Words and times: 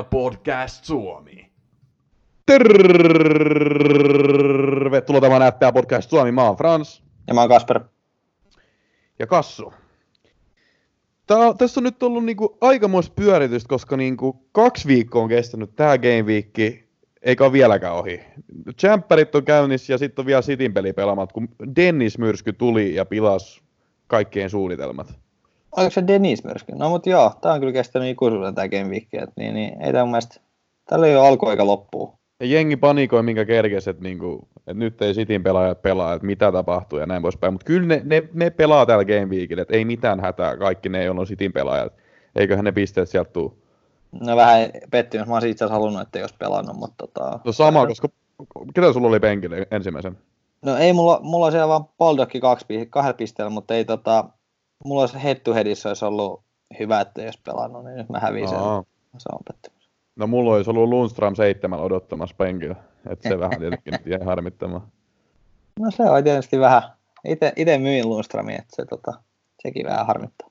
FPL 0.00 0.08
Podcast 0.10 0.84
Suomi. 0.84 1.50
Tervetuloa 2.46 5.20
tämän 5.20 5.52
FPL 5.52 5.72
Podcast 5.74 6.10
Suomi. 6.10 6.32
Mä 6.32 6.44
oon 6.44 6.56
Frans. 6.56 7.02
Ja 7.26 7.34
mä 7.34 7.40
oon 7.40 7.48
Kasper. 7.48 7.80
Ja 9.18 9.26
Kassu. 9.26 9.72
Tää, 11.26 11.54
tässä 11.58 11.80
on 11.80 11.84
nyt 11.84 12.02
ollut 12.02 12.24
niinku 12.24 12.58
aikamoista 12.60 13.12
pyöritystä, 13.16 13.68
koska 13.68 13.96
niinku 13.96 14.48
kaksi 14.52 14.88
viikkoa 14.88 15.22
on 15.22 15.28
kestänyt 15.28 15.76
tää 15.76 15.98
game 15.98 16.22
week, 16.22 16.58
eikä 17.22 17.44
ole 17.44 17.52
vieläkään 17.52 17.94
ohi. 17.94 18.20
Champerit 18.78 19.34
on 19.34 19.44
käynnissä 19.44 19.92
ja 19.92 19.98
sitten 19.98 20.22
on 20.22 20.26
vielä 20.26 20.42
Sitin 20.42 20.74
peli 20.74 20.92
pelaamat, 20.92 21.32
kun 21.32 21.48
Dennis 21.76 22.18
Myrsky 22.18 22.52
tuli 22.52 22.94
ja 22.94 23.04
pilasi 23.04 23.62
kaikkien 24.06 24.50
suunnitelmat. 24.50 25.29
Oliko 25.76 25.90
se 25.90 26.06
Dennis 26.06 26.44
Myrsky? 26.44 26.72
No 26.74 26.88
mutta 26.88 27.10
joo, 27.10 27.32
tää 27.40 27.52
on 27.52 27.60
kyllä 27.60 27.72
kestänyt 27.72 28.08
ikuisuuden 28.08 28.54
tää 28.54 28.68
game 28.68 28.88
week, 28.88 29.08
et 29.12 29.30
niin, 29.36 29.54
niin, 29.54 29.82
ei 29.82 29.92
tää 29.92 30.04
mun 30.04 30.10
mielestä, 30.10 30.40
tällä 30.88 31.06
ei 31.06 31.16
ole 31.16 31.28
alku 31.28 31.48
eikä 31.48 31.66
loppu. 31.66 32.20
Ja 32.40 32.46
jengi 32.46 32.76
panikoi, 32.76 33.22
minkä 33.22 33.44
kerkesi, 33.44 33.90
että, 33.90 34.02
niinku, 34.02 34.48
että 34.56 34.74
nyt 34.74 35.02
ei 35.02 35.14
Sitin 35.14 35.42
pelaajat 35.42 35.82
pelaa, 35.82 36.14
että 36.14 36.26
mitä 36.26 36.52
tapahtuu 36.52 36.98
ja 36.98 37.06
näin 37.06 37.22
poispäin. 37.22 37.54
Mutta 37.54 37.64
kyllä 37.64 37.86
ne, 37.86 38.02
ne, 38.04 38.22
ne, 38.32 38.50
pelaa 38.50 38.86
täällä 38.86 39.04
Game 39.04 39.26
Weekillä, 39.26 39.62
että 39.62 39.76
ei 39.76 39.84
mitään 39.84 40.20
hätää, 40.20 40.56
kaikki 40.56 40.88
ne, 40.88 41.04
joilla 41.04 41.20
on 41.20 41.26
Sitin 41.26 41.52
pelaajat. 41.52 41.92
Eiköhän 42.36 42.64
ne 42.64 42.72
pisteet 42.72 43.08
sieltä 43.08 43.30
tuu. 43.30 43.62
No 44.20 44.36
vähän 44.36 44.70
pettymys, 44.90 45.26
mä 45.26 45.34
olisin 45.34 45.50
itse 45.50 45.64
asiassa 45.64 45.74
halunnut, 45.74 46.02
että 46.02 46.18
ei 46.18 46.22
olisi 46.22 46.34
pelannut, 46.38 46.76
mutta 46.76 46.94
tota... 47.06 47.40
No 47.44 47.52
sama, 47.52 47.86
koska 47.86 48.08
ketä 48.74 48.92
sulla 48.92 49.08
oli 49.08 49.20
penkillä 49.20 49.56
ensimmäisen? 49.70 50.18
No 50.62 50.76
ei, 50.76 50.92
mulla, 50.92 51.20
mulla 51.22 51.46
on 51.46 51.52
siellä 51.52 51.68
vaan 51.68 51.84
Baldokki 51.98 52.40
kaksi, 52.40 52.86
kahdella 52.90 53.14
pisteellä, 53.14 53.50
mutta 53.50 53.74
ei 53.74 53.84
tota, 53.84 54.24
mulla 54.84 55.00
olisi 55.00 55.22
head 55.22 55.36
to 55.36 55.54
headissä 55.54 55.88
olisi 55.88 56.04
ollut 56.04 56.42
hyvä, 56.78 57.00
että 57.00 57.22
jos 57.22 57.36
pelannut, 57.36 57.84
niin 57.84 57.96
nyt 57.96 58.08
mä 58.08 58.18
hävisin 58.18 58.48
sen. 58.48 58.58
Se 59.18 59.28
on 59.32 59.40
pettymys. 59.48 59.90
No 60.16 60.26
mulla 60.26 60.54
olisi 60.54 60.70
ollut 60.70 60.88
Lundström 60.88 61.34
seitsemän 61.34 61.80
odottamassa 61.80 62.36
penkillä. 62.38 62.76
Että 63.10 63.28
se 63.28 63.38
vähän 63.38 63.58
tietenkin 63.58 63.92
nyt 63.92 64.06
jäi 64.06 64.24
harmittamaan. 64.24 64.82
No 65.80 65.90
se 65.90 66.02
on 66.02 66.24
tietysti 66.24 66.60
vähän. 66.60 66.82
Itse 67.56 67.78
myin 67.78 68.08
Lundströmiä, 68.08 68.56
että 68.56 68.76
se, 68.76 68.84
tota, 68.84 69.12
sekin 69.62 69.86
vähän 69.86 70.06
harmittaa. 70.06 70.50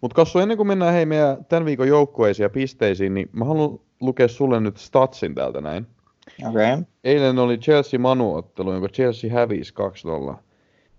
Mutta 0.00 0.14
Kassu, 0.14 0.38
ennen 0.38 0.56
kuin 0.56 0.66
mennään 0.66 0.92
hei 0.92 1.06
meidän 1.06 1.44
tämän 1.44 1.64
viikon 1.64 1.88
joukkueisiin 1.88 2.44
ja 2.44 2.50
pisteisiin, 2.50 3.14
niin 3.14 3.28
mä 3.32 3.44
haluan 3.44 3.78
lukea 4.00 4.28
sulle 4.28 4.60
nyt 4.60 4.76
statsin 4.76 5.34
täältä 5.34 5.60
näin. 5.60 5.86
Okei. 6.48 6.72
Okay. 6.72 6.84
Eilen 7.04 7.38
oli 7.38 7.58
Chelsea-Manu-ottelu, 7.58 8.72
jonka 8.72 8.88
Chelsea 8.88 9.32
hävisi 9.32 9.74
2-0. 10.32 10.34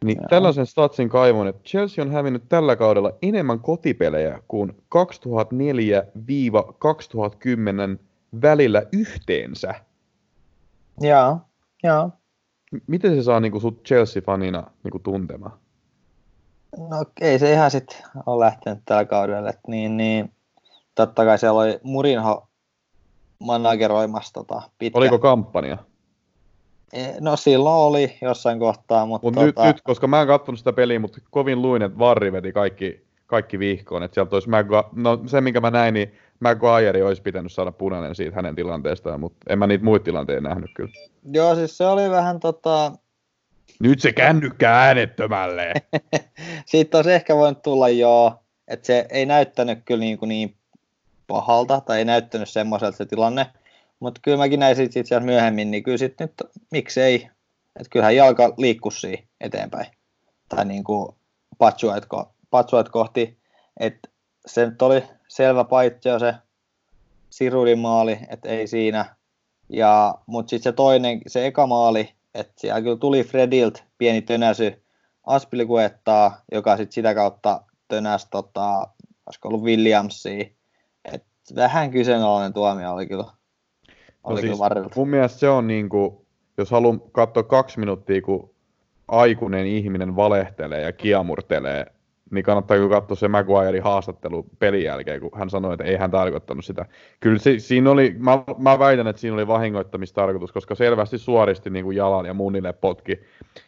Niin 0.04 0.18
Joo. 0.18 0.28
tällaisen 0.30 0.66
statsin 0.66 1.10
kaivon, 1.10 1.48
että 1.48 1.64
Chelsea 1.64 2.06
on 2.06 2.12
hävinnyt 2.12 2.44
tällä 2.50 2.76
kaudella 2.76 3.12
enemmän 3.22 3.60
kotipelejä 3.60 4.40
kuin 4.48 4.72
2004-2010 4.72 4.76
välillä 8.42 8.84
yhteensä. 8.92 9.76
Joo, 11.02 11.38
joo. 11.84 12.10
Miten 12.88 13.16
se 13.16 13.24
saa 13.24 13.40
niinku 13.40 13.60
sut 13.60 13.88
Chelsea-fanina 13.88 14.64
niinku 14.84 15.00
tuntemaan? 15.00 15.60
No 16.78 17.06
ei 17.22 17.40
se 17.40 17.54
ihan 17.54 17.72
sitten 17.72 17.98
ole 18.26 18.46
lähtenyt 18.46 18.80
tällä 18.86 19.06
kaudella. 19.06 19.50
Et 19.50 19.60
niin, 19.68 19.98
niin, 19.98 20.32
totta 20.96 21.26
kai 21.26 21.40
siellä 21.40 21.60
oli 21.60 21.80
Murinho 21.84 22.48
manageroimassa 23.40 24.34
tota, 24.34 24.62
pitkä. 24.78 25.00
Oliko 25.00 25.20
kampanja? 25.20 25.78
E, 26.94 27.14
no 27.20 27.36
silloin 27.36 27.76
oli 27.76 28.18
jossain 28.22 28.60
kohtaa, 28.60 29.06
mutta... 29.06 29.28
Mut 29.28 29.34
tota... 29.34 29.46
nyt, 29.46 29.76
nyt, 29.76 29.82
koska 29.82 30.08
mä 30.08 30.22
en 30.22 30.28
katsonut 30.28 30.60
sitä 30.60 30.74
peliä, 30.74 31.00
mutta 31.00 31.20
kovin 31.30 31.62
luin, 31.62 31.82
että 31.82 32.00
Varri 32.00 32.32
veti 32.32 32.52
kaikki, 32.52 33.06
kaikki 33.28 33.60
vihkoon. 33.60 34.04
Että 34.04 34.16
sieltä 34.16 34.36
olisi 34.36 34.50
Magua... 34.50 34.90
No 34.96 35.20
se, 35.26 35.42
minkä 35.42 35.62
mä 35.62 35.72
näin, 35.72 35.94
niin 35.94 36.14
Maguire 36.40 37.04
olisi 37.04 37.22
pitänyt 37.22 37.52
saada 37.52 37.72
punainen 37.72 38.16
siitä 38.16 38.36
hänen 38.36 38.56
tilanteestaan, 38.56 39.20
mutta 39.20 39.38
en 39.50 39.60
mä 39.60 39.68
niitä 39.68 39.84
muita 39.84 40.04
tilanteita 40.04 40.42
nähnyt 40.42 40.70
kyllä. 40.76 40.94
Joo, 41.32 41.56
siis 41.56 41.78
se 41.78 41.86
oli 41.86 42.10
vähän 42.10 42.40
tota... 42.40 42.92
Nyt 43.80 44.00
se 44.00 44.12
kännykkä 44.12 44.72
äänettömälle. 44.72 45.74
Siitä 46.66 46.98
olisi 46.98 47.12
ehkä 47.12 47.36
voinut 47.36 47.62
tulla 47.62 47.90
joo, 47.90 48.34
että 48.68 48.88
se 48.88 49.06
ei 49.10 49.26
näyttänyt 49.26 49.80
kyllä 49.86 50.00
niin, 50.00 50.18
kuin 50.18 50.30
niin 50.30 50.56
pahalta, 51.28 51.82
tai 51.82 51.98
ei 51.98 52.06
näyttänyt 52.06 52.50
semmoiselta 52.50 52.98
se 52.98 53.06
tilanne, 53.06 53.46
mutta 54.04 54.20
kyllä 54.24 54.38
mäkin 54.38 54.60
näin 54.60 54.76
sitten 54.76 55.02
itse 55.02 55.16
asiassa 55.16 55.26
myöhemmin, 55.26 55.72
niin 55.72 55.84
kyllä 55.84 55.98
sitten 55.98 56.28
nyt 56.28 56.52
miksei, 56.72 57.16
että 57.76 57.90
kyllähän 57.90 58.16
jalka 58.16 58.54
liikkusi 58.58 59.28
eteenpäin, 59.42 59.86
tai 60.50 60.66
niin 60.66 60.84
kuin 60.84 61.16
patsuet, 61.58 62.08
patsuet 62.50 62.90
kohti, 62.90 63.38
että 63.80 64.10
se 64.46 64.66
nyt 64.66 64.82
oli 64.82 65.04
selvä 65.28 65.64
paitsi 65.64 66.10
se 66.20 66.34
Sirudin 67.30 67.80
maali, 67.80 68.20
että 68.30 68.50
ei 68.50 68.68
siinä. 68.68 69.16
Ja, 69.70 70.16
mutta 70.26 70.50
sitten 70.50 70.72
se 70.72 70.76
toinen, 70.76 71.22
se 71.28 71.46
eka 71.46 71.68
maali, 71.68 72.14
että 72.34 72.54
siellä 72.58 72.82
kyllä 72.82 72.98
tuli 72.98 73.24
Fredilt 73.24 73.84
pieni 73.98 74.22
tönäsy 74.22 74.84
Aspilikuettaa, 75.24 76.42
joka 76.52 76.78
sitten 76.78 76.94
sitä 76.94 77.16
kautta 77.16 77.62
tönäsi, 77.88 78.28
tota, 78.32 78.88
olisiko 79.26 79.48
ollut 79.48 79.64
Williamsia. 79.64 80.46
Et 81.14 81.24
vähän 81.56 81.92
kyseenalainen 81.92 82.54
tuomio 82.54 82.94
oli 82.94 83.08
kyllä, 83.08 83.26
no 84.30 84.38
siis, 84.38 84.60
Mun 84.96 85.10
mielestä 85.10 85.40
se 85.40 85.50
on 85.50 85.68
niin 85.68 85.90
kuin, 85.90 86.18
jos 86.58 86.72
haluan 86.72 87.02
katsoa 87.12 87.44
kaksi 87.44 87.80
minuuttia, 87.80 88.22
kun 88.22 88.50
aikuinen 89.08 89.66
ihminen 89.68 90.16
valehtelee 90.16 90.82
ja 90.82 90.92
kiamurtelee 90.92 91.86
niin 92.34 92.44
kannattaa 92.44 92.78
kyllä 92.78 92.90
katsoa 92.90 93.16
se 93.16 93.28
Maguirein 93.28 93.84
haastattelu 93.84 94.46
pelin 94.60 94.84
jälkeen, 94.84 95.22
kun 95.22 95.32
hän 95.36 95.50
sanoi, 95.50 95.74
että 95.74 95.84
ei 95.84 95.98
hän 95.98 96.12
tarkoittanut 96.12 96.66
sitä. 96.66 96.86
Kyllä 97.20 97.38
se, 97.38 97.60
siinä 97.60 97.92
oli, 97.92 98.16
mä, 98.18 98.44
mä 98.58 98.80
väitän, 98.80 99.08
että 99.08 99.20
siinä 99.20 99.34
oli 99.34 99.48
vahingoittamistarkoitus, 99.48 100.52
koska 100.52 100.76
selvästi 100.76 101.18
suoristi 101.18 101.70
niin 101.70 101.86
kuin 101.86 101.98
jalan 101.98 102.26
ja 102.26 102.34
munille 102.34 102.74
potki. 102.74 103.20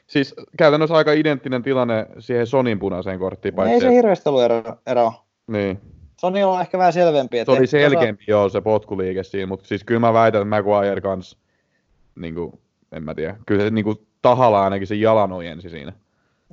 Siis 0.07 0.35
käytännössä 0.57 0.95
aika 0.95 1.11
identtinen 1.11 1.63
tilanne 1.63 2.05
siihen 2.19 2.47
Sonin 2.47 2.79
punaiseen 2.79 3.19
korttiin. 3.19 3.53
Paitsi, 3.53 3.73
ei 3.73 3.81
se 3.81 3.91
hirveästi 3.91 4.29
ollut 4.29 4.43
ero. 4.43 4.63
ero. 4.85 5.13
Niin. 5.47 5.79
Sony 6.17 6.43
on 6.43 6.61
ehkä 6.61 6.77
vähän 6.77 6.93
selvempi. 6.93 7.45
Se 7.45 7.51
oli 7.51 7.67
selkeämpi, 7.67 8.23
osa... 8.23 8.31
joo, 8.31 8.49
se 8.49 8.61
potkuliike 8.61 9.23
siinä, 9.23 9.47
mutta 9.47 9.67
siis 9.67 9.83
kyllä 9.83 9.99
mä 9.99 10.13
väitän, 10.13 10.41
että 10.41 10.49
Maguire 10.49 11.01
kanssa, 11.01 11.37
niin 12.15 12.35
kuin, 12.35 12.59
en 12.91 13.03
mä 13.03 13.15
tiedä, 13.15 13.35
kyllä 13.45 13.63
se 13.63 13.69
niin 13.69 13.85
kuin, 13.85 14.07
tahalla 14.21 14.63
ainakin 14.63 14.87
se 14.87 14.95
jalan 14.95 15.31
ojensi 15.31 15.69
siinä. 15.69 15.93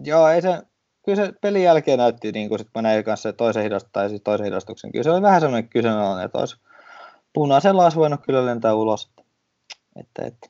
Joo, 0.05 0.29
ei 0.29 0.43
se, 0.43 0.63
kyllä 1.05 1.27
se 1.27 1.33
pelin 1.41 1.63
jälkeen 1.63 1.99
näytti, 1.99 2.33
niin 2.33 2.49
kuin 2.49 2.59
sit 2.59 2.69
mä 2.75 2.83
näin 2.83 3.05
kanssa 3.05 3.33
toisen, 3.33 3.63
hidost, 3.63 3.89
tai 3.93 4.09
siis 4.09 4.23
toisen 4.23 4.47
hidastuksen, 4.47 4.93
kyllä 4.93 5.03
se 5.03 5.11
oli 5.11 5.23
vähän 5.23 5.41
semmoinen 5.41 5.69
kyseenalainen, 5.69 6.25
että 6.25 6.39
olisi 6.39 6.57
punaisella 7.33 7.83
olisi 7.83 7.99
voinut 7.99 8.21
kyllä 8.27 8.47
lentää 8.47 8.75
ulos. 8.75 9.11
Että, 9.97 10.27
että. 10.27 10.49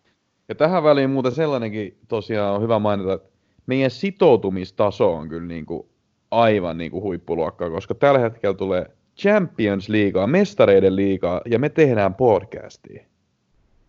Ja 0.49 0.55
tähän 0.55 0.85
väliin 0.85 1.11
muuten 1.11 1.33
sellainenkin 1.33 1.99
tosiaan 2.09 2.55
on 2.55 2.63
hyvä 2.63 2.79
mainita, 2.79 3.13
että 3.13 3.29
meidän 3.67 3.91
sitoutumistaso 3.91 5.15
on 5.15 5.29
kyllä 5.29 5.47
niin 5.47 5.67
kuin 5.67 5.89
aivan 6.31 6.79
niin 6.79 6.91
kuin 6.91 7.03
huippuluokkaa, 7.03 7.71
koska 7.71 7.95
tällä 7.95 8.19
hetkellä 8.19 8.57
tulee 8.57 8.91
Champions 9.17 9.89
Leaguea, 9.89 10.27
mestareiden 10.27 10.97
liigaa, 10.97 11.41
ja 11.47 11.59
me 11.59 11.69
tehdään 11.69 12.15
podcastia. 12.15 13.05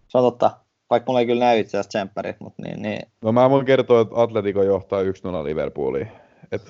Se 0.07 0.17
on 0.17 0.23
totta, 0.23 0.51
vaikka 0.89 1.09
mulla 1.09 1.19
ei 1.19 1.25
kyllä 1.25 1.45
näy 1.45 1.59
itse 1.59 1.77
asiassa 1.77 2.07
mutta 2.39 2.63
niin, 2.63 2.81
niin. 2.81 3.07
No 3.21 3.31
mä 3.31 3.49
voin 3.49 3.65
kertoa, 3.65 4.01
että 4.01 4.21
Atletico 4.21 4.63
johtaa 4.63 5.03
1-0 5.03 5.05
Liverpooliin. 5.43 6.07
Et, 6.51 6.61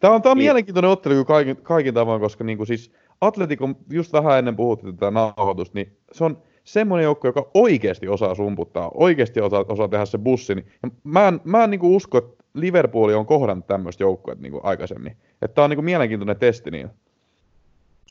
tämä 0.00 0.14
on, 0.14 0.22
tää 0.22 0.32
on 0.32 0.38
niin. 0.38 0.44
mielenkiintoinen 0.44 0.90
ottelu 0.90 1.24
kaikin, 1.24 1.56
kaikin 1.56 1.94
tavoin, 1.94 2.20
koska 2.20 2.44
niinku 2.44 2.66
siis 2.66 2.92
Atletico, 3.20 3.68
just 3.90 4.12
vähän 4.12 4.38
ennen 4.38 4.56
puhuttiin 4.56 4.96
tätä 4.96 5.10
nauhoitusta, 5.10 5.78
niin 5.78 5.96
se 6.12 6.24
on 6.24 6.42
semmoinen 6.64 7.04
joukko, 7.04 7.28
joka 7.28 7.50
oikeasti 7.54 8.08
osaa 8.08 8.34
sumputtaa, 8.34 8.90
oikeasti 8.94 9.40
osaa, 9.40 9.64
osaa 9.68 9.88
tehdä 9.88 10.04
se 10.04 10.18
bussi. 10.18 10.54
Niin, 10.54 10.66
ja 10.82 10.90
mä 11.04 11.28
en, 11.28 11.40
mä 11.44 11.64
en 11.64 11.70
niinku 11.70 11.96
usko, 11.96 12.18
että 12.18 12.44
Liverpool 12.54 13.08
on 13.08 13.26
kohdannut 13.26 13.66
tämmöistä 13.66 14.02
joukkoa 14.02 14.34
niinku 14.34 14.60
aikaisemmin. 14.62 15.16
Että 15.42 15.54
tämä 15.54 15.64
on 15.64 15.70
niinku 15.70 15.82
mielenkiintoinen 15.82 16.36
testi 16.36 16.70
niin. 16.70 16.90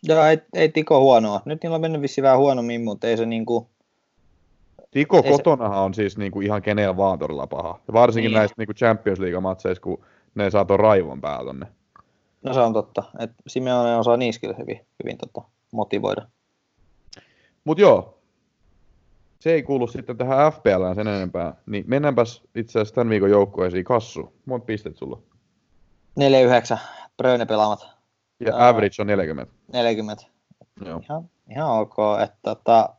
Joo, 0.08 0.26
ei, 0.26 0.38
ei 0.54 0.70
Tiko 0.70 1.00
huonoa. 1.00 1.42
Nyt 1.46 1.64
niillä 1.64 1.76
on 1.76 1.82
mennyt 1.82 2.02
vissi 2.02 2.22
vähän 2.22 2.38
huonommin, 2.38 2.84
mutta 2.84 3.08
ei 3.08 3.18
se 3.18 3.26
niinku... 3.26 3.70
Tiko 4.92 5.22
ei 5.24 5.32
kotonahan 5.32 5.78
se... 5.78 5.80
on 5.80 5.94
siis 5.94 6.18
niinku 6.18 6.42
ihan 6.42 6.62
kenellä 6.62 6.98
vaan 6.98 7.20
todella 7.20 7.48
paha. 7.48 7.80
Ja 7.88 7.94
varsinkin 7.94 8.30
niin. 8.30 8.38
näissä 8.38 8.56
niinku 8.58 8.74
Champions 8.74 9.20
League-matseissa, 9.20 9.82
kun 9.82 10.06
ne 10.36 10.52
saa 10.52 10.66
tuon 10.66 10.80
raivon 10.80 11.22
päällä 11.22 11.46
tonne. 11.46 11.66
No 12.44 12.54
se 12.54 12.60
on 12.60 12.74
totta, 12.74 13.04
että 13.20 13.36
Simeone 13.48 13.98
osaa 13.98 14.18
niiskillä 14.18 14.56
hyvin, 14.58 14.86
hyvin 15.04 15.18
tota, 15.18 15.48
motivoida. 15.72 16.28
Mut 17.64 17.80
joo, 17.80 18.18
se 19.40 19.54
ei 19.54 19.64
kuulu 19.64 19.88
sitten 19.88 20.18
tähän 20.18 20.54
FPLään 20.54 20.96
sen 20.96 21.08
enempää, 21.08 21.56
niin 21.66 21.84
mennäänpäs 21.88 22.42
itse 22.56 22.80
asiassa 22.80 22.96
tämän 22.96 23.10
viikon 23.10 23.30
joukkueisiin 23.30 23.84
kassu. 23.84 24.34
Monta 24.46 24.66
pistet 24.66 24.98
sulla? 24.98 25.20
4-9, 26.76 26.78
Bröne 27.18 27.46
pelaamat. 27.46 27.88
Ja 28.40 28.56
uh, 28.56 28.62
average 28.62 29.02
on 29.02 29.08
40. 29.08 29.54
40. 29.74 30.24
Joo. 30.86 31.02
Ihan, 31.04 31.30
ihan 31.50 31.72
ok, 31.72 31.96
että 32.24 32.38
tota, 32.42 32.90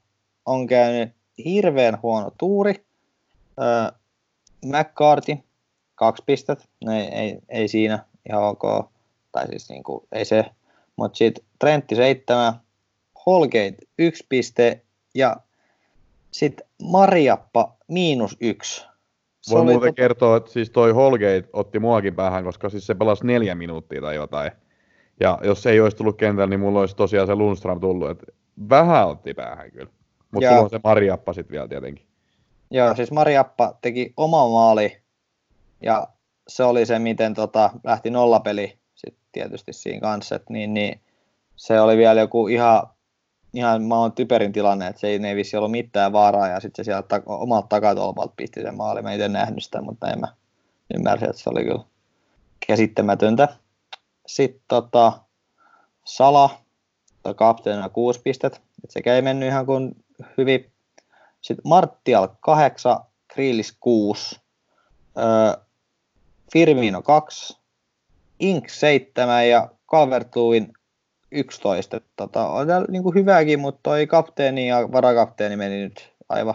on 0.46 0.66
käynyt 0.66 1.12
hirveän 1.44 1.98
huono 2.02 2.30
tuuri. 2.38 2.84
Uh, 3.58 3.98
McCarthy 4.64 5.36
kaksi 5.94 6.22
pistettä, 6.26 6.64
ei, 6.92 7.02
ei, 7.02 7.38
ei 7.48 7.68
siinä 7.68 8.04
ihan 8.28 8.42
ok, 8.42 8.90
tai 9.32 9.48
siis 9.48 9.68
niin 9.68 9.82
kuin, 9.82 10.06
ei 10.12 10.24
se, 10.24 10.44
mutta 10.96 11.16
sitten 11.16 11.44
Trentti 11.58 11.96
seitsemän, 11.96 12.52
Holgate 13.26 13.76
yksi 13.98 14.26
piste 14.28 14.82
ja 15.14 15.36
sitten 16.30 16.66
Mariappa 16.82 17.76
miinus 17.88 18.36
yksi. 18.40 18.86
Se 19.40 19.54
Voi 19.54 19.64
muuten 19.64 19.88
tot... 19.88 19.96
kertoa, 19.96 20.36
että 20.36 20.50
siis 20.50 20.70
toi 20.70 20.92
Holgate 20.92 21.44
otti 21.52 21.78
muakin 21.78 22.14
päähän, 22.14 22.44
koska 22.44 22.68
siis 22.68 22.86
se 22.86 22.94
pelasi 22.94 23.26
neljä 23.26 23.54
minuuttia 23.54 24.00
tai 24.00 24.14
jotain. 24.14 24.52
Ja 25.20 25.38
jos 25.42 25.66
ei 25.66 25.80
olisi 25.80 25.96
tullut 25.96 26.16
kentällä, 26.16 26.50
niin 26.50 26.60
mulla 26.60 26.80
olisi 26.80 26.96
tosiaan 26.96 27.26
se 27.26 27.34
Lundström 27.34 27.80
tullut. 27.80 28.10
Että 28.10 28.26
vähän 28.68 29.08
otti 29.08 29.34
päähän 29.34 29.70
kyllä. 29.70 29.90
Mutta 30.30 30.48
sulla 30.48 30.62
on 30.62 30.70
se 30.70 30.80
Mariappa 30.84 31.32
sitten 31.32 31.52
vielä 31.52 31.68
tietenkin. 31.68 32.06
Joo, 32.70 32.94
siis 32.94 33.10
Mariappa 33.10 33.74
teki 33.82 34.12
oma 34.16 34.48
maali 34.48 34.96
ja 35.82 36.08
se 36.48 36.64
oli 36.64 36.86
se, 36.86 36.98
miten 36.98 37.34
tota, 37.34 37.70
lähti 37.84 38.10
nollapeli 38.10 38.78
sitten 38.94 39.24
tietysti 39.32 39.72
siinä 39.72 40.00
kanssa, 40.00 40.36
että 40.36 40.52
niin, 40.52 40.74
niin, 40.74 41.00
se 41.56 41.80
oli 41.80 41.96
vielä 41.96 42.20
joku 42.20 42.48
ihan, 42.48 42.82
ihan 43.54 43.82
maan 43.82 44.12
typerin 44.12 44.52
tilanne, 44.52 44.86
että 44.86 45.00
se 45.00 45.06
ei, 45.06 45.26
ei 45.26 45.36
vissi 45.36 45.56
ollut 45.56 45.70
mitään 45.70 46.12
vaaraa 46.12 46.48
ja 46.48 46.60
sitten 46.60 46.84
se 46.84 46.88
sieltä 46.88 47.08
ta- 47.08 47.22
omalta 47.26 47.68
takatolpalta 47.68 48.34
pisti 48.36 48.62
sen 48.62 48.76
maali. 48.76 49.02
Mä 49.02 49.12
itse 49.12 49.28
nähnyt 49.28 49.64
sitä, 49.64 49.82
mutta 49.82 50.10
en 50.10 50.20
mä 50.20 50.28
ymmärsin, 50.94 51.30
että 51.30 51.42
se 51.42 51.50
oli 51.50 51.64
kyllä 51.64 51.84
käsittämätöntä. 52.66 53.48
Sitten 54.26 54.62
tota, 54.68 55.12
Sala, 56.04 56.50
kapteenina 57.36 57.88
kuusi 57.88 58.20
pistettä, 58.24 58.58
että 58.58 58.92
sekä 58.92 59.14
ei 59.14 59.22
mennyt 59.22 59.48
ihan 59.48 59.66
kuin 59.66 60.04
hyvin. 60.38 60.72
Sitten 61.40 61.68
Martial 61.68 62.28
8, 62.40 62.98
Grillis 63.34 63.76
6, 63.80 64.40
öö, 65.18 65.64
Firmino 66.52 67.02
2, 67.02 67.58
Ink 68.40 68.68
7 68.68 69.48
ja 69.48 69.68
calvert 69.90 70.32
11. 71.30 72.00
Tota, 72.16 72.48
on 72.48 72.66
täällä 72.66 72.86
niin 72.90 73.02
kuin 73.02 73.14
hyväkin, 73.14 73.60
mutta 73.60 73.80
toi 73.82 74.06
kapteeni 74.06 74.68
ja 74.68 74.92
varakapteeni 74.92 75.56
meni 75.56 75.82
nyt 75.82 76.12
aivan 76.28 76.54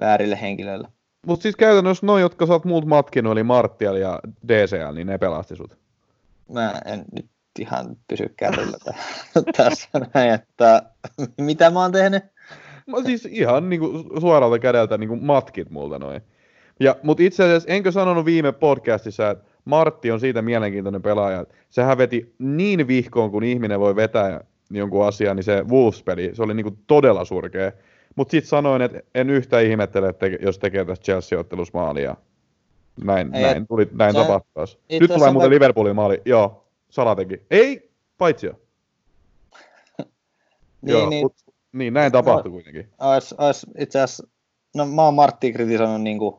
väärille 0.00 0.40
henkilöille. 0.40 0.88
Mutta 1.26 1.42
siis 1.42 1.56
käytännössä 1.56 2.06
noin, 2.06 2.20
jotka 2.20 2.46
sä 2.46 2.52
oot 2.52 2.64
muut 2.64 2.84
matkinut, 2.84 3.32
eli 3.32 3.42
Martial 3.42 3.96
ja 3.96 4.20
DCL, 4.48 4.94
niin 4.94 5.06
ne 5.06 5.18
pelasti 5.18 5.56
sut. 5.56 5.81
Mä 6.52 6.80
en 6.84 7.04
nyt 7.12 7.30
ihan 7.58 7.96
pysy 8.08 8.34
kärryllä 8.36 8.76
tässä 9.56 9.88
näin, 10.14 10.30
että 10.30 10.82
mitä 11.40 11.70
mä 11.70 11.80
oon 11.80 11.92
tehnyt? 11.92 12.24
Mä 12.86 13.02
siis 13.06 13.26
ihan 13.26 13.68
niinku 13.68 14.04
suoralta 14.20 14.58
kädeltä 14.58 14.98
niinku 14.98 15.16
matkit 15.16 15.70
multa 15.70 15.98
noin. 15.98 16.22
Ja, 16.80 16.96
mutta 17.02 17.22
itse 17.22 17.44
asiassa 17.44 17.68
enkö 17.68 17.92
sanonut 17.92 18.24
viime 18.24 18.52
podcastissa, 18.52 19.30
että 19.30 19.44
Martti 19.64 20.10
on 20.10 20.20
siitä 20.20 20.42
mielenkiintoinen 20.42 21.02
pelaaja. 21.02 21.46
Sehän 21.70 21.98
veti 21.98 22.34
niin 22.38 22.88
vihkoon, 22.88 23.30
kun 23.30 23.44
ihminen 23.44 23.80
voi 23.80 23.96
vetää 23.96 24.44
jonkun 24.70 25.06
asian, 25.06 25.36
niin 25.36 25.44
se 25.44 25.64
Wolves-peli, 25.68 26.30
se 26.32 26.42
oli 26.42 26.54
niinku 26.54 26.78
todella 26.86 27.24
surkea. 27.24 27.72
Mutta 28.16 28.30
sitten 28.30 28.48
sanoin, 28.48 28.82
että 28.82 29.00
en 29.14 29.30
yhtä 29.30 29.60
ihmettele, 29.60 30.08
että 30.08 30.26
jos 30.26 30.58
tekee 30.58 30.84
tästä 30.84 31.04
Chelsea-ottelussa 31.04 31.78
maalia. 31.78 32.16
Näin, 33.04 33.34
Ei, 33.34 33.42
näin, 33.42 33.66
tuli, 33.66 33.88
näin 33.92 34.14
tapahtui 34.14 34.66
Nyt 34.90 35.12
tulee 35.12 35.32
muuten 35.32 35.50
vai... 35.50 35.50
Liverpoolin 35.50 35.96
maali. 35.96 36.22
Joo, 36.24 36.64
Sala 36.90 37.16
teki. 37.16 37.46
Ei, 37.50 37.90
paitsi 38.18 38.46
jo. 38.46 38.52
niin, 40.82 40.92
Joo, 40.92 41.08
niin, 41.08 41.24
mut, 41.24 41.34
niin, 41.72 41.94
näin 41.94 42.12
tapahtui 42.12 42.50
no, 42.50 42.54
kuitenkin. 42.54 42.88
Ois, 42.98 43.34
ois 43.38 43.66
itse 43.78 44.00
asiassa, 44.00 44.28
no 44.74 44.86
mä 44.86 45.02
oon 45.02 45.14
Martti 45.14 45.52
kritisoinut 45.52 46.02
niin 46.02 46.18
kuin 46.18 46.36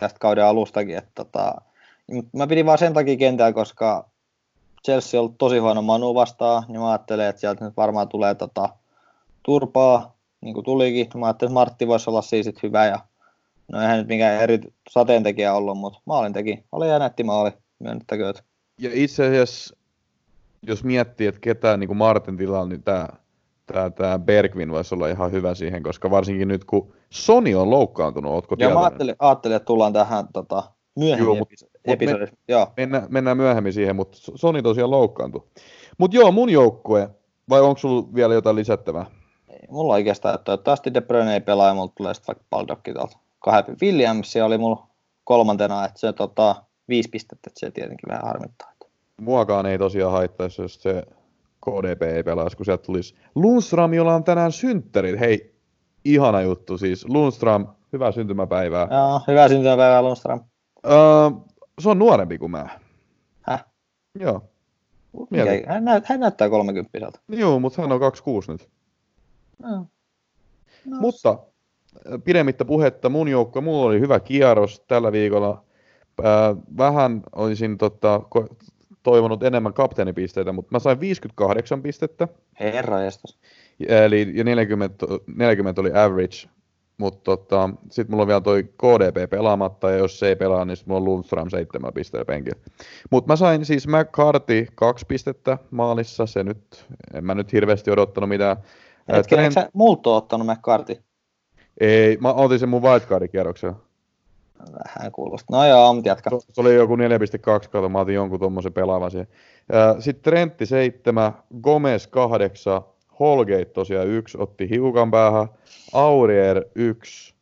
tästä 0.00 0.18
kauden 0.18 0.44
alustakin, 0.44 0.96
että 0.96 1.10
tota, 1.14 1.54
mä 2.32 2.46
pidin 2.46 2.66
vaan 2.66 2.78
sen 2.78 2.94
takia 2.94 3.16
kentällä, 3.16 3.52
koska 3.52 4.08
Chelsea 4.84 5.20
on 5.20 5.24
ollut 5.24 5.38
tosi 5.38 5.58
huono 5.58 5.82
Manu 5.82 6.14
vastaan, 6.14 6.64
niin 6.68 6.80
mä 6.80 6.90
ajattelin, 6.90 7.26
että 7.26 7.40
sieltä 7.40 7.64
nyt 7.64 7.76
varmaan 7.76 8.08
tulee 8.08 8.34
tota, 8.34 8.68
turpaa, 9.42 10.14
niin 10.40 10.54
kuin 10.54 10.64
tulikin. 10.64 11.08
Mä 11.14 11.26
ajattelin, 11.26 11.50
että 11.50 11.54
Martti 11.54 11.86
voisi 11.86 12.10
olla 12.10 12.22
siis 12.22 12.50
hyvä 12.62 12.86
ja 12.86 12.98
no 13.72 13.80
eihän 13.80 13.98
nyt 13.98 14.08
mikään 14.08 14.42
eri 14.42 14.60
sateentekijä 14.90 15.54
ollut, 15.54 15.78
mutta 15.78 16.00
maalin 16.04 16.32
teki. 16.32 16.64
Oli 16.72 16.88
ja 16.88 16.98
nätti 16.98 17.24
maali, 17.24 17.50
myönnettäköön. 17.78 18.34
Ja 18.80 18.90
itse 18.92 19.26
asiassa, 19.26 19.76
jos 20.62 20.84
miettii, 20.84 21.26
että 21.26 21.40
ketään 21.40 21.80
niin 21.80 21.88
kuin 21.88 21.96
Martin 21.96 22.36
tilalla, 22.36 22.68
niin 22.68 22.82
tämä 22.82 23.08
tämä, 23.72 23.90
tämä 23.90 24.18
Bergvin 24.18 24.72
voisi 24.72 24.94
olla 24.94 25.08
ihan 25.08 25.32
hyvä 25.32 25.54
siihen, 25.54 25.82
koska 25.82 26.10
varsinkin 26.10 26.48
nyt 26.48 26.64
kun 26.64 26.92
Sony 27.10 27.54
on 27.54 27.70
loukkaantunut, 27.70 28.32
ootko 28.32 28.56
Joo, 28.58 28.74
mä 28.74 28.80
ajattelin, 28.80 29.16
ajattelin, 29.18 29.56
että 29.56 29.66
tullaan 29.66 29.92
tähän 29.92 30.28
tota, 30.32 30.62
myöhemmin 30.96 31.26
joo, 31.26 31.34
mut, 31.34 31.48
episodissa. 31.84 32.36
Me, 32.36 32.54
joo. 32.54 32.66
Mennään, 32.76 33.06
mennään 33.08 33.36
myöhemmin 33.36 33.72
siihen, 33.72 33.96
mutta 33.96 34.18
Sony 34.34 34.62
tosiaan 34.62 34.90
loukkaantui. 34.90 35.42
Mutta 35.98 36.16
joo, 36.16 36.32
mun 36.32 36.50
joukkue, 36.50 37.10
vai 37.48 37.60
onko 37.60 37.78
sulla 37.78 38.08
vielä 38.14 38.34
jotain 38.34 38.56
lisättävää? 38.56 39.06
Ei, 39.48 39.68
mulla 39.70 39.94
oikeastaan, 39.94 40.34
että 40.34 40.44
toivottavasti 40.44 40.94
De 40.94 41.00
Bruyne 41.00 41.34
ei 41.34 41.40
pelaa 41.40 41.68
ja 41.68 41.74
mulla 41.74 41.92
tulee 41.96 42.14
sitten 42.14 42.34
vaikka 42.34 42.44
Baldokki 42.50 42.92
tuolta. 42.92 43.18
Kahden 43.38 43.76
Williams 43.82 44.36
oli 44.36 44.58
mulla 44.58 44.86
kolmantena, 45.24 45.84
että 45.84 46.00
se 46.00 46.12
tota, 46.12 46.64
viisi 46.88 47.08
pistettä, 47.08 47.50
että 47.50 47.60
se 47.60 47.70
tietenkin 47.70 48.08
vähän 48.08 48.24
harmittaa. 48.24 48.72
Muakaan 49.20 49.66
ei 49.66 49.78
tosiaan 49.78 50.12
haittaisi, 50.12 50.62
jos 50.62 50.82
se 50.82 51.06
KDP 51.60 52.02
ei 52.02 52.22
pelaisi, 52.22 52.56
kun 52.56 52.66
sieltä 52.66 52.82
tulisi 52.82 53.14
Lundström, 53.34 53.94
jolla 53.94 54.14
on 54.14 54.24
tänään 54.24 54.52
synttärit. 54.52 55.20
Hei, 55.20 55.54
ihana 56.04 56.40
juttu 56.40 56.78
siis. 56.78 57.06
Lundström, 57.08 57.66
hyvää 57.92 58.12
syntymäpäivää. 58.12 58.88
Joo, 58.90 59.20
hyvää 59.28 59.48
syntymäpäivää 59.48 60.02
Lundström. 60.02 60.40
Öö, 60.86 61.30
se 61.80 61.88
on 61.88 61.98
nuorempi 61.98 62.38
kuin 62.38 62.50
mä. 62.50 62.68
Häh? 63.40 63.64
Joo. 64.20 64.42
Mikä, 65.30 65.44
hän, 65.66 65.84
näyt, 65.84 66.06
hän 66.06 66.20
näyttää 66.20 66.50
30 66.50 66.98
Joo, 67.28 67.60
mutta 67.60 67.82
hän 67.82 67.92
on 67.92 68.00
26 68.00 68.52
nyt. 68.52 68.68
No. 69.58 69.86
No. 70.84 71.00
Mutta 71.00 71.38
pidemmittä 72.24 72.64
puhetta 72.64 73.08
mun 73.08 73.28
joukko, 73.28 73.60
mulla 73.60 73.86
oli 73.86 74.00
hyvä 74.00 74.20
kierros 74.20 74.80
tällä 74.80 75.12
viikolla. 75.12 75.64
vähän 76.78 77.22
olisin 77.36 77.78
tota, 77.78 78.20
toivonut 79.02 79.42
enemmän 79.42 79.74
kapteenipisteitä, 79.74 80.52
mutta 80.52 80.68
mä 80.72 80.78
sain 80.78 81.00
58 81.00 81.82
pistettä. 81.82 82.28
Herra 82.60 83.00
jestas. 83.00 83.38
Eli 83.88 84.32
ja 84.34 84.44
40, 84.44 85.06
40 85.36 85.80
oli 85.80 85.90
average, 85.90 86.48
mutta 86.98 87.20
tota, 87.24 87.70
sitten 87.90 88.10
mulla 88.10 88.22
on 88.22 88.28
vielä 88.28 88.40
toi 88.40 88.62
KDP 88.62 89.30
pelaamatta, 89.30 89.90
ja 89.90 89.96
jos 89.96 90.18
se 90.18 90.28
ei 90.28 90.36
pelaa, 90.36 90.64
niin 90.64 90.76
mulla 90.86 91.00
on 91.00 91.04
Lundström 91.04 91.50
7 91.50 91.92
pistettä 91.94 92.24
penkillä. 92.24 92.60
Mutta 93.10 93.32
mä 93.32 93.36
sain 93.36 93.64
siis 93.64 93.88
McCarthy 93.88 94.66
2 94.74 95.06
pistettä 95.06 95.58
maalissa, 95.70 96.26
se 96.26 96.44
nyt, 96.44 96.86
en 97.14 97.24
mä 97.24 97.34
nyt 97.34 97.52
hirveästi 97.52 97.90
odottanut 97.90 98.28
mitään. 98.28 98.56
Hetken, 99.12 99.38
Trent... 99.38 99.52
sä 99.52 99.68
multa 99.72 100.10
ottanut 100.10 100.46
McCarthy? 100.46 100.96
Ei, 101.80 102.18
mä 102.20 102.32
otin 102.32 102.58
sen 102.58 102.68
mun 102.68 102.82
wildcard-kierroksella. 102.82 103.74
Vähän 104.58 105.12
kuulostaa. 105.12 105.58
No 105.58 105.68
joo, 105.68 105.94
mutta 105.94 106.08
jatka. 106.08 106.30
Se 106.52 106.60
oli 106.60 106.74
joku 106.74 106.96
4.2, 106.96 107.02
kato, 107.70 107.88
mä 107.88 108.00
otin 108.00 108.14
jonkun 108.14 108.38
tuommoisen 108.40 108.72
pelaavan 108.72 109.10
siihen. 109.10 109.28
Sitten 109.98 110.22
Trentti 110.22 110.66
7, 110.66 111.32
Gomez 111.62 112.06
8, 112.06 112.82
Holgate 113.20 113.64
tosiaan 113.64 114.08
1, 114.08 114.38
otti 114.40 114.70
hiukan 114.70 115.10
päähän, 115.10 115.48
Aurier 115.92 116.64
1, 116.74 117.34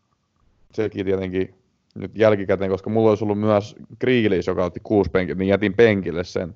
sekin 0.72 1.06
tietenkin 1.06 1.54
nyt 1.94 2.10
jälkikäteen, 2.14 2.70
koska 2.70 2.90
mulla 2.90 3.08
olisi 3.08 3.24
ollut 3.24 3.40
myös 3.40 3.76
Grealish, 4.00 4.48
joka 4.48 4.64
otti 4.64 4.80
kuusi 4.82 5.10
penkille, 5.10 5.38
niin 5.38 5.48
jätin 5.48 5.74
penkille 5.74 6.24
sen, 6.24 6.54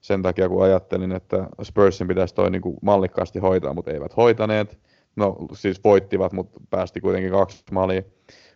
sen 0.00 0.22
takia, 0.22 0.48
kun 0.48 0.64
ajattelin, 0.64 1.12
että 1.12 1.48
Spursin 1.62 2.08
pitäisi 2.08 2.34
toi 2.34 2.50
niin 2.50 2.62
kuin 2.62 2.76
mallikkaasti 2.82 3.38
hoitaa, 3.38 3.74
mutta 3.74 3.90
eivät 3.90 4.16
hoitaneet. 4.16 4.78
No 5.16 5.36
siis 5.52 5.84
voittivat, 5.84 6.32
mutta 6.32 6.60
päästi 6.70 7.00
kuitenkin 7.00 7.30
kaksi 7.30 7.64
maalia. 7.70 8.02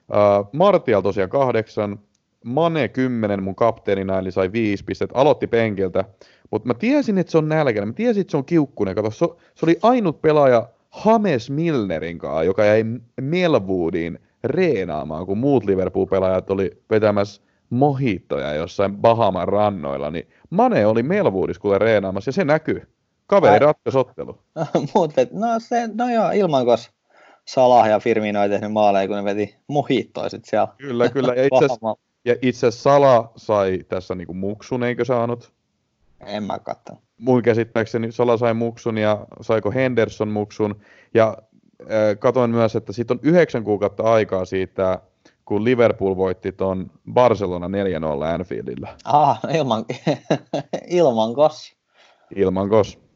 Uh, 0.09 0.49
Martial 0.53 1.01
tosiaan 1.01 1.31
kahdeksan, 1.31 1.99
Mane 2.45 2.89
kymmenen 2.89 3.43
mun 3.43 3.55
kapteenina, 3.55 4.19
eli 4.19 4.33
sai 4.33 4.53
viisi 4.53 4.85
pistettä, 4.85 5.19
aloitti 5.19 5.47
penkiltä, 5.47 6.05
mutta 6.51 6.69
mä 6.69 6.75
tiesin, 6.75 7.19
että 7.19 7.31
se 7.31 7.39
on 7.39 7.49
nälkäinen, 7.49 7.89
mä 7.89 7.93
tiesin, 7.93 8.21
että 8.21 8.31
se 8.31 8.37
on 8.37 8.45
kiukkunen, 8.45 8.95
kato, 8.95 9.11
se, 9.11 9.27
se 9.55 9.67
oli 9.67 9.79
ainut 9.83 10.23
pelaaja 10.23 10.69
Hames 10.91 11.51
Milnerin 11.51 12.19
kanssa, 12.19 12.45
joka 12.45 12.65
jäi 12.65 12.85
Melwoodiin 13.21 14.19
reenaamaan, 14.45 15.27
kun 15.27 15.39
muut 15.39 15.65
Liverpool-pelaajat 15.65 16.51
oli 16.51 16.83
vetämässä 16.91 17.43
mohittoja 17.71 18.55
jossain 18.55 18.97
Bahaman 18.97 19.49
rannoilla, 19.49 20.11
niin 20.11 20.29
Mane 20.51 20.87
oli 20.87 21.03
Melwoodissa 21.03 21.63
kuule 21.63 21.79
reenaamassa, 21.79 22.29
ja 22.29 22.33
se 22.33 22.45
näkyy. 22.45 22.83
Kaveri 23.31 23.59
ratkaisi 23.59 23.99
ottelu. 23.99 24.39
Muut 24.95 25.13
no, 25.33 25.47
se, 25.59 25.89
no 25.95 26.09
joo, 26.13 26.31
ilmankos 26.31 26.91
Salah 27.45 27.89
ja 27.89 28.01
Firmino 28.01 28.43
ei 28.43 28.49
tehnyt 28.49 28.73
maaleja, 28.73 29.09
kun 29.09 29.17
ne 29.17 29.25
veti 29.25 29.57
muhittoisit 29.67 30.45
siellä. 30.45 30.69
Kyllä, 30.79 31.09
kyllä. 31.09 31.35
Ja 31.35 31.45
itse 31.53 31.67
ja 32.25 32.37
itse 32.43 32.71
Sala 32.71 33.33
sai 33.37 33.79
tässä 33.89 34.15
niinku 34.15 34.35
muksun, 34.35 34.83
eikö 34.83 35.05
saanut? 35.05 35.53
En 36.27 36.43
mä 36.43 36.59
katso. 36.59 36.93
Mun 37.19 37.43
käsittääkseni 37.43 38.13
Sala 38.13 38.37
sai 38.37 38.55
muksun 38.55 38.99
ja 38.99 39.27
saiko 39.41 39.71
Henderson 39.71 40.29
muksun. 40.29 40.81
Ja 41.15 41.37
äh, 41.81 41.89
katoin 42.19 42.51
myös, 42.51 42.77
että 42.77 42.93
siitä 42.93 43.15
on 43.15 43.21
yhdeksän 43.23 43.65
kuukautta 43.65 44.03
aikaa 44.03 44.45
siitä, 44.45 44.99
kun 45.45 45.65
Liverpool 45.65 46.17
voitti 46.17 46.53
ton 46.53 46.91
Barcelona 47.13 47.67
4-0 47.67 47.71
Anfieldillä. 48.35 48.97
Ah, 49.05 49.41
ilman, 49.55 49.85
ilman 50.89 51.35
kos. 51.35 51.77
Ilman 52.37 52.69
kos. 52.69 53.10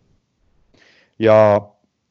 Ja 1.19 1.61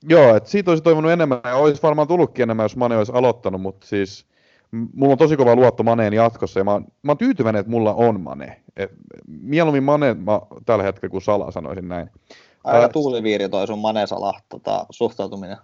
Joo, 0.10 0.36
että 0.36 0.50
siitä 0.50 0.72
olisi 0.72 0.84
toivonut 0.84 1.12
enemmän 1.12 1.42
ja 1.44 1.56
olisi 1.56 1.84
varmaan 1.84 2.08
tullutkin 2.08 2.44
enemmän, 2.44 2.64
jos 2.64 2.76
Mane 2.76 2.98
olisi 2.98 3.12
aloittanut, 3.16 3.62
mutta 3.62 3.88
siis 3.88 4.26
mulla 4.72 5.12
on 5.12 5.18
tosi 5.18 5.38
kova 5.38 5.56
luotto 5.56 5.84
Maneen 5.84 6.14
jatkossa 6.14 6.60
ja 6.60 6.64
mä, 6.64 6.82
mä 7.04 7.12
oon 7.12 7.18
tyytyväinen, 7.18 7.60
että 7.60 7.72
mulla 7.72 7.94
on 7.94 8.22
Mane. 8.22 8.62
Et, 8.78 8.92
mieluummin 9.28 9.84
Mane 9.84 10.14
mä, 10.14 10.42
tällä 10.66 10.84
hetkellä 10.84 11.12
kuin 11.12 11.22
Sala 11.22 11.52
sanoisin 11.52 11.88
näin. 11.88 12.10
Aika 12.64 12.90
tuuliviiri 12.90 13.50
toi 13.50 13.68
sun 13.68 13.80
Manesala 13.80 14.34
tota, 14.50 14.86
suhtautuminen. 14.90 15.58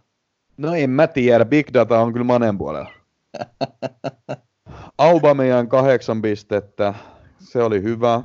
No 0.58 0.74
en 0.74 0.90
mä 0.90 1.08
tiedä, 1.08 1.46
Big 1.46 1.68
Data 1.74 2.00
on 2.00 2.14
kyllä 2.14 2.26
Manen 2.26 2.58
puolella. 2.58 2.92
Aubameyang 4.98 5.70
kahdeksan 5.70 6.22
pistettä, 6.22 6.94
se 7.40 7.64
oli 7.64 7.84
hyvä. 7.84 8.22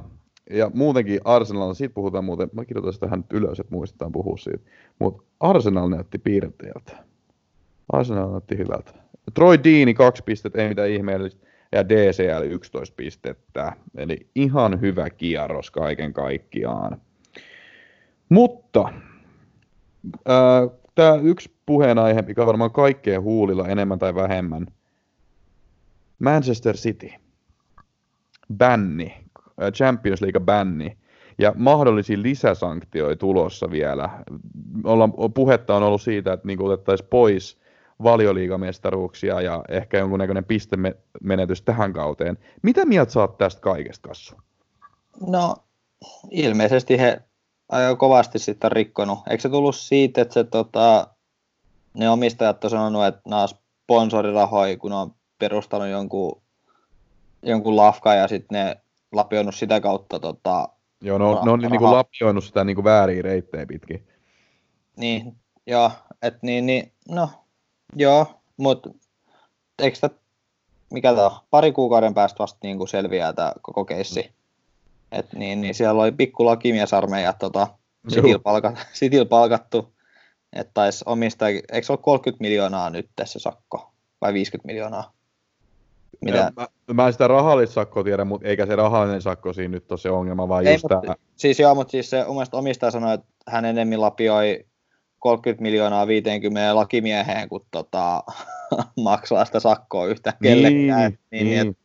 Ja 0.50 0.70
muutenkin 0.74 1.20
Arsenal, 1.24 1.74
siitä 1.74 1.94
puhutaan 1.94 2.24
muuten, 2.24 2.50
mä 2.52 2.64
kirjoitan 2.64 2.92
sitä 2.92 3.06
tähän 3.06 3.24
ylös, 3.32 3.60
että 3.60 3.74
muistetaan 3.74 4.12
puhua 4.12 4.36
siitä. 4.36 4.70
Mutta 4.98 5.22
Arsenal 5.40 5.88
näytti 5.88 6.18
piirteeltä. 6.18 7.04
Arsenal 7.92 8.30
näytti 8.30 8.58
hyvältä. 8.58 8.92
Troy 9.34 9.58
Deani 9.64 9.94
kaksi 9.94 10.22
pistettä, 10.22 10.62
ei 10.62 10.68
mitään 10.68 10.90
ihmeellistä. 10.90 11.46
Ja 11.72 11.88
DCL 11.88 12.42
11 12.44 12.94
pistettä. 12.96 13.72
Eli 13.96 14.26
ihan 14.34 14.80
hyvä 14.80 15.10
kierros 15.10 15.70
kaiken 15.70 16.12
kaikkiaan. 16.12 17.00
Mutta 18.28 18.92
tämä 20.94 21.14
yksi 21.22 21.54
puheenaihe, 21.66 22.22
mikä 22.22 22.42
on 22.42 22.46
varmaan 22.46 22.72
kaikkeen 22.72 23.22
huulilla 23.22 23.68
enemmän 23.68 23.98
tai 23.98 24.14
vähemmän. 24.14 24.66
Manchester 26.18 26.76
City. 26.76 27.10
Bänni. 28.54 29.23
Champions 29.72 30.22
League 30.22 30.40
bänni. 30.40 30.96
Ja 31.38 31.52
mahdollisia 31.56 32.22
lisäsanktioita 32.22 33.20
tulossa 33.20 33.70
vielä. 33.70 34.10
Olla, 34.84 35.08
puhetta 35.34 35.76
on 35.76 35.82
ollut 35.82 36.02
siitä, 36.02 36.32
että 36.32 36.46
niin 36.46 36.62
otettaisiin 36.62 37.08
pois 37.10 37.58
valioliigamestaruuksia 38.02 39.40
ja 39.40 39.64
ehkä 39.68 39.98
jonkunnäköinen 39.98 40.44
pistemenetys 40.44 41.62
tähän 41.62 41.92
kauteen. 41.92 42.38
Mitä 42.62 42.84
mieltä 42.84 43.12
saat 43.12 43.38
tästä 43.38 43.60
kaikesta, 43.60 44.08
Kassu? 44.08 44.36
No, 45.26 45.56
ilmeisesti 46.30 46.98
he 46.98 47.22
kovasti 47.98 48.38
sitten 48.38 48.72
rikkonut. 48.72 49.18
Eikö 49.30 49.40
se 49.40 49.48
tullut 49.48 49.76
siitä, 49.76 50.22
että 50.22 50.34
se, 50.34 50.44
tota, 50.44 51.06
ne 51.94 52.10
omistajat 52.10 52.64
on 52.64 52.70
sanonut, 52.70 53.04
että 53.04 53.20
nämä 53.28 53.46
sponsorirahoja, 53.46 54.76
kun 54.76 54.92
on 54.92 55.14
perustanut 55.38 55.88
jonkun, 55.88 56.42
jonkun 57.42 57.76
lafka 57.76 58.14
ja 58.14 58.28
sitten 58.28 58.58
ne 58.58 58.76
lapioinut 59.16 59.54
sitä 59.54 59.80
kautta 59.80 60.20
tota, 60.20 60.68
Joo, 61.00 61.18
no, 61.18 61.42
ne 61.44 61.50
on 61.50 61.58
niinku 61.58 61.92
lapioinut 61.92 62.44
sitä 62.44 62.64
niinku 62.64 62.84
vääriä 62.84 63.22
reittejä 63.22 63.66
pitkin. 63.66 64.06
Niin, 64.96 65.36
joo, 65.66 65.90
että 66.22 66.38
niin, 66.42 66.66
niin, 66.66 66.92
no, 67.08 67.30
joo, 67.96 68.26
mutta 68.56 68.90
eikö 69.78 69.94
sitä, 69.94 70.10
mikä 70.90 71.14
tämä 71.14 71.30
pari 71.50 71.72
kuukauden 71.72 72.14
päästä 72.14 72.38
vasta 72.38 72.58
niin 72.62 72.88
selviää 72.88 73.32
tämä 73.32 73.52
koko 73.62 73.84
keissi? 73.84 74.22
Mm. 74.22 74.34
Et 75.18 75.32
niin, 75.32 75.60
niin 75.60 75.74
siellä 75.74 76.02
oli 76.02 76.12
pikku 76.12 76.44
lakimiesarmeija 76.44 77.32
tota, 77.32 77.66
Sitil, 78.08 78.38
palkat, 78.38 78.74
Sitil 78.92 79.24
palkattu, 79.24 79.94
että 80.52 80.70
taisi 80.74 81.04
omistaa, 81.06 81.48
eikö 81.48 81.82
se 81.82 81.92
ole 81.92 81.98
30 82.02 82.42
miljoonaa 82.42 82.90
nyt 82.90 83.10
tässä 83.16 83.38
sakko, 83.38 83.92
vai 84.20 84.32
50 84.32 84.66
miljoonaa? 84.66 85.12
Mitä? 86.20 86.52
Mä, 86.56 86.68
mä 86.92 87.06
en 87.06 87.12
sitä 87.12 87.28
rahallista 87.28 87.74
sakkoa 87.74 88.04
tiedä, 88.04 88.24
mutta 88.24 88.48
eikä 88.48 88.66
se 88.66 88.76
rahallinen 88.76 89.22
sakko 89.22 89.52
siinä 89.52 89.72
nyt 89.72 89.92
ole 89.92 89.98
se 89.98 90.10
ongelma, 90.10 90.48
vaan 90.48 90.66
Ei, 90.66 90.74
just 90.74 90.84
mutta, 90.84 91.00
tämä... 91.00 91.14
Siis 91.36 91.60
joo, 91.60 91.74
mutta 91.74 91.90
siis 91.90 92.10
se 92.10 92.24
omistaja 92.52 92.90
sanoi, 92.90 93.14
että 93.14 93.26
hän 93.48 93.64
enemmän 93.64 94.00
lapioi 94.00 94.66
30 95.18 95.62
miljoonaa 95.62 96.06
50 96.06 96.76
lakimieheen, 96.76 97.48
kun 97.48 97.66
tota, 97.70 98.22
maksaa 99.04 99.44
sitä 99.44 99.60
sakkoa 99.60 100.06
yhtä 100.06 100.32
kellekään. 100.42 101.12
Niin, 101.30 101.46
niin, 101.46 101.46
niin. 101.46 101.68
Et, 101.68 101.76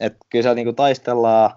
et, 0.00 0.16
kyllä 0.30 0.42
se 0.42 0.54
niinku 0.54 0.72
taistellaan 0.72 1.50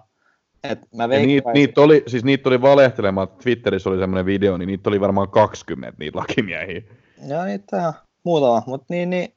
et 0.64 0.78
mä 0.94 1.08
veikkaan... 1.08 1.28
niitä, 1.28 1.52
niitä, 1.52 1.80
oli, 1.80 2.02
siis 2.06 2.24
niitä 2.24 2.48
oli 2.48 2.62
valehtelemaan, 2.62 3.28
Twitterissä 3.28 3.90
oli 3.90 3.98
semmoinen 3.98 4.26
video, 4.26 4.56
niin 4.56 4.66
niitä 4.66 4.90
oli 4.90 5.00
varmaan 5.00 5.28
20 5.28 5.96
niitä 5.98 6.18
lakimiehiä. 6.18 6.82
Joo, 7.28 7.44
niitä 7.44 7.92
muutama, 8.24 8.62
mutta 8.66 8.86
niin, 8.88 9.10
niin, 9.10 9.34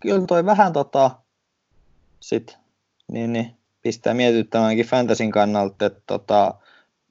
kyllä 0.00 0.26
toi 0.26 0.46
vähän 0.46 0.72
tota, 0.72 1.10
sit, 2.24 2.58
niin, 3.12 3.32
niin, 3.32 3.56
pistää 3.82 4.14
mietittämäänkin 4.14 4.86
fantasin 4.86 5.30
kannalta, 5.30 5.86
että 5.86 6.00
tota, 6.06 6.54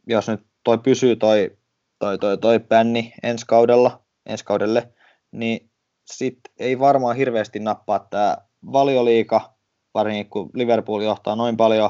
jos 0.08 0.28
nyt 0.28 0.42
toi 0.64 0.78
pysyy 0.78 1.16
toi, 1.16 1.58
toi, 2.00 2.20
toi, 2.20 2.38
toi 2.38 2.60
bänni 2.60 3.14
ensi 3.24 3.46
kaudella, 3.46 4.04
ensi 4.26 4.46
kaudelle, 4.46 4.94
niin 5.32 5.70
sit 6.06 6.40
ei 6.60 6.80
varmaan 6.80 7.16
hirveästi 7.16 7.60
nappaa 7.60 8.00
tämä 8.00 8.38
valioliika, 8.72 9.54
varsinkin 9.94 10.30
kun 10.30 10.50
Liverpool 10.54 11.02
johtaa 11.02 11.36
noin 11.36 11.58
paljon 11.58 11.90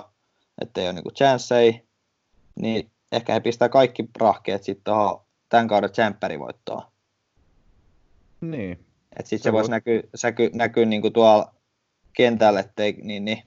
ettei 0.62 0.86
ole 0.86 0.94
niinku 0.94 1.12
chanceja, 1.12 1.74
niin 2.60 2.92
ehkä 3.12 3.34
he 3.34 3.40
pistää 3.40 3.70
kaikki 3.70 4.10
rahkeet 4.20 4.64
sitten 4.64 4.84
tuohon 4.84 5.22
tämän 5.50 5.68
kauden 5.68 5.90
voittoon. 6.40 6.82
Niin. 8.42 8.72
Että 9.20 9.30
sitten 9.30 9.40
se, 9.40 9.44
se 9.44 9.54
voisi 9.54 9.72
näkyä, 9.72 10.02
näkyä, 10.24 10.50
näkyä 10.54 10.86
niinku 10.86 11.10
tuolla 11.10 11.54
kentällä, 12.14 12.60
ettei, 12.60 12.96
niin, 13.02 13.26
niin 13.26 13.44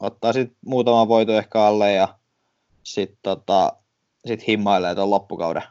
ottaa 0.00 0.32
sitten 0.32 0.56
muutaman 0.66 1.08
voiton 1.08 1.34
ehkä 1.34 1.60
alle 1.60 1.92
ja 1.92 2.08
sitten 2.82 3.18
tota, 3.22 3.72
sit 4.26 4.48
himmailee 4.48 4.94
tuon 4.94 5.10
loppukauden. 5.10 5.62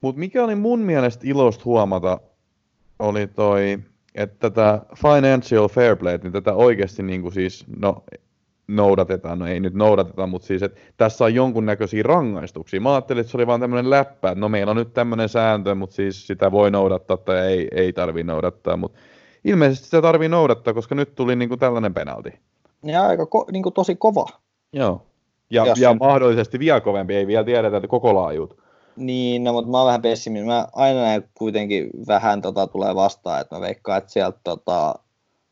Mutta 0.00 0.18
mikä 0.18 0.44
oli 0.44 0.54
mun 0.54 0.78
mielestä 0.78 1.24
ilosta 1.26 1.64
huomata, 1.64 2.20
oli 2.98 3.26
toi, 3.26 3.78
että 4.14 4.50
tätä 4.50 4.80
financial 5.02 5.68
fair 5.68 5.96
play, 5.96 6.18
niin 6.22 6.32
tätä 6.32 6.54
oikeasti 6.54 7.02
niin 7.02 7.22
kuin 7.22 7.32
siis, 7.32 7.64
no 7.76 8.04
noudatetaan, 8.68 9.38
no 9.38 9.46
ei 9.46 9.60
nyt 9.60 9.74
noudateta, 9.74 10.26
mutta 10.26 10.46
siis, 10.46 10.62
että 10.62 10.80
tässä 10.96 11.24
on 11.24 11.34
jonkunnäköisiä 11.34 12.02
rangaistuksia. 12.02 12.80
Mä 12.80 12.94
ajattelin, 12.94 13.20
että 13.20 13.30
se 13.30 13.36
oli 13.36 13.46
vaan 13.46 13.60
tämmöinen 13.60 13.90
läppä, 13.90 14.28
että 14.30 14.40
no 14.40 14.48
meillä 14.48 14.70
on 14.70 14.76
nyt 14.76 14.94
tämmöinen 14.94 15.28
sääntö, 15.28 15.74
mutta 15.74 15.96
siis 15.96 16.26
sitä 16.26 16.52
voi 16.52 16.70
noudattaa 16.70 17.16
tai 17.16 17.38
ei, 17.38 17.68
ei 17.72 17.92
tarvi 17.92 18.22
noudattaa, 18.22 18.76
mutta 18.76 18.98
ilmeisesti 19.44 19.84
sitä 19.84 20.02
tarvii 20.02 20.28
noudattaa, 20.28 20.74
koska 20.74 20.94
nyt 20.94 21.14
tuli 21.14 21.36
niin 21.36 21.48
kuin 21.48 21.60
tällainen 21.60 21.94
penalti. 21.94 22.30
Ja 22.82 23.06
aika 23.06 23.26
ko, 23.26 23.46
niin 23.52 23.62
kuin 23.62 23.72
tosi 23.72 23.96
kova. 23.96 24.26
Joo. 24.72 25.02
Ja, 25.50 25.66
ja 25.66 25.74
sen... 25.74 25.98
mahdollisesti 25.98 26.58
vielä 26.58 26.80
kovempi, 26.80 27.14
ei 27.14 27.26
vielä 27.26 27.44
tiedetä, 27.44 27.76
että 27.76 27.88
koko 27.88 28.14
laajuut. 28.14 28.58
Niin, 28.96 29.44
no, 29.44 29.52
mutta 29.52 29.70
mä 29.70 29.78
oon 29.78 29.86
vähän 29.86 30.02
pessimin. 30.02 30.46
Mä 30.46 30.68
aina 30.72 31.00
näin 31.00 31.24
kuitenkin 31.34 31.90
vähän 32.06 32.42
tota, 32.42 32.66
tulee 32.66 32.94
vastaan, 32.94 33.40
että 33.40 33.54
mä 33.54 33.60
veikkaan, 33.60 33.98
että 33.98 34.12
sieltä 34.12 34.38
tota, 34.44 34.94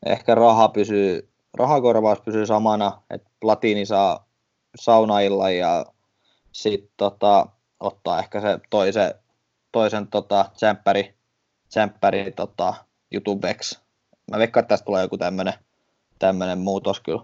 ehkä 0.05 0.35
raha 0.35 0.67
pysyy 0.67 1.33
rahakorvaus 1.53 2.21
pysyy 2.21 2.45
samana, 2.45 3.01
että 3.09 3.29
Platini 3.39 3.85
saa 3.85 4.27
saunailla 4.75 5.49
ja 5.49 5.85
sitten 6.51 6.89
tota, 6.97 7.47
ottaa 7.79 8.19
ehkä 8.19 8.41
se 8.41 8.59
toisen, 8.69 9.13
toisen 9.71 10.07
tota, 10.07 10.45
tsemppäri, 10.53 11.13
tsemppäri 11.67 12.31
tota, 12.31 12.73
YouTubeksi. 13.13 13.79
Mä 14.31 14.37
veikkaan, 14.37 14.61
että 14.61 14.69
tästä 14.69 14.85
tulee 14.85 15.01
joku 15.01 15.17
tämmönen, 15.17 15.53
tämmönen 16.19 16.59
muutos 16.59 16.99
kyllä. 16.99 17.23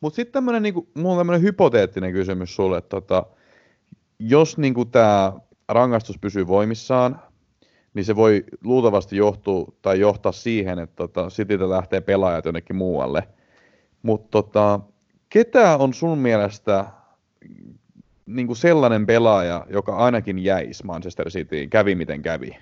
Mutta 0.00 0.16
sitten 0.16 0.32
tämmönen, 0.32 0.62
niinku, 0.62 0.88
mulla 0.94 1.12
on 1.12 1.18
tämmönen 1.18 1.42
hypoteettinen 1.42 2.12
kysymys 2.12 2.56
sulle, 2.56 2.78
että 2.78 2.88
tota, 2.88 3.26
jos 4.18 4.58
niinku 4.58 4.84
tämä 4.84 5.32
rangaistus 5.68 6.18
pysyy 6.18 6.46
voimissaan, 6.46 7.22
niin 7.94 8.04
se 8.04 8.16
voi 8.16 8.44
luultavasti 8.64 9.16
johtua 9.16 9.72
tai 9.82 10.00
johtaa 10.00 10.32
siihen, 10.32 10.78
että 10.78 10.96
tota, 10.96 11.28
Cityltä 11.28 11.70
lähtee 11.70 12.00
pelaajat 12.00 12.44
jonnekin 12.44 12.76
muualle. 12.76 13.28
Mutta 14.02 14.28
tota, 14.30 14.80
ketä 15.28 15.76
on 15.76 15.94
sun 15.94 16.18
mielestä 16.18 16.84
niin 18.26 18.46
kuin 18.46 18.56
sellainen 18.56 19.06
pelaaja, 19.06 19.66
joka 19.70 19.96
ainakin 19.96 20.38
jäisi 20.38 20.86
Manchester 20.86 21.30
Cityin, 21.30 21.70
kävi 21.70 21.94
miten 21.94 22.22
kävi? 22.22 22.56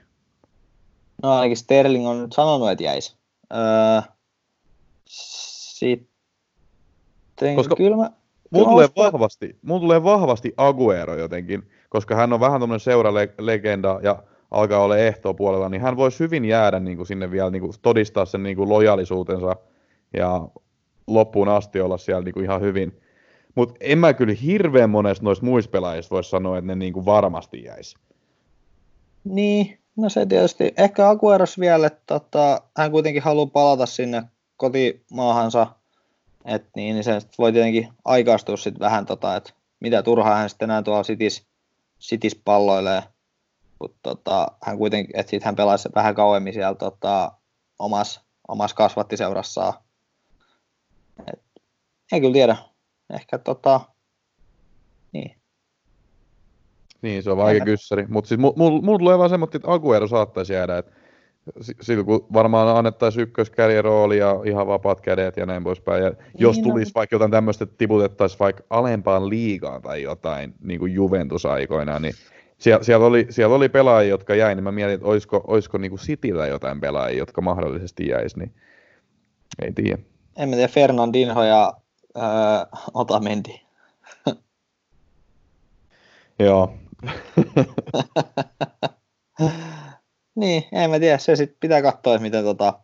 No 1.23 1.31
ainakin 1.31 1.57
Sterling 1.57 2.09
on 2.09 2.23
nyt 2.23 2.33
sanonut, 2.33 2.71
että 2.71 2.85
jäisi. 2.85 3.17
Öö, 3.53 4.03
sitten 5.05 6.11
Koska 7.57 7.77
kyllä 7.77 7.97
mä, 7.97 8.11
Mulla 8.51 8.71
tulee, 8.71 8.89
vahvasti, 8.97 9.59
mulla 9.63 9.81
tulee 9.81 10.03
vahvasti 10.03 10.55
Aguero 10.57 11.15
jotenkin, 11.15 11.71
koska 11.89 12.15
hän 12.15 12.33
on 12.33 12.41
vähän 12.41 12.61
tämmöinen 12.61 12.81
seuralegenda 12.81 14.01
ja 14.03 14.23
alkaa 14.51 14.85
olla 14.85 14.97
ehtoa 14.97 15.35
puolella, 15.35 15.69
niin 15.69 15.83
hän 15.83 15.97
voisi 15.97 16.19
hyvin 16.19 16.45
jäädä 16.45 16.81
niin 16.81 16.97
kuin 16.97 17.07
sinne 17.07 17.31
vielä 17.31 17.51
niin 17.51 17.61
kuin 17.61 17.73
todistaa 17.83 18.25
sen 18.25 18.43
niin 18.43 18.57
kuin 18.57 18.69
lojalisuutensa 18.69 19.57
ja 20.17 20.49
loppuun 21.07 21.49
asti 21.49 21.81
olla 21.81 21.99
siellä 21.99 22.23
niin 22.23 22.35
kuin 22.35 22.45
ihan 22.45 22.61
hyvin. 22.61 23.01
Mutta 23.55 23.75
en 23.81 23.99
mä 23.99 24.13
kyllä 24.13 24.35
hirveän 24.43 24.91
monesta 24.91 25.25
noista 25.25 25.45
muista 25.45 25.71
pelaajista 25.71 26.15
voisi 26.15 26.31
sanoa, 26.31 26.59
että 26.59 26.67
ne 26.67 26.75
niin 26.75 26.93
kuin 26.93 27.07
varmasti 27.07 27.65
jäisi. 27.65 27.97
Niin, 29.25 29.80
no 29.97 30.09
se 30.09 30.27
tietysti. 30.27 30.73
Ehkä 30.77 31.09
Agueros 31.09 31.61
vielä, 31.61 31.87
että 31.87 32.03
tota, 32.07 32.63
hän 32.77 32.91
kuitenkin 32.91 33.23
haluaa 33.23 33.47
palata 33.47 33.87
sinne 33.87 34.23
kotimaahansa, 34.57 35.67
että 36.45 36.71
niin, 36.77 36.95
niin 36.95 37.05
se 37.05 37.21
voi 37.39 37.53
tietenkin 37.53 37.89
aikaistua 38.05 38.57
sitten 38.57 38.81
vähän, 38.81 39.07
tota, 39.07 39.37
että 39.37 39.53
mitä 39.81 40.03
turhaa 40.03 40.37
hän 40.37 40.51
sitten 40.51 40.67
enää 40.67 40.83
tuolla 40.83 41.03
sitis, 41.03 41.47
sitis 41.99 42.35
palloilee 42.45 43.03
Mutta 43.81 43.99
tota, 44.03 44.49
hän 44.63 44.79
kuitenkin, 44.79 45.17
että 45.19 45.31
sitten 45.31 45.47
hän 45.47 45.57
pelasi 45.57 45.89
vähän 45.95 46.15
kauemmin 46.15 46.53
siellä 46.53 46.75
tota, 46.75 47.33
omassa 47.79 48.21
omas 48.51 48.75
kasvattiseurassaan. 48.75 49.73
Et, 51.33 51.43
en 52.13 52.21
kyllä 52.21 52.33
tiedä. 52.33 52.57
Ehkä 53.11 53.39
tota, 53.39 53.81
niin. 55.13 55.40
Niin, 57.03 57.23
se 57.23 57.31
on 57.31 57.37
vaikea 57.37 57.65
kyssäri. 57.65 58.07
Mutta 58.09 58.29
siis 58.29 58.41
mulla 58.41 58.55
mul, 58.57 58.81
mul 58.81 58.99
tulee 58.99 59.19
vaan 59.19 59.31
semmoinen, 59.31 59.57
että 59.57 59.73
Aguero 59.73 60.07
saattaisi 60.07 60.53
jäädä, 60.53 60.79
että 60.79 60.93
sillä 61.81 62.05
kun 62.05 62.27
varmaan 62.33 62.77
annettaisiin 62.77 63.23
ykköskärjerooli 63.23 64.19
ja 64.19 64.37
ihan 64.45 64.67
vapaat 64.67 65.01
kädet 65.01 65.37
ja 65.37 65.47
näin 65.47 65.65
poispäin. 65.65 66.05
Ja 66.05 66.11
niin, 66.11 66.19
jos 66.39 66.57
no. 66.57 66.63
tulisi 66.63 66.91
no. 66.91 66.99
vaikka 66.99 67.15
jotain 67.15 67.31
tämmöistä, 67.31 67.65
että 67.65 67.77
tiputettaisiin 67.79 68.39
vaikka 68.39 68.63
alempaan 68.71 69.29
liigaan 69.29 69.83
tai 69.83 70.03
jotain, 70.03 70.55
niin 70.63 70.81
kuin 70.81 70.95
Juventus-aikoina, 70.95 71.99
niin 71.99 72.15
siellä, 72.59 72.85
siellä, 72.85 73.07
oli, 73.07 73.27
siellä 73.31 73.57
oli 73.57 73.69
pelaajia, 73.69 74.11
jotka 74.11 74.35
jäi, 74.35 74.55
niin 74.55 74.65
mä 74.65 74.73
mietin, 74.73 74.95
että 74.95 75.07
olisiko, 75.07 75.45
olisiko 75.47 75.79
niin 75.79 75.91
kuin 75.91 76.01
Cityllä 76.01 76.47
jotain 76.47 76.81
pelaajia, 76.81 77.19
jotka 77.19 77.41
mahdollisesti 77.41 78.09
jäisi, 78.09 78.39
niin 78.39 78.55
ei 79.63 79.73
tiedä. 79.73 79.99
En 80.37 80.49
mä 80.49 80.57
tiedä, 80.57 80.69
Fernandinho 80.69 81.45
ja 81.45 81.73
öö, 82.17 82.23
Otamendi. 82.95 83.61
Joo. 86.39 86.75
niin, 90.41 90.65
en 90.73 90.91
mä 90.91 90.99
tiedä, 90.99 91.19
se 91.19 91.37
sitten 91.37 91.57
pitää 91.61 91.83
katsoa, 91.83 92.19
miten, 92.19 92.45
tota, 92.45 92.81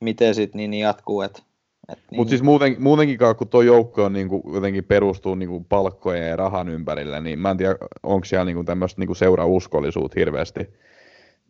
miten 0.00 0.34
sit 0.34 0.54
niin, 0.54 0.70
niin 0.70 0.80
jatkuu. 0.80 1.22
Et, 1.22 1.42
et, 1.88 1.98
niin. 2.10 2.18
Mutta 2.18 2.30
siis 2.30 2.42
muuten, 2.42 2.76
muutenkin, 2.78 3.18
kun 3.38 3.48
tuo 3.48 3.62
joukko 3.62 4.04
on 4.04 4.12
niinku, 4.12 4.50
jotenkin 4.54 4.84
perustuu 4.84 5.34
niinku 5.34 5.60
palkkojen 5.60 6.28
ja 6.28 6.36
rahan 6.36 6.68
ympärillä, 6.68 7.20
niin 7.20 7.38
mä 7.38 7.50
en 7.50 7.56
tiedä, 7.56 7.76
onko 8.02 8.24
siellä 8.24 8.44
niinku 8.44 8.64
tämmöistä 8.64 9.00
niinku 9.00 9.14
seurauskollisuutta 9.14 10.20
hirveästi. 10.20 10.70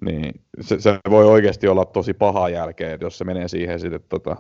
Niin 0.01 0.41
se, 0.61 0.81
se, 0.81 0.99
voi 1.11 1.25
oikeasti 1.25 1.69
olla 1.69 1.85
tosi 1.85 2.15
paha 2.15 2.49
jälkeen, 2.49 2.99
jos 3.01 3.19
se 3.19 3.25
menee 3.25 3.49
siihen 3.49 3.81
sitten, 3.81 3.97
että 3.97 4.09
tota, 4.09 4.37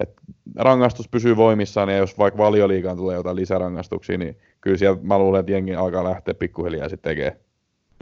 et 0.00 0.10
rangaistus 0.56 1.08
pysyy 1.08 1.36
voimissaan, 1.36 1.88
ja 1.88 1.96
jos 1.96 2.18
vaikka 2.18 2.38
valioliikaan 2.38 2.96
tulee 2.96 3.16
jotain 3.16 3.36
lisärangaistuksia, 3.36 4.18
niin 4.18 4.36
kyllä 4.60 4.76
siellä 4.76 4.98
mä 5.02 5.18
luulen, 5.18 5.40
että 5.40 5.52
jengi 5.52 5.74
alkaa 5.74 6.04
lähteä 6.04 6.34
pikkuhiljaa 6.34 6.88
sitten 6.88 7.10
tekemään. 7.10 7.36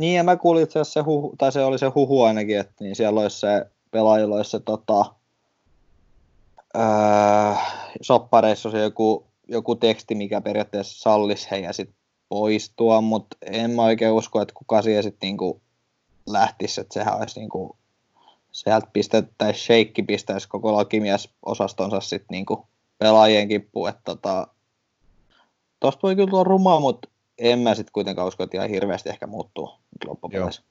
Niin, 0.00 0.16
ja 0.16 0.24
mä 0.24 0.36
kuulin 0.36 0.62
asiassa 0.62 0.92
se 0.92 1.00
huhu, 1.00 1.34
tai 1.38 1.52
se 1.52 1.64
oli 1.64 1.78
se 1.78 1.86
huhu 1.86 2.22
ainakin, 2.22 2.58
että 2.58 2.74
niin 2.80 2.96
siellä 2.96 3.20
olisi 3.20 3.40
se 3.40 3.66
pelaajilla 3.90 4.36
olisi 4.36 4.50
se 4.50 4.60
tota, 4.60 5.04
öö, 6.76 6.82
soppareissa 8.00 8.70
se 8.70 8.82
joku, 8.82 9.26
joku 9.48 9.74
teksti, 9.74 10.14
mikä 10.14 10.40
periaatteessa 10.40 11.00
sallisi 11.00 11.50
heidän 11.50 11.74
sitten 11.74 11.96
poistua, 12.28 13.00
mutta 13.00 13.36
en 13.42 13.70
mä 13.70 13.82
oikein 13.82 14.12
usko, 14.12 14.40
että 14.42 14.54
kuka 14.54 14.82
siihen 14.82 15.02
sitten 15.02 15.26
niinku 15.26 15.60
lähtisi, 16.26 16.80
että 16.80 16.94
sehän 16.94 17.18
olisi 17.18 17.40
niinku, 17.40 17.76
sieltä 18.54 18.88
pistettäisiin, 18.92 19.64
sheikki 19.64 20.02
pistäisi 20.02 20.48
koko 20.48 20.72
lakimiesosastonsa 20.72 22.00
sitten 22.00 22.26
niinku 22.30 22.66
pelaajien 22.98 23.48
kippuun, 23.48 23.88
että 23.88 24.02
tota, 24.04 24.46
tosta 25.80 26.02
voi 26.02 26.14
kyllä 26.16 26.30
tulla 26.30 26.44
rumaa, 26.44 26.80
mutta 26.80 27.08
en 27.38 27.58
mä 27.58 27.74
sitten 27.74 27.92
kuitenkaan 27.92 28.28
usko, 28.28 28.42
että 28.42 28.56
ihan 28.56 28.70
hirveästi 28.70 29.08
ehkä 29.08 29.26
muuttuu 29.26 29.70
loppupeleissä. 30.06 30.62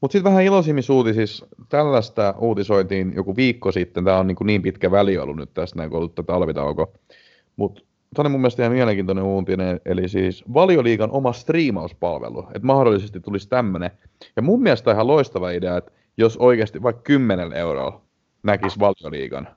Mutta 0.00 0.12
sitten 0.12 0.32
vähän 0.32 0.44
iloisimmissa 0.44 0.92
uutisissa, 0.92 1.46
tällaista 1.68 2.34
uutisoitiin 2.38 3.12
joku 3.16 3.36
viikko 3.36 3.72
sitten, 3.72 4.04
tämä 4.04 4.18
on 4.18 4.26
niin, 4.26 4.36
niin 4.44 4.62
pitkä 4.62 4.90
väli 4.90 5.18
ollut 5.18 5.36
nyt 5.36 5.54
tästä 5.54 5.76
näin, 5.78 5.90
kun 5.90 5.98
ollut 5.98 6.14
talvitauko. 6.26 6.92
Mutta 7.56 7.82
tämä 8.14 8.26
on 8.26 8.30
mun 8.30 8.40
mielestä 8.40 8.62
ihan 8.62 8.72
mielenkiintoinen 8.72 9.24
uutinen, 9.24 9.80
eli 9.84 10.08
siis 10.08 10.44
valioliikan 10.54 11.10
oma 11.10 11.32
striimauspalvelu, 11.32 12.40
että 12.40 12.66
mahdollisesti 12.66 13.20
tulisi 13.20 13.48
tämmöinen. 13.48 13.90
Ja 14.36 14.42
mun 14.42 14.62
mielestä 14.62 14.92
ihan 14.92 15.06
loistava 15.06 15.50
idea, 15.50 15.76
että 15.76 15.92
jos 16.16 16.36
oikeasti 16.36 16.82
vaikka 16.82 17.02
10 17.02 17.52
euroa 17.52 18.02
näkisi 18.42 18.78
valioliigan, 18.78 19.48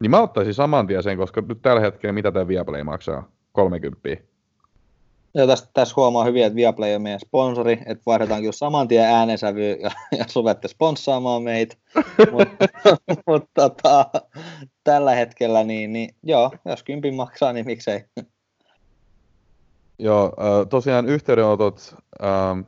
niin 0.00 0.10
mä 0.10 0.20
ottaisin 0.20 0.54
saman 0.54 0.86
tien 0.86 1.02
sen, 1.02 1.18
koska 1.18 1.40
nyt 1.40 1.62
tällä 1.62 1.80
hetkellä 1.80 2.12
mitä 2.12 2.32
tämä 2.32 2.48
Viaplay 2.48 2.82
maksaa? 2.82 3.30
30. 3.52 4.08
Ja 5.34 5.46
tästä, 5.46 5.68
tässä 5.74 5.94
huomaa 5.96 6.24
hyvin, 6.24 6.44
että 6.44 6.56
Viaplay 6.56 6.94
on 6.94 7.02
meidän 7.02 7.20
sponsori, 7.20 7.72
että 7.72 8.02
vaihdetaan 8.06 8.40
kyllä 8.40 8.52
saman 8.52 8.88
tien 8.88 9.04
äänensävy 9.04 9.72
ja, 9.72 9.90
ja 10.18 10.24
sovette 10.28 10.68
sponssaamaan 10.68 11.42
meitä. 11.42 11.76
Mutta 12.32 12.68
mut, 13.26 13.44
tota, 13.54 14.06
tällä 14.84 15.14
hetkellä, 15.14 15.64
niin, 15.64 15.92
niin 15.92 16.14
joo, 16.22 16.50
jos 16.64 16.82
kympin 16.82 17.14
maksaa, 17.14 17.52
niin 17.52 17.66
miksei. 17.66 18.04
Joo, 19.98 20.32
tosiaan 20.70 21.06
yhteydenotot 21.06 21.94
ähm, 22.24 22.60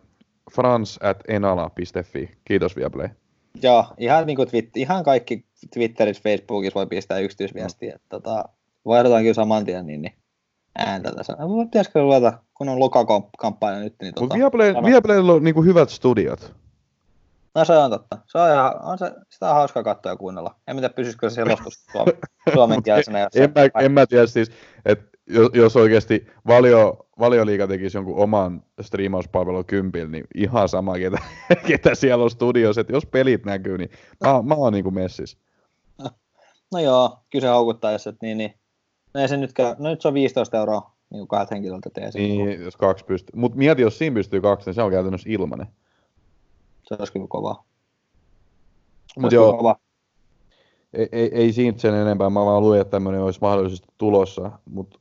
frans 0.50 0.98
at 1.02 1.22
enala.fi. 1.28 2.30
Kiitos 2.44 2.76
Viaplay. 2.76 3.08
Joo, 3.62 3.86
ihan, 3.98 4.26
niin 4.26 4.36
kuin 4.36 4.48
twit- 4.48 4.70
ihan 4.74 5.04
kaikki 5.04 5.44
Twitterissä, 5.74 6.22
Facebookissa 6.22 6.74
voi 6.74 6.86
pistää 6.86 7.18
yksityisviestiä. 7.18 7.92
Mm. 7.92 8.00
Tota, 8.08 8.44
vaihdetaan 8.86 9.22
kyllä 9.22 9.34
saman 9.34 9.64
tien, 9.64 9.86
niin, 9.86 10.02
niin 10.02 10.14
ääntä 10.78 11.12
tässä. 11.12 11.36
Pitäisikö 11.64 12.00
ruveta, 12.00 12.32
kun 12.54 12.68
on 12.68 12.78
lokakamppanja 12.78 13.80
nyt, 13.80 13.94
niin 14.02 14.14
tota... 14.14 14.34
Viaplay, 14.34 14.74
Viaplaylla 14.84 15.32
on 15.32 15.44
niin 15.44 15.64
hyvät 15.64 15.90
studiot. 15.90 16.54
No 17.54 17.64
se 17.64 17.72
on 17.72 17.90
totta. 17.90 18.18
Se 18.26 18.38
on 18.38 18.52
ihan, 18.52 18.82
on 18.82 18.98
se, 18.98 19.12
sitä 19.28 19.48
on 19.48 19.54
hauska 19.54 19.82
katsoa 19.82 20.12
ja 20.12 20.16
kuunnella. 20.16 20.54
En 20.68 20.76
tiedä, 20.76 20.88
pysyisikö 20.88 21.30
se 21.30 21.34
selostus 21.34 21.84
suomen, 21.92 22.14
suomenkielisenä. 22.54 23.28
en, 23.34 23.52
mä, 23.54 23.84
en 23.84 23.92
mä 23.92 24.06
tiedä 24.06 24.26
siis, 24.26 24.50
että 24.84 25.18
jos, 25.33 25.51
jos 25.55 25.77
oikeasti 25.77 26.27
valio, 26.47 27.07
valioliiga 27.19 27.66
tekisi 27.69 27.97
jonkun 27.97 28.16
oman 28.16 28.62
striimauspalvelun 28.81 29.64
kympillä, 29.64 30.11
niin 30.11 30.25
ihan 30.35 30.69
sama, 30.69 30.99
ketä, 30.99 31.19
ketä 31.69 31.95
siellä 31.95 32.25
on 32.25 32.31
studiossa. 32.31 32.81
Että 32.81 32.93
jos 32.93 33.07
pelit 33.07 33.45
näkyy, 33.45 33.79
niin 33.79 33.90
mä, 34.25 34.43
mä 34.43 34.55
oon 34.55 34.73
niinku 34.73 34.90
messis. 34.90 35.38
No 36.73 36.81
joo, 36.81 37.19
kyse 37.31 37.47
haukuttaa, 37.47 37.93
jos 37.93 38.07
et 38.07 38.16
niin, 38.23 38.38
niin. 38.38 38.55
No 39.14 39.21
ei 39.21 39.29
se 39.29 39.37
nyt 39.37 39.53
käy. 39.53 39.75
No 39.79 39.90
nyt 39.90 40.01
se 40.01 40.09
on 40.09 40.14
15 40.14 40.59
euroa 40.59 40.93
niin 41.11 41.29
kahdet 41.29 41.51
henkilöltä 41.51 41.90
tee 41.90 42.11
Niin, 42.14 42.61
jos 42.61 42.77
kaksi 42.77 43.05
pystyy. 43.05 43.40
Mutta 43.40 43.59
mieti, 43.59 43.83
jos 43.83 43.99
siinä 43.99 44.14
pystyy 44.14 44.40
kaksi, 44.40 44.66
niin 44.66 44.75
se 44.75 44.83
on 44.83 44.90
käytännössä 44.90 45.31
ilmanen. 45.31 45.66
Se 46.83 46.97
olisi 46.99 47.12
kyllä 47.12 47.27
kovaa. 47.29 47.64
Mutta 49.19 49.35
joo, 49.35 49.53
kova. 49.53 49.77
Ei, 50.93 51.09
ei, 51.12 51.31
ei 51.35 51.53
siitä 51.53 51.81
sen 51.81 51.95
enempää. 51.95 52.31
Mä 52.31 52.45
vaan 52.45 52.62
luin, 52.62 52.81
että 52.81 52.90
tämmöinen 52.90 53.23
olisi 53.23 53.40
mahdollisesti 53.43 53.88
tulossa. 53.99 54.51
Mutta 54.64 54.99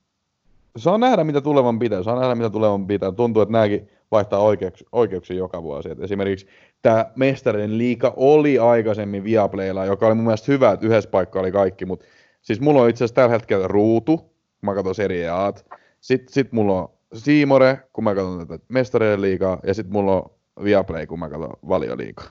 saa 0.78 0.98
nähdä, 0.98 1.24
mitä 1.24 1.42
tulevan 1.42 1.80
pitää. 1.80 2.04
Saa 2.04 2.20
nähdä, 2.20 2.36
mitä 2.36 2.50
tulevan 2.50 2.88
pitää. 2.88 3.12
Tuntuu, 3.12 3.42
että 3.42 3.54
nämäkin 3.54 3.90
vaihtaa 4.12 4.40
oikeuksia, 4.40 4.88
oikeuksia 4.92 5.38
joka 5.38 5.64
vuosi. 5.64 5.90
Et 5.90 6.00
esimerkiksi 6.00 6.48
tämä 6.82 7.06
Mestarien 7.16 7.78
liika 7.78 8.14
oli 8.16 8.60
aikaisemmin 8.60 9.24
Viaplaylla, 9.24 9.86
joka 9.86 10.08
oli 10.08 10.16
mun 10.16 10.26
mielestä 10.26 10.52
hyvä, 10.52 10.72
että 10.72 10.86
yhdessä 10.86 11.10
paikkaa 11.10 11.42
oli 11.42 11.52
kaikki, 11.52 11.86
mutta 11.86 12.06
siis 12.42 12.62
mulla 12.62 12.82
on 12.82 12.90
itse 12.90 13.04
asiassa 13.04 13.16
tällä 13.16 13.30
hetkellä 13.30 13.68
ruutu, 13.68 14.18
kun 14.18 14.30
mä 14.62 14.76
katson 14.76 14.96
Serie 14.96 15.30
A. 15.30 15.54
Sitten 16.02 16.34
sit 16.34 16.52
mulla 16.52 16.82
on 16.82 16.90
Siimore, 17.14 17.80
kun 17.94 18.04
mä 18.04 18.16
katson 18.16 18.48
tätä 18.48 18.66
Mestarien 18.70 19.22
liigaa, 19.22 19.60
ja 19.64 19.74
sitten 19.74 19.94
mulla 19.94 20.16
on 20.16 20.30
Viaplay, 20.64 21.08
kun 21.08 21.20
mä 21.20 21.30
katson 21.30 21.54
valioliigaa. 21.68 22.26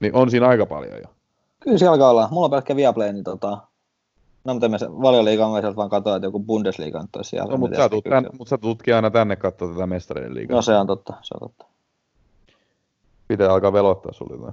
Niin 0.00 0.14
on 0.14 0.30
siinä 0.30 0.48
aika 0.48 0.66
paljon 0.66 0.98
jo. 0.98 1.08
Kyllä 1.60 1.78
siellä 1.78 1.92
alkaa 1.92 2.10
olla. 2.10 2.28
Mulla 2.30 2.44
on 2.44 2.50
pelkkä 2.50 2.76
Viaplay, 2.76 3.12
niin 3.12 3.24
tota, 3.24 3.58
No, 4.44 4.54
mutta 4.54 4.68
me 4.68 4.76
valioliigaa 5.02 5.52
mä 5.52 5.60
sieltä 5.60 5.76
vaan 5.76 5.90
katsoa, 5.90 6.16
että 6.16 6.26
joku 6.26 6.40
Bundesliga 6.40 6.98
on 6.98 7.08
tosiaan. 7.12 7.48
No, 7.48 7.56
mutta 7.56 7.76
sä, 7.76 7.88
tulet 7.88 8.04
tän, 8.04 8.26
mut 8.38 8.48
sä 8.48 8.58
tutkin 8.58 8.94
aina 8.94 9.10
tänne 9.10 9.36
katsoa 9.36 9.72
tätä 9.72 9.86
mestarien 9.86 10.34
liigaa. 10.34 10.54
No 10.54 10.62
se 10.62 10.76
on 10.76 10.86
totta, 10.86 11.14
se 11.22 11.34
on 11.40 11.48
totta. 11.48 11.66
Pitää 13.28 13.52
alkaa 13.52 13.72
velottaa 13.72 14.12
sulle 14.12 14.52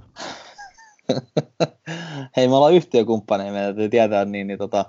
Hei, 2.36 2.48
me 2.48 2.54
ollaan 2.54 2.74
yhtiökumppaneja, 2.74 3.52
meidän 3.52 3.68
täytyy 3.68 3.88
tietää 3.88 4.24
niin, 4.24 4.46
niin 4.46 4.58
tota, 4.58 4.84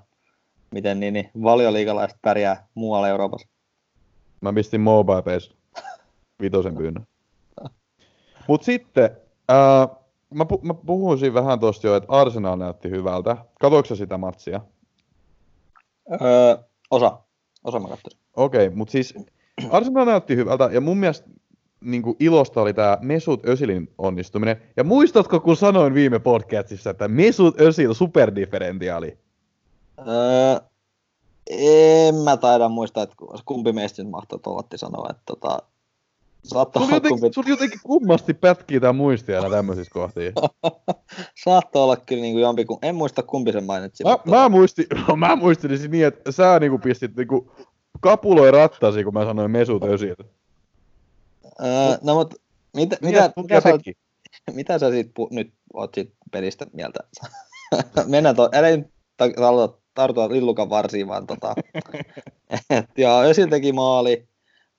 miten 0.71 0.99
niin, 0.99 1.13
niin 1.13 1.31
valioliigalaiset 1.43 2.17
pärjää 2.21 2.67
muualla 2.75 3.07
Euroopassa. 3.07 3.47
Mä 4.41 4.53
pistin 4.53 4.81
Mobile 4.81 5.21
Base 5.21 5.51
vitosen 6.41 6.75
pyynnön. 6.75 7.07
Mut 8.47 8.63
sitten, 8.63 9.17
ää, 9.49 9.87
mä, 10.33 10.43
pu- 10.43 10.65
mä 10.65 10.73
puhuisin 10.73 11.33
vähän 11.33 11.59
tosta 11.59 11.87
jo, 11.87 11.95
että 11.95 12.11
Arsenal 12.11 12.55
näytti 12.55 12.89
hyvältä. 12.89 13.37
Katoiko 13.59 13.95
sitä 13.95 14.17
matsia? 14.17 14.61
Öö, 16.11 16.57
osa. 16.91 17.17
Osa 17.63 17.79
mä 17.79 17.87
katsoin. 17.87 18.17
Okei, 18.35 18.67
okay, 18.67 18.77
mutta 18.77 18.91
siis 18.91 19.13
Arsenal 19.69 20.05
näytti 20.05 20.35
hyvältä, 20.35 20.69
ja 20.73 20.81
mun 20.81 20.97
mielestä 20.97 21.29
niin 21.81 22.01
kuin 22.01 22.15
ilosta 22.19 22.61
oli 22.61 22.73
tämä 22.73 22.97
Mesut 23.01 23.45
Özilin 23.45 23.93
onnistuminen. 23.97 24.61
Ja 24.77 24.83
muistatko, 24.83 25.39
kun 25.39 25.55
sanoin 25.55 25.93
viime 25.93 26.19
podcastissa, 26.19 26.89
että 26.89 27.07
Mesut 27.07 27.61
Özil 27.61 27.93
superdifferentiaali? 27.93 29.17
Öö, 30.07 30.59
en 31.47 32.15
mä 32.15 32.37
taida 32.37 32.69
muistaa, 32.69 33.03
että 33.03 33.15
kumpi 33.45 33.73
meistä 33.73 34.03
nyt 34.03 34.11
mahtoi 34.11 34.39
Tolatti 34.39 34.77
sanoa, 34.77 35.07
että 35.09 35.23
tota, 35.25 35.59
Saattaa 36.43 36.81
sulla, 36.81 36.95
jotenkin, 36.95 37.19
kumpi... 37.19 37.33
sulla 37.33 37.49
jotenkin 37.49 37.79
kummasti 37.83 38.33
pätkii 38.33 38.79
tämä 38.79 38.93
muistia 38.93 39.37
aina 39.37 39.49
tämmöisissä 39.49 39.93
kohtia. 39.93 40.31
Saattaa 41.43 41.83
olla 41.83 41.95
kyllä 41.95 42.21
niin 42.21 42.33
kuin 42.33 42.41
jompi, 42.41 42.65
kun... 42.65 42.79
en 42.81 42.95
muista 42.95 43.23
kumpi 43.23 43.51
sen 43.51 43.63
mainitsi. 43.63 44.03
Mä, 44.03 44.11
mutta... 44.11 44.29
mä, 44.29 44.49
muistin, 44.49 44.85
mä 45.15 45.35
muistin 45.35 45.91
niin, 45.91 46.05
että 46.05 46.31
sä 46.31 46.59
niin 46.59 46.69
kuin 46.69 46.81
pistit 46.81 47.15
niin 47.15 47.27
kuin 47.27 47.51
kapuloi 47.99 48.51
rattasi, 48.51 49.03
kun 49.03 49.13
mä 49.13 49.25
sanoin 49.25 49.51
mesut 49.51 49.83
ösiltä. 49.83 50.23
Öö, 51.61 51.97
no 52.01 52.15
mutta 52.15 52.35
Mitä, 52.75 52.97
mitä, 53.01 53.33
mitä, 53.35 53.61
sä, 53.61 53.69
mitä 54.55 54.79
sä 54.79 54.91
sit, 54.91 55.11
pu, 55.13 55.27
nyt 55.31 55.53
oot 55.73 55.93
sit 55.95 56.13
pelistä 56.31 56.65
mieltä? 56.73 56.99
Mennään 58.05 58.35
to, 58.35 58.49
älä 58.53 58.77
nyt 58.77 58.87
ta- 59.17 59.77
tartua 59.93 60.29
lillukan 60.29 60.69
varsiin, 60.69 61.07
vaan 61.07 61.27
tota, 61.27 61.55
et, 62.69 62.85
Ösil 63.25 63.47
teki 63.47 63.71
maali, 63.71 64.27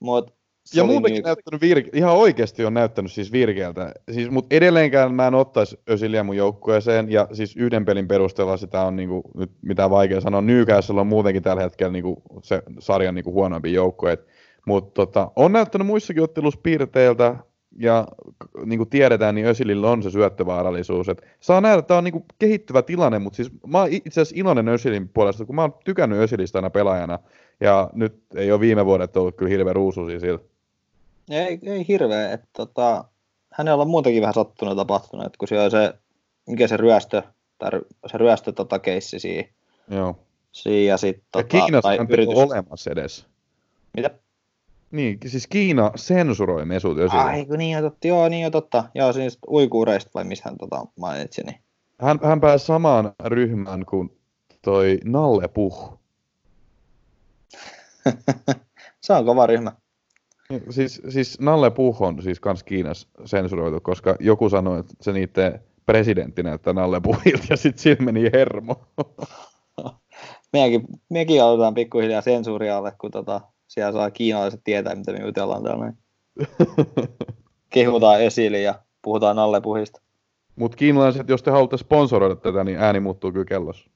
mut 0.00 0.34
se 0.64 0.80
Ja 0.80 0.84
muutenkin 0.84 1.18
nyt- 1.18 1.24
näyttänyt 1.24 1.60
virke, 1.60 1.90
ihan 1.92 2.16
oikeasti 2.16 2.64
on 2.64 2.74
näyttänyt 2.74 3.12
siis 3.12 3.32
virkeältä. 3.32 3.92
Siis, 4.10 4.30
mutta 4.30 4.56
edelleenkään 4.56 5.14
mä 5.14 5.26
en 5.26 5.34
ottaisi 5.34 5.80
Ösiliä 5.90 6.22
mun 6.22 6.36
joukkueeseen, 6.36 7.10
ja 7.12 7.28
siis 7.32 7.56
yhden 7.56 7.84
pelin 7.84 8.08
perusteella 8.08 8.56
sitä 8.56 8.80
on 8.82 8.96
niinku, 8.96 9.22
nyt 9.36 9.50
mitä 9.62 9.90
vaikea 9.90 10.20
sanoa. 10.20 10.40
Newcastle 10.40 11.00
on 11.00 11.06
muutenkin 11.06 11.42
tällä 11.42 11.62
hetkellä 11.62 11.92
niinku, 11.92 12.22
se 12.42 12.62
sarjan 12.78 13.14
niinku 13.14 13.32
huonoimpi 13.32 13.72
joukkue. 13.72 14.18
Mutta 14.66 14.90
tota, 14.94 15.30
on 15.36 15.52
näyttänyt 15.52 15.86
muissakin 15.86 16.22
ottelussa 16.22 16.60
piirteiltä, 16.62 17.36
ja 17.78 18.08
niin 18.64 18.78
kuin 18.78 18.90
tiedetään, 18.90 19.34
niin 19.34 19.46
Ösilillä 19.46 19.90
on 19.90 20.02
se 20.02 20.10
syöttövaarallisuus. 20.10 21.08
Et 21.08 21.22
saa 21.40 21.60
nähdä, 21.60 21.78
että 21.78 21.88
tämä 21.88 21.98
on 21.98 22.04
niinku 22.04 22.24
kehittyvä 22.38 22.82
tilanne, 22.82 23.18
mutta 23.18 23.36
siis 23.36 23.50
mä 23.66 23.78
oon 23.80 23.88
itse 23.90 24.20
asiassa 24.20 24.34
iloinen 24.38 24.68
Ösilin 24.68 25.08
puolesta, 25.08 25.44
kun 25.44 25.54
mä 25.54 25.62
oon 25.62 25.74
tykännyt 25.84 26.18
Ösilistä 26.18 26.58
aina 26.58 26.70
pelaajana, 26.70 27.18
ja 27.60 27.90
nyt 27.92 28.14
ei 28.34 28.52
ole 28.52 28.60
viime 28.60 28.86
vuodet 28.86 29.16
ollut 29.16 29.36
kyllä 29.36 29.48
hirveän 29.50 29.76
ruusuisia 29.76 30.20
sillä. 30.20 30.38
Ei, 31.30 31.58
ei 31.62 31.84
hirveä, 31.88 32.32
että 32.32 32.48
tota, 32.52 33.04
hänellä 33.52 33.82
on 33.82 33.90
muutenkin 33.90 34.20
vähän 34.22 34.34
sattunut 34.34 34.72
ja 34.72 34.76
tapahtunut, 34.76 35.26
että 35.26 35.38
kun 35.38 35.48
siellä 35.48 35.64
on 35.64 35.70
se, 35.70 35.94
mikä 36.46 36.68
se 36.68 36.76
ryöstö, 36.76 37.22
tai 37.58 37.70
se 38.06 38.18
ryöstö 38.18 38.52
tota 38.52 38.78
keissi 38.78 39.18
siinä, 39.18 39.48
Joo. 39.88 40.18
siinä 40.52 40.90
ja 40.92 40.96
sitten 40.96 41.24
Ja 41.36 41.42
tota, 41.42 41.48
Kiinassa 41.48 41.88
tai 41.88 41.98
on 41.98 42.06
yritys, 42.10 42.36
olemassa 42.36 42.90
edes. 42.90 43.26
mitä? 43.96 44.10
Niin, 44.90 45.18
siis 45.26 45.46
Kiina 45.46 45.90
sensuroi 45.96 46.64
mesut 46.64 46.98
Özilille. 46.98 47.30
Ai 47.30 47.46
kun 47.46 47.58
niin 47.58 47.76
on 47.76 47.82
totta, 47.82 48.06
joo 48.06 48.28
niin 48.28 48.46
on 48.46 48.52
totta, 48.52 48.84
joo 48.94 49.12
siis 49.12 49.38
uikuureista 49.50 50.10
vai 50.14 50.24
mistä 50.24 50.48
hän 50.48 50.58
tota 50.58 50.86
mainitsi, 50.96 51.42
niin 51.42 51.56
Hän, 52.00 52.18
hän 52.22 52.40
pääsi 52.40 52.66
samaan 52.66 53.12
ryhmään 53.24 53.86
kuin 53.86 54.18
toi 54.62 54.98
Nalle 55.04 55.48
Puh. 55.48 55.98
se 59.04 59.12
on 59.12 59.24
kova 59.24 59.46
ryhmä. 59.46 59.72
Siis, 60.70 61.02
siis 61.08 61.40
Nalle 61.40 61.70
Puh 61.70 62.02
on 62.02 62.22
siis 62.22 62.40
kans 62.40 62.62
Kiinassa 62.62 63.08
sensuroitu, 63.24 63.80
koska 63.80 64.16
joku 64.20 64.48
sanoi, 64.48 64.80
että 64.80 64.94
se 65.00 65.12
niiden 65.12 65.60
presidentti 65.86 66.42
näyttää 66.42 66.72
Nalle 66.72 67.00
Puhilta 67.00 67.44
ja 67.50 67.56
sitten 67.56 67.82
sillä 67.82 68.04
meni 68.04 68.30
hermo. 68.32 68.76
Mekin 71.10 71.42
aloitetaan 71.42 71.74
pikkuhiljaa 71.74 72.20
sensuuria 72.20 72.76
alle, 72.76 72.92
kun 73.00 73.10
tota, 73.10 73.40
siellä 73.68 73.92
saa 73.92 74.10
kiinalaiset 74.10 74.60
tietää, 74.64 74.94
mitä 74.94 75.12
me 75.12 75.18
jutellaan 75.18 75.62
täällä. 75.62 75.92
Kehutaan 77.70 78.22
esille 78.22 78.60
ja 78.60 78.74
puhutaan 79.02 79.38
alle 79.38 79.60
puhista. 79.60 80.00
Mutta 80.56 80.76
kiinalaiset, 80.76 81.28
jos 81.28 81.42
te 81.42 81.50
haluatte 81.50 81.76
sponsoroida 81.76 82.36
tätä, 82.36 82.64
niin 82.64 82.78
ääni 82.78 83.00
muuttuu 83.00 83.32
kyllä 83.32 83.44
kellossa. 83.44 83.90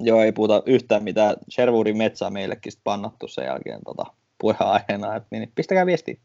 Joo, 0.00 0.20
ei 0.20 0.32
puhuta 0.32 0.62
yhtään 0.66 1.04
mitään. 1.04 1.36
Sherwoodin 1.50 1.96
metsä 1.96 2.26
on 2.26 2.32
meillekin 2.32 2.72
pannattu 2.84 3.28
sen 3.28 3.44
jälkeen 3.44 3.80
tota, 3.84 4.04
puheenaiheena, 4.38 5.16
että 5.16 5.28
niin, 5.30 5.52
pistäkää 5.54 5.86
viestiä. 5.86 6.16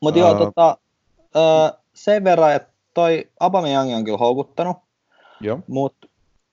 Mutta 0.00 0.20
joo, 0.20 0.32
Ää. 0.32 0.38
tota, 0.38 0.78
ö, 1.36 1.78
sen 1.94 2.24
verran, 2.24 2.54
että 2.54 2.72
toi 2.94 3.30
Aubameyang 3.40 3.94
on 3.94 4.04
kyllä 4.04 4.18
houkuttanut, 4.18 4.76
Joo. 5.40 5.60
mutta 5.66 6.08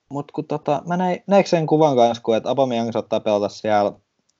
mut 0.08 0.32
kun 0.32 0.44
tota, 0.44 0.82
mä 0.86 0.96
näin, 0.96 1.22
näin 1.26 1.46
sen 1.46 1.66
kuvan 1.66 1.96
kanssa, 1.96 2.22
kun 2.22 2.36
että 2.36 2.48
Aubameyang 2.48 2.92
saattaa 2.92 3.20
pelata 3.20 3.48
siellä 3.48 3.92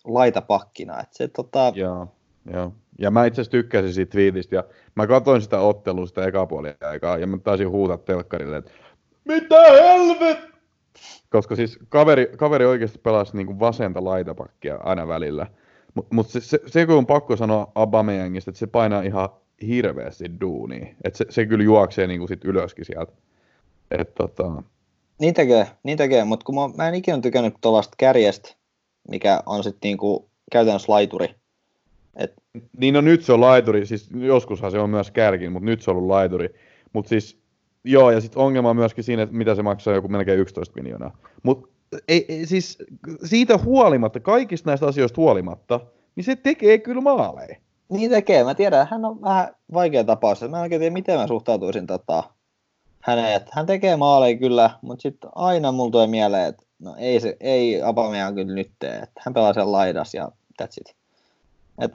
laitapakkina, 0.05 1.01
että 1.01 1.17
se 1.17 1.29
tota, 1.29 1.73
Joo, 1.75 2.09
joo. 2.53 2.73
Ja 2.99 3.11
mä 3.11 3.27
itse 3.27 3.41
asiassa 3.41 3.51
tykkäsin 3.51 3.95
siitä 3.95 4.11
twiitistä 4.11 4.57
ja 4.57 4.65
mä 4.95 5.07
katsoin 5.07 5.43
sitä 5.43 5.61
ottelua 5.61 6.07
sitä 6.07 6.27
eka 6.27 6.49
aikaa 6.89 7.19
ja 7.19 7.27
mä 7.27 7.39
taisin 7.39 7.71
huutaa 7.71 7.99
telkkarille, 7.99 8.57
että 8.57 8.71
mitä 9.25 9.63
helvet! 9.63 10.52
Koska 11.31 11.57
siis 11.57 11.79
kaveri, 11.89 12.27
kaveri 12.37 12.65
oikeasti 12.65 12.99
pelasi 12.99 13.37
niinku 13.37 13.61
vasenta 13.61 14.05
laitapakkia 14.05 14.77
aina 14.77 15.09
välillä. 15.09 15.47
Mutta 15.95 16.15
mut 16.15 16.29
se, 16.29 16.41
se, 16.41 16.61
se, 16.67 16.87
kun 16.87 16.95
on 16.95 17.07
pakko 17.07 17.37
sanoa 17.37 17.73
Abameyangista, 17.75 18.51
että 18.51 18.59
se 18.59 18.67
painaa 18.67 19.03
ihan 19.03 19.29
hirveästi 19.67 20.25
duunia. 20.41 20.87
Että 21.05 21.19
se, 21.19 21.27
se 21.29 21.47
kyllä 21.47 21.65
juoksee 21.65 22.07
niinku 22.07 22.27
sit 22.27 22.45
ylöskin 22.45 22.85
sieltä. 22.85 23.13
Et 23.91 24.15
tota, 24.15 24.63
Niin 25.21 25.35
tekee, 25.35 25.67
niin 25.83 25.99
tekee, 25.99 26.25
mutta 26.25 26.45
kun 26.45 26.55
mä, 26.55 26.77
mä 26.77 26.89
en 26.89 26.95
ikinä 26.95 27.21
tykännyt 27.21 27.55
tuollaista 27.61 27.95
kärjestä, 27.99 28.55
mikä 29.09 29.43
on 29.47 29.65
sitten 29.65 29.89
niinku 29.89 30.31
käytännössä 30.53 30.93
laituri. 30.93 31.35
Et, 32.17 32.33
Niin 32.79 32.95
no 32.95 33.01
nyt 33.01 33.23
se 33.23 33.33
on 33.33 33.41
laituri, 33.41 33.87
siis 33.87 34.11
joskushan 34.15 34.71
se 34.71 34.79
on 34.79 34.91
myös 34.91 35.11
kärkin, 35.11 35.53
mutta 35.53 35.67
nyt 35.67 35.83
se 35.83 35.91
on 35.91 35.97
ollut 35.97 36.09
laituri. 36.09 36.55
Mutta 36.93 37.09
siis, 37.09 37.42
joo, 37.85 38.11
ja 38.11 38.21
sitten 38.21 38.43
ongelma 38.43 38.71
on 38.71 38.77
myöskin 38.77 39.05
siinä, 39.05 39.23
että 39.23 39.37
mitä 39.37 39.55
se 39.55 39.63
maksaa 39.63 39.95
joku 39.95 40.09
melkein 40.09 40.39
11 40.39 40.75
miljoonaa. 40.75 41.17
Mutta 41.43 41.69
siis 42.45 42.79
siitä 43.25 43.59
huolimatta, 43.59 44.21
kaikista 44.21 44.71
näistä 44.71 44.87
asioista 44.87 45.21
huolimatta, 45.21 45.81
niin 46.17 46.25
se 46.25 46.37
tekee 46.37 46.79
kyllä 46.79 47.01
maaleja. 47.01 47.57
niin 47.89 48.11
tekee, 48.11 48.45
mä 48.45 48.55
tiedän, 48.55 48.89
hän 48.91 49.05
on 49.05 49.23
vähän 49.23 49.49
vaikea 49.73 50.05
tapaus. 50.05 50.41
Mä 50.41 50.57
en 50.57 50.63
oikein 50.63 50.81
tiedä, 50.81 50.93
miten 50.93 51.19
mä 51.19 51.27
suhtautuisin 51.27 51.87
tota, 51.87 52.23
häneen. 53.01 53.37
Et 53.37 53.49
Hän 53.53 53.67
tekee 53.67 53.97
maaleja 53.97 54.39
kyllä, 54.39 54.71
mutta 54.83 55.03
sitten 55.03 55.31
aina 55.35 55.73
mulla 55.73 55.91
tulee 55.91 56.07
mieleen, 56.07 56.49
että 56.49 56.63
no 56.79 56.95
ei, 56.99 57.21
se, 57.21 57.37
ei 57.41 57.83
Aubameyang 57.83 58.37
kyllä 58.37 58.55
nyt 58.55 58.73
tee. 58.79 58.97
Et 58.97 59.11
hän 59.19 59.35
pelaa 59.35 59.53
siellä 59.53 59.73
laidas 59.73 60.15
ja 60.15 60.29
that's 60.63 60.81
it. 60.81 60.97
Et, 61.79 61.93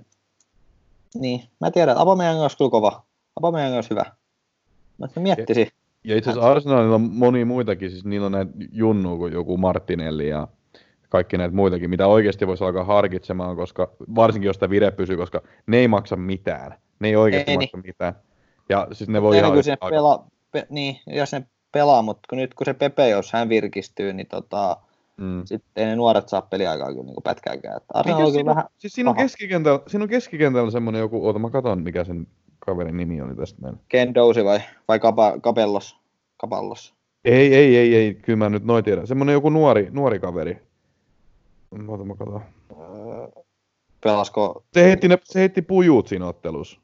niin, 1.16 1.44
mä 1.60 1.72
tiedän, 1.72 1.94
että 1.94 2.02
Aubameyang 2.02 2.42
olisi 2.42 2.58
kyllä 2.58 2.72
kova. 2.72 3.04
Aubameyang 3.36 3.76
olisi 3.76 3.90
hyvä. 3.90 4.06
Mä 4.98 5.08
sitten 5.08 5.24
miettisin. 5.24 5.68
Ja 6.04 6.18
itse 6.18 6.30
asiassa 6.30 6.52
Arsenalilla 6.52 6.96
on 6.96 7.10
moni 7.14 7.46
muitakin, 7.46 7.92
siis 7.92 8.06
niillä 8.06 8.26
on 8.26 8.32
näitä 8.32 8.52
junnu 8.72 9.18
kuin 9.18 9.34
joku 9.34 9.58
Martinelli 9.58 10.30
ja 10.30 10.48
kaikki 11.10 11.38
näitä 11.38 11.56
muitakin, 11.56 11.90
mitä 11.90 12.08
oikeasti 12.08 12.48
voisi 12.48 12.64
alkaa 12.64 12.84
harkitsemaan, 12.84 13.56
koska 13.56 13.92
varsinkin 14.16 14.48
jos 14.48 14.56
sitä 14.56 14.70
vire 14.70 14.92
pysyy, 14.92 15.18
koska 15.18 15.42
ne 15.68 15.78
ei 15.78 15.88
maksa 15.88 16.16
mitään. 16.16 16.74
Ne 17.00 17.08
ei 17.08 17.16
oikeasti 17.16 17.52
Ei, 17.52 17.58
maksa 17.58 17.78
mitään. 17.78 18.14
Ja 18.70 18.88
siis 18.92 19.10
ne 19.10 19.22
voi 19.22 19.38
ihan... 19.38 19.54
kun 19.54 19.64
se 19.64 19.78
pelaa, 19.90 20.28
pe, 20.52 20.68
niin, 20.70 21.00
jos 21.08 21.32
ne 21.32 21.46
pelaa, 21.72 22.02
mutta 22.02 22.22
kun 22.30 22.38
nyt 22.38 22.54
kun 22.54 22.66
se 22.66 22.74
Pepe, 22.74 23.10
jos 23.10 23.34
hän 23.34 23.50
virkistyy, 23.50 24.14
niin 24.14 24.28
tota, 24.28 24.78
Mm. 25.18 25.42
sitten 25.46 25.70
ei 25.76 25.86
ne 25.86 25.96
nuoret 25.96 26.30
saa 26.30 26.42
peliaikaa 26.42 26.92
kyllä 26.92 27.04
niin 27.04 27.24
pätkääkään. 27.24 27.78
Että 27.78 27.88
Mikä 27.88 28.00
Arsenal 28.00 28.20
on 28.20 28.26
kyllä 28.26 28.34
siinä, 28.34 28.50
vähän, 28.50 28.66
siis 28.78 28.94
siinä 28.94 29.10
on, 29.10 29.16
keskikentällä, 29.16 29.80
siinä 29.88 30.04
on 30.04 30.10
keskikentällä 30.10 30.72
semmoinen 30.72 31.00
joku, 31.00 31.26
oota 31.26 31.40
mä 31.40 31.50
katon 31.50 31.82
mikä 31.82 32.04
sen 32.04 32.28
kaverin 32.68 32.98
nimi 32.98 33.22
oli 33.22 33.36
tästä 33.36 33.62
näin. 33.62 33.80
Ken 33.90 34.14
Dousey 34.16 34.46
vai, 34.46 34.60
vai 34.88 35.00
Kapa, 35.00 35.40
Kapellos? 35.42 35.98
Kapallos. 36.38 36.94
Ei, 37.26 37.56
ei, 37.56 37.78
ei, 37.78 37.96
ei, 37.96 38.14
kyllä 38.16 38.38
mä 38.38 38.50
nyt 38.50 38.64
noin 38.64 38.84
tiedän. 38.84 39.08
Semmoinen 39.08 39.34
joku 39.34 39.50
nuori, 39.50 39.88
nuori 39.92 40.20
kaveri. 40.20 40.60
Oota 41.88 42.04
mä 42.04 42.16
katon. 42.16 42.42
Öö, 42.80 43.28
pelasko? 44.04 44.64
Se 44.74 44.84
heitti, 44.84 45.08
ne, 45.08 45.18
se 45.24 45.40
heitti 45.40 45.62
pujut 45.62 46.08
siinä 46.08 46.28
ottelussa. 46.28 46.80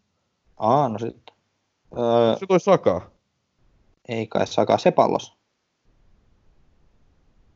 Aa, 0.57 0.89
no 0.89 0.99
sitten. 0.99 1.35
Öö, 1.97 2.35
Se 2.39 2.45
toi 2.47 2.59
Saka. 2.59 3.11
ei 4.09 4.27
kai 4.27 4.47
Saka, 4.47 4.77
Sepallos. 4.77 5.37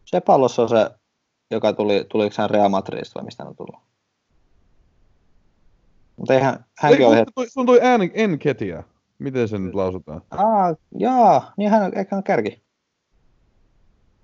Sepallos 0.05 0.59
on 0.59 0.69
se, 0.69 0.89
joka 1.51 1.73
tuli, 1.73 2.05
tuliko 2.09 2.35
hän 2.37 2.49
Real 2.49 2.69
Madridista 2.69 3.19
vai 3.19 3.25
mistä 3.25 3.43
hän 3.43 3.49
on 3.49 3.55
tullut? 3.55 3.75
Mutta 6.17 6.33
eihän, 6.33 6.65
hänkin 6.77 7.01
Ei, 7.01 7.07
oli... 7.07 7.17
se, 7.17 7.25
toi, 7.35 7.49
se 7.49 7.59
on 7.59 7.65
toi 7.65 7.79
ääni, 7.81 8.11
Enketia. 8.13 8.83
Miten 9.19 9.47
se 9.47 9.57
nyt 9.57 9.75
lausutaan? 9.75 10.21
Aa, 10.31 10.75
jaa, 10.99 11.53
niin 11.57 11.69
hän 11.69 11.83
on, 11.83 11.97
eikä 11.97 12.15
hän 12.15 12.23
kärki. 12.23 12.61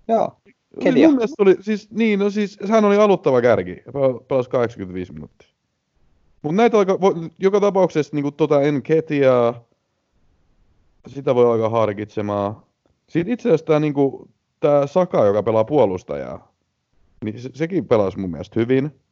Joo, 0.08 0.38
Kedia. 0.84 1.08
Mun 1.08 1.15
mielestä 1.15 1.43
oli, 1.43 1.58
siis, 1.62 1.91
niin, 1.91 2.19
no 2.19 2.29
siis, 2.29 2.58
hän 2.69 2.86
oli 2.86 2.97
aluttava 2.97 3.41
kärki. 3.41 3.84
Pelasi 4.27 4.49
85 4.49 5.13
minuuttia. 5.13 5.49
Mutta 6.41 6.56
näitä 6.56 6.77
voi, 6.77 7.13
joka 7.39 7.60
tapauksessa 7.60 8.15
niin 8.15 8.34
tota 8.34 8.62
Enketiaa, 8.62 9.63
sitä 11.08 11.36
voi 11.36 11.45
alkaa 11.45 11.69
harkitsemaan. 11.69 12.56
Sitten 13.10 13.34
itse 13.34 13.49
asiassa 13.49 13.65
tämä 13.65 13.79
niinku, 13.79 14.29
tää 14.60 14.88
Saka, 14.88 15.25
joka 15.25 15.43
pelaa 15.43 15.63
puolustajaa, 15.63 16.53
niin 17.23 17.41
se, 17.41 17.49
sekin 17.53 17.88
pelasi 17.88 18.19
mun 18.19 18.32
mielestä 18.32 18.60
hyvin. 18.60 19.03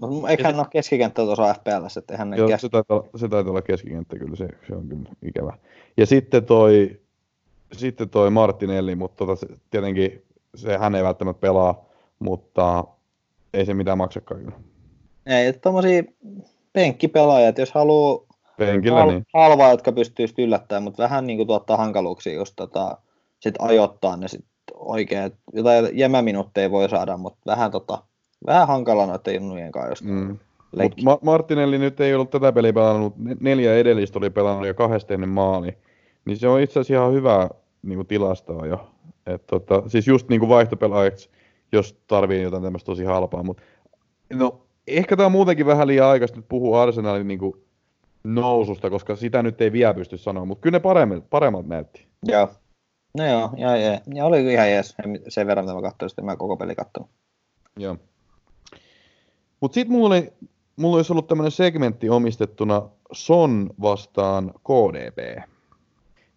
Mutta 0.00 0.28
eikä 0.28 0.44
hän 0.44 0.58
ole 0.58 0.66
keskikenttä 0.70 1.22
tuossa 1.22 1.54
FPLssä, 1.54 1.98
että 2.00 2.14
eihän 2.14 2.30
ne 2.30 2.36
Joo, 2.36 2.58
se 2.58 2.68
taitaa, 2.68 2.96
olla- 2.96 3.08
se 3.16 3.28
taitaa 3.28 3.50
olla 3.50 3.62
keskikenttä 3.62 4.18
kyllä, 4.18 4.36
se, 4.36 4.48
se 4.68 4.74
on 4.74 4.88
kyllä 4.88 5.10
ikävä. 5.22 5.52
Ja 5.96 6.06
sitten 6.06 6.44
toi, 6.44 7.00
sitten 7.72 8.08
toi 8.08 8.30
Martinelli, 8.30 8.94
mutta 8.94 9.26
tota, 9.26 9.36
se, 9.36 9.46
tietenkin 9.70 10.22
se, 10.54 10.78
hän 10.78 10.94
ei 10.94 11.02
välttämättä 11.04 11.40
pelaa, 11.40 11.84
mutta 12.18 12.84
ei 13.54 13.66
se 13.66 13.74
mitään 13.74 13.98
maksakaan 13.98 14.40
kyllä. 14.40 14.56
Ei, 15.26 15.46
että 15.46 15.60
tommosia 15.60 16.02
penkkipelaajat, 16.72 17.58
jos 17.58 17.72
haluaa 17.72 18.20
Penkillä 18.58 19.00
hal- 19.00 19.10
niin. 19.10 19.26
halvaa, 19.34 19.70
jotka 19.70 19.92
pystyy 19.92 20.26
yllättämään, 20.38 20.82
mutta 20.82 21.02
vähän 21.02 21.26
niin 21.26 21.36
kuin 21.36 21.46
tuottaa 21.46 21.76
hankaluuksia 21.76 22.32
just 22.32 22.52
tota, 22.56 22.98
sit 23.40 23.54
ajoittaa 23.58 24.16
ne 24.16 24.28
sit 24.28 24.44
oikein. 24.74 25.32
Jotain 25.52 25.98
jämäminuutteja 25.98 26.70
voi 26.70 26.88
saada, 26.88 27.16
mutta 27.16 27.40
vähän, 27.46 27.70
tota, 27.70 28.02
vähän 28.46 28.68
hankala 28.68 29.06
noiden 29.06 29.34
junnujen 29.34 29.72
kanssa. 29.72 29.90
Just. 29.90 30.04
Mm. 30.04 30.38
leikki. 30.72 31.02
Ma- 31.04 31.18
Martinelli 31.22 31.78
nyt 31.78 32.00
ei 32.00 32.14
ollut 32.14 32.30
tätä 32.30 32.52
peliä 32.52 32.72
pelannut, 32.72 33.16
ne- 33.18 33.36
neljä 33.40 33.74
edellistä 33.74 34.18
oli 34.18 34.30
pelannut 34.30 34.66
ja 34.66 34.74
kahdesta 34.74 35.14
ennen 35.14 35.28
maali. 35.28 35.78
Niin 36.24 36.36
se 36.36 36.48
on 36.48 36.60
itse 36.60 36.80
asiassa 36.80 36.94
ihan 36.94 37.12
hyvä 37.12 37.48
niin 37.82 37.96
kuin 37.96 38.06
tilastoa 38.06 38.66
jo. 38.66 38.90
Et 39.26 39.46
tota, 39.46 39.82
siis 39.86 40.06
just 40.06 40.28
niin 40.28 40.40
kuin 40.40 40.50
vaihtopelaajaksi, 40.50 41.30
jos 41.72 41.98
tarvii 42.06 42.42
jotain 42.42 42.62
tämmöistä 42.62 42.86
tosi 42.86 43.04
halpaa. 43.04 43.42
Mut, 43.42 43.60
no, 44.32 44.60
ehkä 44.86 45.16
tämä 45.16 45.26
on 45.26 45.32
muutenkin 45.32 45.66
vähän 45.66 45.86
liian 45.86 46.08
aikaista 46.08 46.36
nyt 46.36 46.48
puhua 46.48 46.82
Arsenalin 46.82 47.28
niin 47.28 47.38
kuin 47.38 47.54
noususta, 48.24 48.90
koska 48.90 49.16
sitä 49.16 49.42
nyt 49.42 49.60
ei 49.60 49.72
vielä 49.72 49.94
pysty 49.94 50.18
sanoa, 50.18 50.44
mutta 50.44 50.62
kyllä 50.62 50.76
ne 50.76 50.80
paremmat, 50.80 51.30
paremmat 51.30 51.66
näytti. 51.66 52.06
Joo. 52.26 52.48
No 53.18 53.26
joo, 53.26 53.50
ja, 53.56 53.76
ja, 53.76 54.00
ja 54.14 54.24
oli 54.24 54.52
ihan 54.52 54.70
jees 54.70 54.96
sen 55.28 55.46
verran, 55.46 55.64
mitä 55.64 55.74
mä 55.74 55.82
katsoin, 55.82 56.10
sitten 56.10 56.24
mä 56.24 56.36
koko 56.36 56.56
peli 56.56 56.74
katsonut. 56.74 57.10
Joo. 57.78 57.96
Mutta 59.64 59.74
sitten 59.74 59.92
mulla, 59.92 60.06
oli, 60.06 60.32
mulla 60.76 60.96
olisi 60.96 61.12
ollut 61.12 61.26
tämmöinen 61.26 61.50
segmentti 61.50 62.08
omistettuna 62.10 62.82
Son 63.12 63.70
vastaan 63.80 64.52
KDP. 64.54 65.42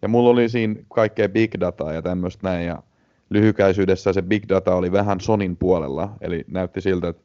Ja 0.02 0.08
mulla 0.08 0.30
oli 0.30 0.48
siinä 0.48 0.74
kaikkea 0.94 1.28
big 1.28 1.54
dataa 1.60 1.92
ja 1.92 2.02
tämmöistä 2.02 2.48
näin. 2.48 2.66
Ja 2.66 2.82
lyhykäisyydessä 3.30 4.12
se 4.12 4.22
big 4.22 4.44
data 4.48 4.74
oli 4.74 4.92
vähän 4.92 5.20
Sonin 5.20 5.56
puolella. 5.56 6.12
Eli 6.20 6.44
näytti 6.46 6.80
siltä, 6.80 7.08
että 7.08 7.22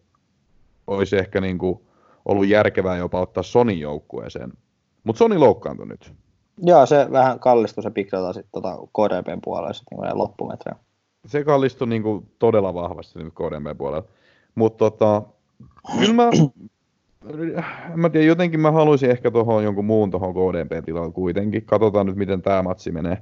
olisi 0.88 1.18
ehkä 1.18 1.42
niinku 1.42 1.86
ollut 2.26 2.48
järkevää 2.48 2.98
jopa 2.98 3.22
ottaa 3.22 3.44
Sonin 3.44 3.80
joukkueeseen. 3.80 4.54
Mutta 5.04 5.18
Soni 5.18 5.38
loukkaantui 5.38 5.88
nyt. 5.88 6.14
Joo, 6.58 6.86
se 6.86 7.08
vähän 7.12 7.40
kallistui 7.40 7.84
se 7.84 7.92
Big 7.92 8.12
Data 8.12 8.34
sitten 8.34 8.52
tota 8.52 8.78
KDPn 8.78 9.40
puolella 9.44 9.74
sitten 9.74 9.98
niin 9.98 10.18
loppumetrejä. 10.18 10.76
Se 11.26 11.44
kallistui 11.44 11.88
niinku 11.88 12.24
todella 12.40 12.74
vahvasti 12.74 13.20
nyt 13.20 13.34
KDP 13.34 13.78
puolella. 13.78 14.08
Mutta 14.56 14.78
tota, 14.78 15.22
kyllä 16.00 16.14
mä, 16.14 16.30
mä 17.96 18.10
tiedä, 18.10 18.26
jotenkin 18.26 18.60
mä 18.60 18.72
haluaisin 18.72 19.12
ehkä 19.12 19.32
tuohon 19.32 19.64
jonkun 19.64 19.86
muun 19.86 20.12
tuohon 20.12 20.34
KDP 20.34 20.86
tilalle 20.86 21.12
kuitenkin. 21.12 21.66
Katsotaan 21.66 22.06
nyt, 22.06 22.16
miten 22.16 22.42
tämä 22.42 22.64
matsi 22.64 22.92
menee. 22.92 23.22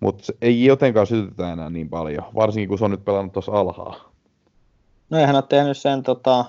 Mutta 0.00 0.32
ei 0.42 0.64
jotenkaan 0.64 1.06
sytytä 1.06 1.52
enää 1.52 1.70
niin 1.70 1.88
paljon, 1.88 2.24
varsinkin 2.34 2.68
kun 2.68 2.78
se 2.78 2.84
on 2.84 2.90
nyt 2.90 3.04
pelannut 3.04 3.32
tuossa 3.32 3.52
alhaa. 3.52 4.12
No 5.10 5.18
eihän 5.18 5.34
ole 5.36 5.44
tehnyt 5.48 5.78
sen 5.78 6.02
tota... 6.02 6.44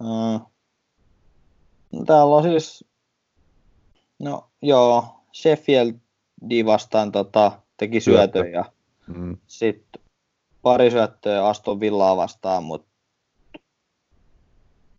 Uh, 0.00 0.40
täällä 2.06 2.36
on 2.36 2.42
siis... 2.42 2.84
No 4.18 4.48
joo, 4.62 5.04
Sheffieldi 5.34 6.64
vastaan 6.66 7.12
tota, 7.12 7.52
teki 7.76 8.00
syötön 8.00 8.52
ja 8.52 8.64
Mm. 9.06 9.36
sitten 9.46 10.02
pari 10.62 10.90
syöttöä 10.90 11.46
Aston 11.46 11.80
Villaa 11.80 12.16
vastaan, 12.16 12.64
mutta 12.64 12.91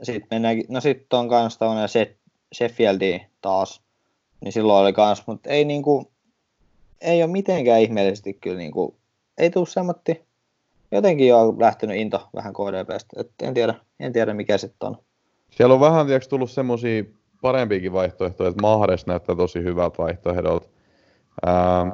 sitten 0.03 0.27
mennään, 0.31 0.57
no 0.69 0.81
sitten 0.81 1.19
on 1.19 1.29
kans 1.29 1.57
tämmönen 1.57 1.89
Sheffieldi 2.55 3.21
taas, 3.41 3.81
niin 4.41 4.51
silloin 4.51 4.83
oli 4.83 4.93
kans, 4.93 5.23
mutta 5.27 5.49
ei 5.49 5.65
niinku, 5.65 6.11
ei 7.01 7.23
ole 7.23 7.31
mitenkään 7.31 7.81
ihmeellisesti 7.81 8.33
kyllä 8.33 8.57
niinku, 8.57 8.95
ei 9.37 9.49
tuu 9.49 9.65
semmotti, 9.65 10.21
jotenkin 10.91 11.27
jo 11.27 11.39
on 11.39 11.59
lähtenyt 11.59 11.97
into 11.97 12.29
vähän 12.35 12.53
KDPstä, 12.53 13.21
et 13.21 13.31
en 13.41 13.53
tiedä, 13.53 13.75
en 13.99 14.13
tiedä 14.13 14.33
mikä 14.33 14.57
sitten 14.57 14.87
on. 14.87 14.97
Siellä 15.49 15.73
on 15.73 15.79
vähän 15.79 16.05
tiiäks, 16.05 16.27
tullut 16.27 16.51
semmosia 16.51 17.03
parempiakin 17.41 17.93
vaihtoehtoja, 17.93 18.49
että 18.49 18.61
Mahres 18.61 19.05
näyttää 19.05 19.35
tosi 19.35 19.63
hyvältä 19.63 19.97
vaihtoehdolta. 19.97 20.67
Ää, 21.45 21.85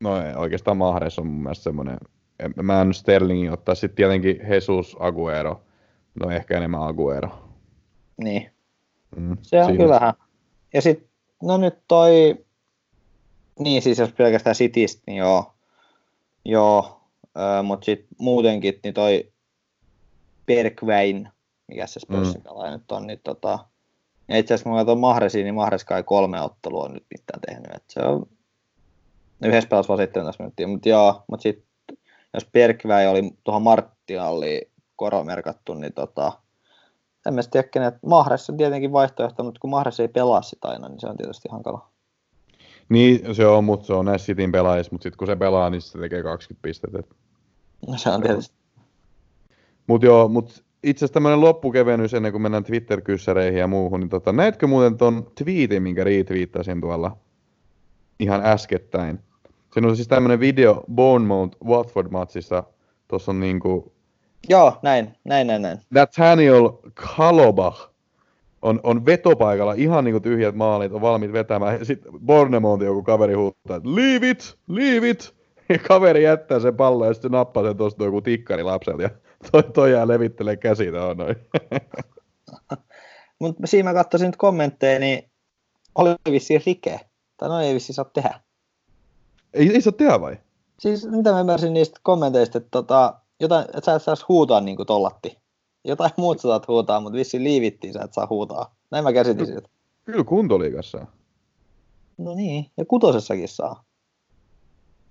no 0.00 0.26
ei, 0.26 0.34
oikeastaan 0.34 0.76
Mahres 0.76 1.18
on 1.18 1.26
mun 1.26 1.42
mielestä 1.42 1.62
semmoinen, 1.62 1.98
en- 2.38 2.54
mä 2.62 2.80
en 2.80 2.94
Sterlingin 2.94 3.52
ottaa, 3.52 3.74
sitten 3.74 3.96
tietenkin 3.96 4.40
Jesus 4.50 4.96
Aguero, 5.00 5.62
no 6.20 6.30
ehkä 6.30 6.56
enemmän 6.56 6.82
Aguero. 6.82 7.28
Niin, 8.16 8.50
Mm, 9.16 9.36
se 9.42 9.58
on 9.58 9.64
siinä- 9.66 9.78
kyllä 9.78 9.94
vähän. 9.94 10.14
Ja 10.74 10.82
sitten, 10.82 11.08
no 11.42 11.56
nyt 11.56 11.78
toi, 11.88 12.44
niin 13.58 13.82
siis 13.82 13.98
jos 13.98 14.12
pelkästään 14.12 14.56
Citystä, 14.56 15.02
niin 15.06 15.16
joo, 15.16 15.54
joo, 16.44 17.00
öö, 17.38 17.62
mutta 17.62 17.84
sitten 17.84 18.08
muutenkin, 18.18 18.80
niin 18.84 18.94
toi 18.94 19.32
Bergwijn, 20.46 21.28
mikä 21.68 21.86
se 21.86 22.00
Spursin 22.00 22.42
pelaaja 22.42 22.72
nyt 22.76 22.92
on, 22.92 23.06
niin 23.06 23.20
tota, 23.24 23.58
ja 24.28 24.36
itse 24.38 24.54
asiassa 24.54 24.64
kun 24.64 24.72
mä 24.72 24.78
katson 24.78 25.00
Mahresiin, 25.00 25.44
niin 25.44 25.54
Mahres 25.54 25.84
kai 25.84 26.02
kolme 26.02 26.40
ottelua 26.40 26.84
on 26.84 26.92
nyt 26.94 27.06
mitään 27.10 27.40
tehnyt, 27.40 27.74
että 27.74 27.92
se 27.92 28.00
on 28.00 28.26
yhdessä 29.44 29.68
pelassa 29.68 29.88
vaan 29.88 29.98
17 29.98 30.42
minuuttia, 30.42 30.68
mutta 30.68 30.88
joo, 30.88 31.22
mutta 31.30 31.42
sitten 31.42 31.66
jos 32.34 32.46
Bergwijn 32.52 33.08
oli 33.08 33.30
tuohon 33.44 33.62
Marttialliin 33.62 34.70
koromerkattu, 34.96 35.74
niin 35.74 35.92
tota, 35.92 36.32
en 37.26 37.34
mä 37.34 37.40
tiedä, 37.50 37.68
kenet. 37.68 37.94
Mahres 38.06 38.50
on 38.50 38.56
tietenkin 38.56 38.92
vaihtoehto, 38.92 39.44
mutta 39.44 39.60
kun 39.60 39.70
Mahres 39.70 40.00
ei 40.00 40.08
pelaa 40.08 40.42
sitä 40.42 40.68
aina, 40.68 40.88
niin 40.88 41.00
se 41.00 41.06
on 41.06 41.16
tietysti 41.16 41.48
hankala. 41.52 41.88
Niin, 42.88 43.34
se 43.34 43.46
on, 43.46 43.64
mutta 43.64 43.86
se 43.86 43.92
on 43.92 44.04
näissä 44.04 44.26
Cityn 44.26 44.52
pelaajissa, 44.52 44.92
mutta 44.92 45.02
sitten 45.02 45.18
kun 45.18 45.26
se 45.26 45.36
pelaa, 45.36 45.70
niin 45.70 45.80
se 45.80 45.98
tekee 45.98 46.22
20 46.22 46.62
pistettä. 46.62 47.02
No 47.86 47.98
se 47.98 48.10
on 48.10 48.22
tietysti. 48.22 48.54
Mutta 49.86 50.06
joo, 50.06 50.28
mut 50.28 50.64
itse 50.82 51.04
asiassa 51.04 51.14
tämmöinen 51.14 51.40
loppukevennys 51.40 52.14
ennen 52.14 52.32
kuin 52.32 52.42
mennään 52.42 52.64
Twitter-kyssäreihin 52.64 53.58
ja 53.58 53.66
muuhun, 53.66 54.00
niin 54.00 54.10
tota, 54.10 54.32
näetkö 54.32 54.66
muuten 54.66 54.96
ton 54.96 55.30
tweetin, 55.34 55.82
minkä 55.82 56.04
retweettasin 56.04 56.80
tuolla 56.80 57.16
ihan 58.18 58.46
äskettäin? 58.46 59.18
Siinä 59.72 59.88
on 59.88 59.96
siis 59.96 60.08
tämmöinen 60.08 60.40
video 60.40 60.84
Bournemouth 60.94 61.56
Watford-matsissa. 61.64 62.64
Tuossa 63.08 63.32
on 63.32 63.40
niinku 63.40 63.92
Joo, 64.48 64.78
näin, 64.82 65.16
näin, 65.24 65.46
näin, 65.46 65.62
näin. 65.62 65.80
Nathaniel 65.90 66.70
Kalobach 66.94 67.94
on, 68.62 68.80
on 68.82 69.06
vetopaikalla 69.06 69.72
ihan 69.72 70.04
niinku 70.04 70.20
tyhjät 70.20 70.54
maalit, 70.54 70.92
on 70.92 71.00
valmiit 71.00 71.32
vetämään. 71.32 71.86
Sitten 71.86 72.12
Bournemouth 72.26 72.84
joku 72.84 73.02
kaveri 73.02 73.34
huutaa, 73.34 73.76
että 73.76 73.88
leave 73.94 74.30
it, 74.30 74.58
leave 74.68 75.10
it. 75.10 75.34
Ja 75.68 75.78
kaveri 75.78 76.22
jättää 76.22 76.60
sen 76.60 76.76
pallon 76.76 77.08
ja 77.08 77.14
sitten 77.14 77.30
nappaa 77.30 77.62
sen 77.62 77.76
tuosta 77.76 78.04
joku 78.04 78.20
tikkari 78.20 78.62
lapselta 78.62 79.02
ja 79.02 79.10
toi, 79.52 79.62
toi 79.62 79.92
jää 79.92 80.08
levittelee 80.08 80.56
käsi 80.56 80.90
tuohon 80.90 81.16
noin. 81.16 81.36
Mutta 83.40 83.66
siinä 83.66 83.90
mä 83.90 83.94
katsoisin 83.94 84.26
nyt 84.26 84.36
kommentteja, 84.36 84.98
niin 84.98 85.30
oli 85.94 86.14
vissiin 86.30 86.62
rike. 86.66 87.00
Tai 87.36 87.48
no 87.48 87.60
ei 87.60 87.74
vissiin 87.74 87.94
saa 87.94 88.04
tehdä. 88.04 88.40
ei, 89.54 89.70
ei 89.74 89.80
saa 89.80 89.92
tehdä 89.92 90.20
vai? 90.20 90.36
Siis 90.78 91.06
mitä 91.10 91.32
mä 91.32 91.40
ymmärsin 91.40 91.74
niistä 91.74 92.00
kommenteista, 92.02 92.58
että 92.58 92.70
tota, 92.70 93.14
jotain, 93.40 93.64
että 93.64 93.80
sä 93.84 93.94
et 93.94 94.02
saisi 94.02 94.24
huutaa 94.28 94.60
niin 94.60 94.76
kuin 94.76 94.86
tollatti. 94.86 95.38
Jotain 95.84 96.10
muuta 96.16 96.42
sä 96.42 96.48
saat 96.48 96.68
huutaa, 96.68 97.00
mutta 97.00 97.16
vissiin 97.16 97.44
liivittiin 97.44 97.92
sä 97.92 98.00
et 98.04 98.12
saa 98.12 98.26
huutaa. 98.30 98.74
Näin 98.90 99.04
mä 99.04 99.12
käsitin 99.12 99.46
siitä. 99.46 99.68
Kyllä 100.04 100.24
kuntoliigassa. 100.24 101.06
No 102.18 102.34
niin, 102.34 102.70
ja 102.76 102.84
kutosessakin 102.84 103.48
saa. 103.48 103.84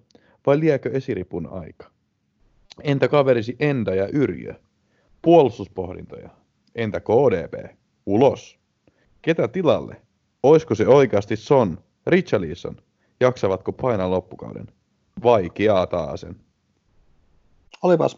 vai 0.46 0.60
liekö 0.60 0.90
esiripun 0.92 1.52
aika? 1.52 1.90
Entä 2.82 3.08
kaverisi 3.08 3.56
Enda 3.60 3.94
ja 3.94 4.08
Yrjö? 4.12 4.54
Puolustuspohdintoja. 5.22 6.30
Entä 6.74 7.00
KDP? 7.00 7.76
Ulos. 8.06 8.59
Ketä 9.22 9.48
tilalle? 9.48 9.96
Oisko 10.42 10.74
se 10.74 10.88
oikeasti 10.88 11.36
Son, 11.36 11.78
Richarlison 12.06 12.76
jaksavatko 13.20 13.72
painaa 13.72 14.10
loppukauden? 14.10 14.66
Vaikeaa 15.22 15.86
taasen. 15.86 16.36
Olipas 17.82 18.16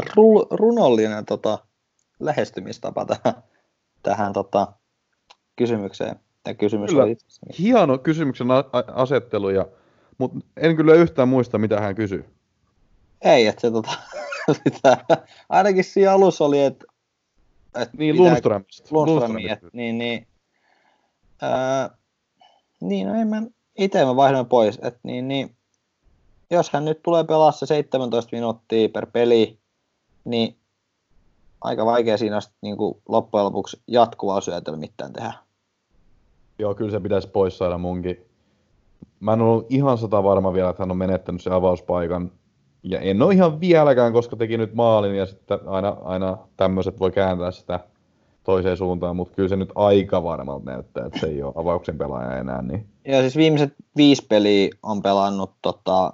ru- 0.00 0.46
runollinen 0.50 1.24
tota, 1.24 1.58
lähestymistapa 2.20 3.04
tähän, 3.04 3.42
tähän 4.02 4.32
tota, 4.32 4.72
kysymykseen. 5.56 6.16
Ja 6.46 6.54
kysymys 6.54 6.90
Kyllä. 6.90 7.02
oli. 7.04 7.16
Hieno 7.58 7.98
kysymyksen 7.98 8.50
a- 8.50 8.64
a- 8.72 8.84
asettelu, 8.94 9.50
ja, 9.50 9.66
mutta 10.18 10.38
en 10.56 10.76
kyllä 10.76 10.94
yhtään 10.94 11.28
muista, 11.28 11.58
mitä 11.58 11.80
hän 11.80 11.94
kysyi. 11.94 12.24
Ei, 13.22 13.46
että 13.46 13.60
se 13.60 13.70
tota, 13.70 13.90
sitä, 14.64 14.98
ainakin 15.48 15.84
siinä 15.84 16.12
alussa 16.12 16.44
oli, 16.44 16.62
että 16.64 16.86
et 17.74 17.92
Niin, 17.92 18.14
pitää- 18.14 18.28
Lundströmistä. 18.30 18.88
Lundströmiä, 18.90 19.52
et 19.52 19.72
niin, 19.72 19.98
niin, 19.98 20.26
ää, 21.42 21.90
niin, 22.80 23.06
no 23.08 23.14
en 23.14 23.28
mä, 23.28 23.42
itse 23.78 24.04
mä 24.04 24.16
vaihdoin 24.16 24.46
pois, 24.46 24.78
että 24.82 25.00
niin, 25.02 25.28
niin, 25.28 25.56
jos 26.50 26.70
hän 26.70 26.84
nyt 26.84 27.02
tulee 27.02 27.24
pelaa 27.24 27.52
se 27.52 27.66
17 27.66 28.36
minuuttia 28.36 28.88
per 28.88 29.06
peli, 29.12 29.58
niin 30.24 30.56
aika 31.60 31.86
vaikea 31.86 32.16
siinä 32.16 32.36
on 32.36 32.42
sit 32.42 32.52
niinku 32.62 33.02
loppujen 33.08 33.44
lopuksi 33.44 33.82
jatkuvaa 33.86 34.40
syötelyä 34.40 34.78
mitään 34.78 35.12
tehdä. 35.12 35.32
Joo, 36.58 36.74
kyllä 36.74 36.90
se 36.90 37.00
pitäisi 37.00 37.28
pois 37.28 37.58
saada 37.58 37.78
munkin. 37.78 38.24
Mä 39.20 39.32
en 39.32 39.40
ollut 39.40 39.66
ihan 39.68 39.98
sata 39.98 40.22
varma 40.24 40.52
vielä, 40.52 40.70
että 40.70 40.82
hän 40.82 40.90
on 40.90 40.96
menettänyt 40.96 41.42
sen 41.42 41.52
avauspaikan. 41.52 42.32
Ja 42.82 43.00
en 43.00 43.22
ole 43.22 43.34
ihan 43.34 43.60
vieläkään, 43.60 44.12
koska 44.12 44.36
teki 44.36 44.58
nyt 44.58 44.74
maalin 44.74 45.16
ja 45.16 45.26
sitten 45.26 45.58
aina, 45.66 45.96
aina 46.04 46.38
tämmöiset 46.56 47.00
voi 47.00 47.10
kääntää 47.10 47.50
sitä 47.50 47.80
toiseen 48.44 48.76
suuntaan, 48.76 49.16
mutta 49.16 49.34
kyllä 49.34 49.48
se 49.48 49.56
nyt 49.56 49.72
aika 49.74 50.22
varmalta 50.22 50.70
näyttää, 50.70 51.06
että 51.06 51.18
se 51.20 51.26
ei 51.26 51.42
ole 51.42 51.52
avauksen 51.56 51.98
pelaaja 51.98 52.36
enää. 52.36 52.62
Niin. 52.62 52.86
Ja 53.04 53.20
siis 53.20 53.36
viimeiset 53.36 53.74
viisi 53.96 54.26
peliä 54.28 54.68
on 54.82 55.02
pelannut 55.02 55.52
tota, 55.62 56.12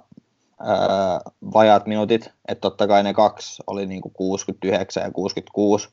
ää, 0.59 1.21
vajaat 1.53 1.85
minuutit, 1.85 2.31
että 2.47 2.61
totta 2.61 2.87
kai 2.87 3.03
ne 3.03 3.13
kaksi 3.13 3.63
oli 3.67 3.85
niinku 3.85 4.09
69 4.09 5.03
ja 5.03 5.11
66, 5.11 5.89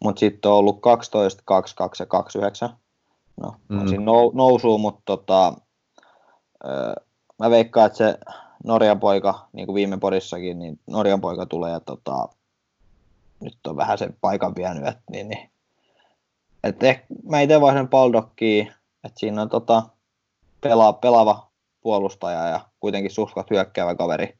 mutta 0.00 0.20
sitten 0.20 0.50
on 0.50 0.56
ollut 0.56 0.80
12, 0.80 1.42
22 1.44 2.02
ja 2.02 2.06
29. 2.06 2.70
No, 3.36 3.54
mm. 3.68 3.80
On 3.80 3.88
siinä 3.88 4.04
nou, 4.04 4.32
nousuu, 4.34 4.78
mutta 4.78 5.02
tota, 5.04 5.54
ää, 6.64 6.94
mä 7.38 7.50
veikkaan, 7.50 7.86
että 7.86 7.98
se 7.98 8.18
Norjan 8.64 9.00
poika, 9.00 9.48
niin 9.52 9.66
kuin 9.66 9.74
viime 9.74 9.98
podissakin, 9.98 10.58
niin 10.58 10.80
Norjan 10.86 11.20
poika 11.20 11.46
tulee 11.46 11.72
ja 11.72 11.80
tota, 11.80 12.28
nyt 13.40 13.66
on 13.66 13.76
vähän 13.76 13.98
sen 13.98 14.16
paikan 14.20 14.54
vienyt, 14.56 14.86
että 14.86 15.02
niin, 15.10 15.28
niin. 15.28 15.50
Et 16.64 16.82
ehkä, 16.82 17.06
mä 17.28 17.40
itse 17.40 17.60
vaihdan 17.60 17.88
Baldokkiin, 17.88 18.72
että 19.04 19.20
siinä 19.20 19.42
on 19.42 19.48
tota, 19.48 19.82
pelaa, 20.60 20.92
pelaava 20.92 21.50
puolustaja 21.80 22.48
ja 22.48 22.60
kuitenkin 22.80 23.10
suhkat 23.10 23.50
hyökkäävä 23.50 23.94
kaveri, 23.94 24.34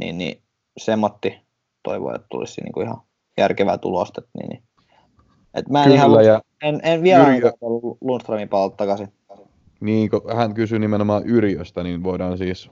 niin, 0.00 0.18
niin 0.18 0.42
Semotti 0.76 1.40
toivoo, 1.82 2.14
että 2.14 2.26
tulisi 2.30 2.60
niin 2.60 2.72
kuin 2.72 2.86
ihan 2.86 3.00
järkevää 3.38 3.78
tulosta. 3.78 4.22
Niin, 4.38 4.48
niin. 4.48 4.62
Et 5.54 5.68
mä 5.68 5.84
en, 5.84 5.84
Kyllä, 5.84 5.96
ihan, 5.96 6.24
ja 6.24 6.42
en, 6.62 6.80
en 6.82 7.02
vielä 7.02 7.24
Yrjö-. 7.24 7.52
Lundströmin 8.00 8.48
palata 8.48 8.76
takaisin. 8.76 9.12
niin 9.80 10.10
kun 10.10 10.36
hän 10.36 10.54
kysyi 10.54 10.78
nimenomaan 10.78 11.26
Yrjöstä, 11.26 11.82
niin 11.82 12.04
voidaan 12.04 12.38
siis 12.38 12.70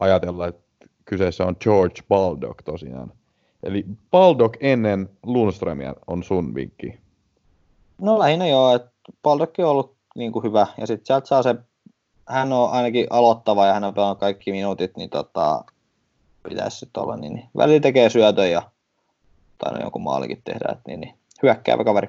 ajatella, 0.00 0.46
että 0.46 0.86
kyseessä 1.04 1.44
on 1.44 1.56
George 1.60 2.02
Baldock 2.08 2.62
tosiaan. 2.64 3.12
Eli 3.62 3.84
Baldock 4.10 4.56
ennen 4.60 5.08
Lundströmiä 5.22 5.94
on 6.06 6.22
sun 6.22 6.54
vinkki. 6.54 6.98
No 7.98 8.18
lähinnä 8.18 8.46
joo, 8.46 8.74
että 8.74 8.90
Baldokki 9.22 9.62
on 9.62 9.70
ollut 9.70 9.96
niin 10.16 10.32
kuin 10.32 10.42
hyvä 10.42 10.66
ja 10.78 10.86
sitten 10.86 11.06
sieltä 11.06 11.26
saa 11.26 11.42
se, 11.42 11.54
hän 12.28 12.52
on 12.52 12.70
ainakin 12.70 13.06
aloittava 13.10 13.66
ja 13.66 13.72
hän 13.72 13.84
on 13.84 13.94
pelannut 13.94 14.18
kaikki 14.18 14.52
minuutit, 14.52 14.96
niin 14.96 15.10
tota, 15.10 15.64
pitäisi 16.48 16.78
sitten 16.78 17.02
olla 17.02 17.16
niin, 17.16 17.34
niin. 17.34 17.48
Välillä 17.56 17.80
tekee 17.80 18.10
syötön 18.10 18.50
ja 18.50 18.62
tai 19.58 19.80
jonkun 19.80 20.02
maalikin 20.02 20.42
tehdä, 20.44 20.68
että 20.72 20.82
niin, 20.86 21.00
niin. 21.00 21.14
hyökkäävä 21.42 21.84
kaveri. 21.84 22.08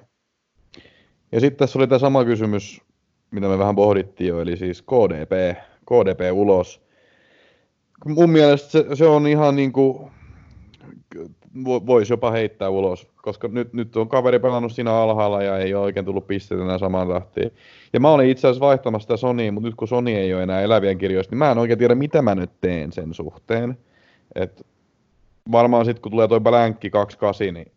Ja 1.32 1.40
sitten 1.40 1.58
tässä 1.58 1.80
oli 1.80 1.88
tämä 1.88 2.00
sama 2.00 2.26
kysymys, 2.26 2.82
mitä 3.32 3.48
me 3.48 3.58
vähän 3.58 3.76
pohdittiin 3.76 4.28
jo, 4.28 4.42
eli 4.42 4.58
siis 4.58 4.82
KDP, 4.82 5.58
KDP 5.86 6.20
ulos. 6.34 6.87
Mun 8.06 8.30
mielestä 8.30 8.70
se, 8.70 8.86
se 8.94 9.06
on 9.06 9.28
ihan 9.28 9.56
niin 9.56 9.74
kuin, 9.74 10.12
voisi 11.66 12.14
jopa 12.14 12.32
heittää 12.32 12.70
ulos, 12.70 13.08
koska 13.22 13.48
nyt, 13.48 13.74
nyt 13.74 13.98
on 13.98 14.10
kaveri 14.10 14.40
pelannut 14.40 14.72
siinä 14.72 14.94
alhaalla 14.94 15.44
ja 15.44 15.58
ei 15.58 15.74
ole 15.74 15.84
oikein 15.84 16.06
tullut 16.06 16.28
pisteitä 16.28 16.64
enää 16.64 16.78
samaan 16.78 17.08
tahtiin. 17.08 17.52
Ja 17.94 18.00
mä 18.00 18.12
olin 18.12 18.30
itse 18.30 18.48
asiassa 18.48 18.66
vaihtamassa 18.66 19.04
sitä 19.04 19.18
Sonyin, 19.18 19.54
mutta 19.54 19.68
nyt 19.68 19.76
kun 19.76 19.88
Sony 19.88 20.12
ei 20.12 20.34
ole 20.34 20.44
enää 20.44 20.62
elävien 20.62 20.98
kirjoista, 20.98 21.32
niin 21.32 21.40
mä 21.40 21.52
en 21.52 21.58
oikein 21.58 21.80
tiedä, 21.80 21.96
mitä 21.96 22.22
mä 22.22 22.36
nyt 22.36 22.52
teen 22.62 22.92
sen 22.92 23.14
suhteen. 23.14 23.78
Et 24.36 24.66
varmaan 25.52 25.86
sitten 25.86 26.02
kun 26.02 26.12
tulee 26.12 26.28
toi 26.28 26.40
Blänkki 26.40 26.90
28, 26.90 27.54
niin 27.54 27.72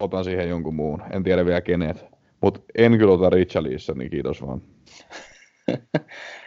otan 0.00 0.24
siihen 0.24 0.48
jonkun 0.48 0.74
muun. 0.74 1.02
En 1.10 1.22
tiedä 1.22 1.46
vielä 1.46 1.60
kenet. 1.60 2.04
Mutta 2.40 2.60
en 2.78 2.98
kyllä 2.98 3.12
ota 3.12 3.30
Richarlissa, 3.30 3.94
niin 3.94 4.10
kiitos 4.10 4.46
vaan. 4.46 4.62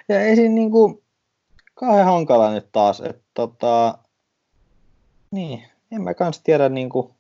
Ja 0.10 0.22
ei 0.22 0.36
siinä 0.36 0.56
niinku 0.56 1.04
kauhean 1.80 2.06
hankala 2.06 2.52
nyt 2.52 2.72
taas, 2.72 3.02
että 3.02 3.24
tota, 3.34 3.98
niin, 5.32 5.64
en 5.92 6.02
mä 6.02 6.14
kans 6.14 6.42
tiedä 6.44 6.70
niinku, 6.70 7.16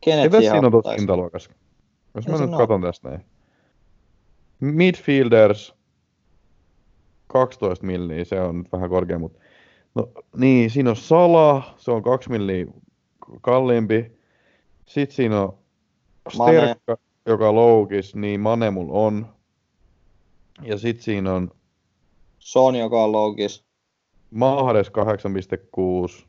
kenet 0.00 0.24
Ketä 0.24 0.40
siinä 0.40 0.66
on 0.66 0.70
tuossa 0.70 0.92
hintaluokassa? 0.92 1.50
Jos 2.14 2.28
mä 2.28 2.38
nyt 2.38 2.50
oo. 2.50 2.58
katson 2.58 2.82
tästä 2.82 3.08
näin. 3.08 3.24
Midfielders 4.60 5.74
12 7.26 7.86
milliä, 7.86 8.24
se 8.24 8.40
on 8.40 8.58
nyt 8.58 8.72
vähän 8.72 8.90
korkea, 8.90 9.18
mutta 9.18 9.38
no 9.94 10.08
niin, 10.36 10.70
siinä 10.70 10.90
on 10.90 10.96
Sala, 10.96 11.74
se 11.76 11.90
on 11.90 12.02
2 12.02 12.30
milliä 12.30 12.66
kalliimpi. 13.40 14.18
Sitten 14.86 15.16
siinä 15.16 15.42
on 15.42 15.58
Mane. 16.38 16.58
Sterkka, 16.58 16.96
joka 17.26 17.48
on 17.48 17.54
loukis, 17.54 18.14
niin 18.14 18.40
Mane 18.40 18.70
mulla 18.70 18.92
on. 18.92 19.26
Ja 20.62 20.78
sitten 20.78 21.04
siinä 21.04 21.34
on 21.34 21.50
Son, 22.38 22.76
joka 22.76 23.04
on 23.04 23.12
loukis. 23.12 23.63
Mahdes 24.34 24.88
8,6. 24.88 26.26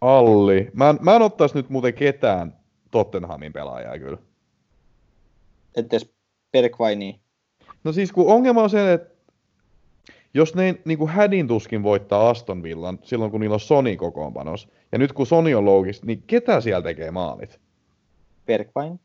Alli. 0.00 0.70
Mä 0.74 0.90
en, 0.90 0.98
mä 1.00 1.16
en 1.16 1.22
ottaisi 1.22 1.54
nyt 1.54 1.70
muuten 1.70 1.94
ketään 1.94 2.56
Tottenhamin 2.90 3.52
pelaajaa 3.52 3.98
kyllä. 3.98 4.18
Et 5.76 5.86
edes 5.86 6.14
Bergvaini. 6.52 7.20
No 7.84 7.92
siis 7.92 8.12
kun 8.12 8.32
ongelma 8.32 8.62
on 8.62 8.70
se, 8.70 8.92
että 8.92 9.12
jos 10.34 10.54
ne 10.54 10.74
niin 10.84 10.98
kuin 10.98 11.10
hädin 11.10 11.48
tuskin 11.48 11.82
voittaa 11.82 12.30
Aston 12.30 12.62
Villan 12.62 12.98
silloin, 13.02 13.30
kun 13.30 13.40
niillä 13.40 13.54
on 13.54 13.60
Sony 13.60 13.96
kokoonpanos, 13.96 14.68
ja 14.92 14.98
nyt 14.98 15.12
kun 15.12 15.26
Sony 15.26 15.54
on 15.54 15.64
loukis, 15.64 16.02
niin 16.04 16.22
ketä 16.26 16.60
siellä 16.60 16.82
tekee 16.82 17.10
maalit? 17.10 17.60
Bergvain. 18.46 19.00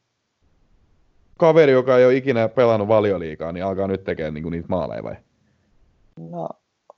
Kaveri, 1.38 1.72
joka 1.72 1.98
ei 1.98 2.06
ole 2.06 2.16
ikinä 2.16 2.50
pelannut 2.50 2.88
valioliikaa, 2.88 3.52
niin 3.52 3.66
alkaa 3.66 3.88
nyt 3.88 4.04
tekemään 4.04 4.34
niin 4.34 4.44
kuin 4.44 4.52
niitä 4.52 4.68
maaleja 4.70 5.04
vai? 5.04 5.16
No, 6.20 6.50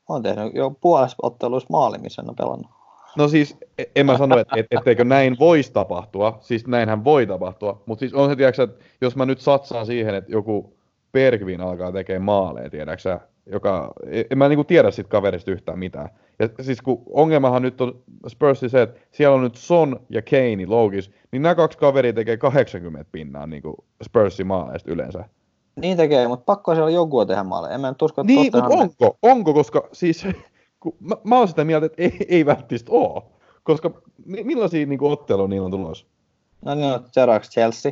on 0.10 0.24
tehnyt 0.24 0.54
jo 0.54 0.72
puolessa 0.82 1.18
otteluissa 1.22 1.68
maali, 1.70 1.98
missä 1.98 2.22
on 2.28 2.36
pelannut. 2.36 2.72
No 3.18 3.28
siis, 3.28 3.58
e- 3.78 3.84
en 3.96 4.06
mä 4.06 4.18
sano, 4.18 4.38
että 4.38 4.56
et, 4.58 4.66
etteikö 4.72 5.04
näin 5.04 5.36
voisi 5.40 5.74
tapahtua, 5.74 6.38
siis 6.42 6.68
näinhän 6.68 7.04
voi 7.04 7.28
tapahtua, 7.28 7.84
mutta 7.86 8.00
siis 8.00 8.14
on 8.14 8.30
se, 8.30 8.36
tiedätkö, 8.36 8.64
että 8.64 8.86
jos 9.02 9.16
mä 9.16 9.26
nyt 9.26 9.40
satsaan 9.40 9.86
siihen, 9.86 10.16
että 10.16 10.32
joku 10.32 10.74
Bergvin 11.12 11.62
alkaa 11.62 11.92
tekemään 11.92 12.22
maaleja, 12.22 12.70
tiedätkö 12.70 13.02
sä, 13.02 13.20
joka, 13.46 13.94
e- 14.08 14.24
en 14.32 14.38
mä 14.38 14.50
niinku 14.50 14.64
tiedä 14.64 14.92
siitä 14.92 15.10
kaverista 15.10 15.52
yhtään 15.52 15.80
mitään. 15.80 16.10
Ja 16.40 16.50
siis 16.62 16.82
kun 16.82 17.04
ongelmahan 17.10 17.62
nyt 17.62 17.82
on 17.82 18.02
Spursin 18.28 18.70
se, 18.70 18.82
että 18.82 19.00
siellä 19.12 19.36
on 19.36 19.44
nyt 19.44 19.56
Son 19.56 20.00
ja 20.10 20.22
Kane 20.22 20.66
loukis, 20.68 21.12
niin 21.32 21.42
nämä 21.42 21.56
kaksi 21.56 21.78
kaveria 21.78 22.14
tekee 22.14 22.38
80 22.38 23.06
pinnaa 23.12 23.48
niinku 23.48 23.86
Spursin 24.04 24.48
maaleista 24.48 24.92
yleensä. 24.92 25.26
Niin 25.82 25.98
tekee, 25.98 26.28
mutta 26.28 26.46
pakko 26.46 26.76
siellä 26.76 26.90
joku 26.90 27.26
tehdä 27.26 27.44
maaleja. 27.44 27.76
En 27.76 27.82
mä 27.82 27.90
nyt 27.90 28.02
usko, 28.02 28.22
että 28.22 28.34
Niin, 28.34 28.52
mutta 28.56 28.68
onko? 28.68 29.18
Onko, 29.22 29.54
koska 29.54 29.90
siis 29.92 30.28
kun 30.80 30.96
mä, 31.00 31.16
mä 31.24 31.38
oon 31.38 31.48
sitä 31.48 31.64
mieltä, 31.64 31.86
että 31.86 32.02
ei, 32.04 32.26
ei 32.30 32.46
välttämättä 32.46 32.92
oo. 32.92 33.32
Koska 33.64 33.92
mi- 34.26 34.44
millaisia 34.44 34.86
niin 34.86 35.04
otteluja 35.04 35.48
niillä 35.48 35.66
on 35.66 35.72
tulossa? 35.72 36.06
No 36.66 36.76
niin 36.76 36.94
on 36.94 37.04
seuraavaksi 37.12 37.52
Chelsea. 37.52 37.92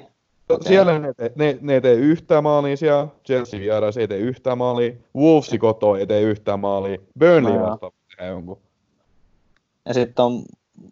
No, 0.49 0.55
Okei. 0.55 0.67
Siellä 0.67 0.99
ne, 0.99 1.13
te- 1.13 1.31
ne, 1.35 1.57
ne 1.61 1.73
ei 1.73 1.81
tee 1.81 1.93
yhtään 1.93 2.43
maalia 2.43 2.77
siellä, 2.77 3.07
Chelsea 3.25 3.59
vieras 3.59 3.97
ei 3.97 4.07
tee 4.07 4.17
yhtään 4.17 4.57
maalia, 4.57 4.93
Wolvesi 5.15 5.57
koto 5.57 5.95
ei 5.95 6.07
tee 6.07 6.21
yhtään 6.21 6.59
maalia, 6.59 6.97
Burnley 7.19 7.53
No 7.57 7.65
vastaan 7.65 7.91
tehdään 8.09 8.29
jonkun. 8.31 8.57
Ja 9.85 9.93
sitten 9.93 10.25
on, 10.25 10.43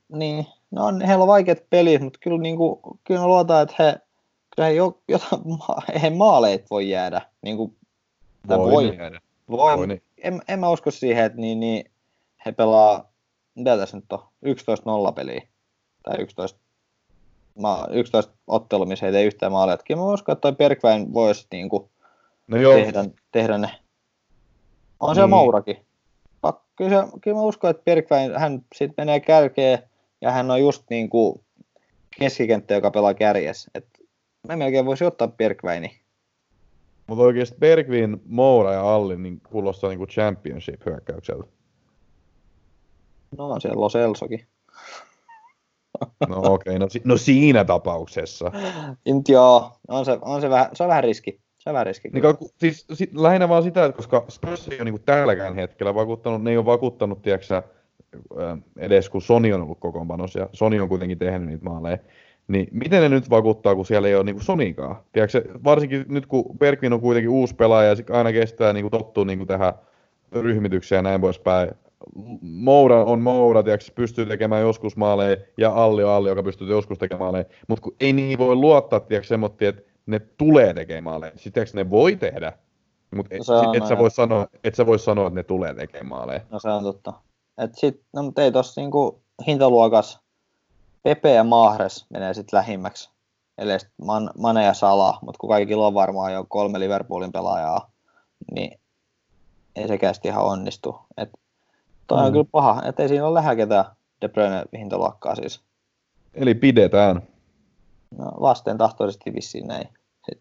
niin, 0.10 0.46
no 0.72 0.86
on, 0.86 1.02
heillä 1.02 1.22
on 1.22 1.28
vaikeat 1.28 1.64
pelit, 1.70 2.02
mutta 2.02 2.20
kyllä, 2.22 2.38
niin 2.38 2.58
kuin, 2.58 2.80
kyllä 3.04 3.20
mä 3.20 3.28
luotan, 3.28 3.62
että 3.62 3.76
he, 3.80 3.96
kyllä 4.56 4.68
he 4.68 4.74
jo, 4.74 5.02
jotain, 5.08 5.42
eihän 5.94 6.18
maaleit 6.18 6.70
voi 6.70 6.90
jäädä. 6.90 7.22
Niin 7.42 7.58
kuin, 7.58 7.76
voi. 8.48 8.84
niin 8.84 8.98
jäädä. 8.98 9.22
voi, 9.50 9.78
Voi 9.78 9.88
niin. 9.88 10.02
en, 10.18 10.42
en, 10.48 10.60
mä 10.60 10.70
usko 10.70 10.92
siihen, 10.92 11.26
että 11.26 11.42
niin, 11.42 11.60
niin, 11.60 11.92
he 12.46 12.52
pelaa, 12.52 13.12
mitä 13.56 13.78
tässä 13.78 13.98
nyt 13.98 14.14
on, 14.14 14.20
11-0 15.10 15.14
peliä. 15.14 15.42
Tai 16.04 16.22
11, 16.22 16.60
ma, 17.60 17.88
11 17.92 18.34
ottelu, 18.48 18.86
missä 18.86 19.06
he 19.06 19.08
ei 19.08 19.14
tee 19.14 19.24
yhtään 19.24 19.52
maalia. 19.52 19.74
Et 19.74 19.84
Kyllä 19.88 20.02
mä 20.02 20.14
uskon, 20.14 20.34
että 20.34 20.42
toi 20.42 20.52
Bergwijn 20.56 21.14
voisi 21.14 21.48
niin 21.52 21.70
kuin, 21.70 21.90
No 22.48 22.58
joo, 22.58 22.74
tehdä, 22.74 23.06
tehdä 23.32 23.58
ne. 23.58 23.72
On 25.00 25.16
Niin. 25.16 25.30
Mourakin. 25.30 25.86
pakko, 26.42 26.66
kyllä, 26.76 27.06
se, 27.06 27.12
kyllä 27.22 27.38
mä 27.38 27.44
uskon, 27.44 27.70
että 27.70 27.84
Bergwijn, 27.84 28.40
hän 28.40 28.66
sit 28.76 28.92
menee 28.98 29.20
kärkeen 29.20 29.80
ja 30.22 30.32
hän 30.32 30.52
on 30.52 30.62
just 30.62 30.84
niin 30.90 31.10
kuin 31.10 31.42
keskikenttä, 32.20 32.74
joka 32.74 32.92
pelaa 32.92 33.14
kärjessä. 33.14 33.72
Et 33.76 33.86
mä 34.48 34.56
melkein 34.56 34.86
voisi 34.86 35.06
ottaa 35.06 35.28
Bergwijnin. 35.28 35.92
Mutta 37.08 37.24
oikeesti 37.24 37.56
Bergvin, 37.60 38.22
Moura 38.26 38.74
ja 38.74 38.96
Alli 38.96 39.18
niin 39.18 39.42
kuulostaa 39.50 39.90
niinku 39.90 40.06
championship-hyökkäykseltä. 40.08 41.48
No 43.38 43.50
on 43.50 43.62
siellä 43.62 43.82
Los 43.82 43.96
Elsokin. 43.96 44.48
No 46.28 46.38
okei, 46.38 46.76
okay, 46.76 46.80
no, 46.80 46.88
no, 47.04 47.18
siinä 47.18 47.66
tapauksessa. 47.66 48.52
Nyt 49.06 49.30
joo, 49.30 49.72
on 49.88 50.06
se, 50.06 50.18
on 50.22 50.42
se, 50.42 50.50
vähän, 50.50 50.70
se 50.74 50.84
on 50.84 50.90
vähän 50.90 51.04
riski. 51.04 51.40
Se 51.58 51.70
on 51.70 51.74
vähän 51.74 51.86
riski. 51.86 52.10
Niin, 52.10 52.22
ka- 52.22 52.38
siis, 52.58 52.86
si- 52.94 53.10
lähinnä 53.14 53.50
vaan 53.50 53.64
sitä, 53.64 53.86
että 53.86 53.98
koska 53.98 54.26
Spurs 54.30 54.68
ei 54.68 54.78
ole 54.78 54.84
niinku 54.84 55.02
tälläkään 55.06 55.56
hetkellä 55.56 55.96
vakuuttanut, 55.96 56.44
ne 56.44 56.52
ei 56.52 56.58
ole 56.58 56.66
vakuuttanut, 56.66 57.22
tiedätkö 57.22 57.62
edes 58.78 59.10
kun 59.10 59.22
Sony 59.22 59.54
on 59.54 59.62
ollut 59.62 59.80
kokoonpanossa 59.80 60.40
ja 60.40 60.50
Sony 60.54 60.80
on 60.80 60.90
kuitenkin 60.90 61.18
tehnyt 61.18 61.50
niitä 61.50 61.66
maaleja, 61.66 61.98
niin 62.48 62.68
miten 62.72 63.02
ne 63.02 63.10
nyt 63.10 63.30
vakuuttaa, 63.30 63.76
kun 63.76 63.86
siellä 63.86 64.08
ei 64.08 64.16
ole 64.16 64.24
niinku 64.24 64.44
Sonikaan? 64.44 64.96
Tiedätkö, 65.12 65.44
varsinkin 65.64 66.06
nyt 66.10 66.26
kun 66.26 66.58
Bergvin 66.58 66.94
on 66.94 67.02
kuitenkin 67.02 67.30
uusi 67.30 67.56
pelaaja 67.56 67.90
ja 67.90 68.18
aina 68.18 68.32
kestää 68.32 68.74
niinku 68.74 68.90
tottua 68.90 69.26
niinku 69.26 69.46
tähän 69.46 69.74
ryhmitykseen 70.32 70.98
ja 71.00 71.02
näin 71.02 71.22
poispäin. 71.22 71.72
Moura 72.42 73.04
on 73.04 73.22
Moura, 73.22 73.64
tiedätkö, 73.64 73.92
pystyy 73.96 74.26
tekemään 74.26 74.62
joskus 74.62 74.98
maaleja, 74.98 75.38
ja 75.58 75.74
Alli 75.74 76.04
on 76.04 76.10
Alli, 76.10 76.30
joka 76.30 76.44
pystyy 76.44 76.70
joskus 76.70 76.98
tekemään 76.98 77.22
maaleja. 77.22 77.46
Mutta 77.68 77.82
kun 77.82 77.96
ei 78.00 78.14
niin 78.14 78.38
voi 78.38 78.56
luottaa, 78.56 79.00
tiedätkö, 79.00 79.28
semmoinen, 79.28 79.70
että 79.70 79.82
ne 80.06 80.20
tulee 80.20 80.74
tekemään 80.74 81.04
maaleja. 81.04 81.32
Tiedätkö, 81.54 81.78
ne 81.78 81.90
voi 81.90 82.16
tehdä, 82.16 82.54
mutta 83.16 83.36
et, 83.36 83.42
No 83.48 83.74
et, 83.74 83.88
sä 83.88 83.98
voi 83.98 84.12
sanoa, 84.12 84.48
et 84.64 84.76
sä 84.76 84.86
voi 84.86 85.00
sanoa, 85.00 85.28
että 85.28 85.40
ne 85.40 85.44
tulee 85.44 85.74
tekemään 85.74 86.08
maaleja. 86.08 86.40
No 86.52 86.60
se 86.60 86.70
on 86.70 86.84
totta. 86.84 87.14
Et 87.58 87.76
sit, 87.76 88.02
no 88.14 88.24
mutta 88.24 88.42
ei 88.42 88.52
tossa 88.52 88.82
niinku 88.82 89.22
hintaluokas 89.48 90.25
Pepe 91.06 91.34
ja 91.34 91.44
Mahres 91.44 92.06
menee 92.10 92.34
sit 92.34 92.54
lähimmäksi. 92.54 93.10
Eli 93.58 93.80
sit 93.80 93.90
Man, 94.02 94.30
Mane 94.38 94.64
ja 94.64 94.74
Sala, 94.74 95.20
mutta 95.22 95.38
kun 95.40 95.50
kaikilla 95.50 95.88
on 95.88 95.94
varmaan 95.94 96.34
jo 96.34 96.46
kolme 96.50 96.80
Liverpoolin 96.80 97.32
pelaajaa, 97.32 97.92
niin 98.52 98.80
ei 99.76 99.88
sekään 99.88 100.14
ihan 100.24 100.44
onnistu. 100.46 101.00
Et 101.18 101.30
toi 102.08 102.20
on 102.20 102.26
Mm. 102.26 102.32
kyllä 102.32 102.46
paha, 102.52 102.82
että 102.86 103.04
ei 103.04 103.10
siinä 103.10 103.26
ole 103.26 103.34
lähellä 103.34 103.56
ketään 103.56 103.86
De 104.22 104.28
Bruyne 104.28 104.64
hintaluokkaa 104.78 105.36
siis. 105.36 105.62
Eli 106.34 106.56
pidetään. 106.56 107.22
No, 108.18 108.26
vasten 108.42 108.78
tahtoisesti 108.78 109.34
vissiin 109.34 109.68
näin. 109.68 109.90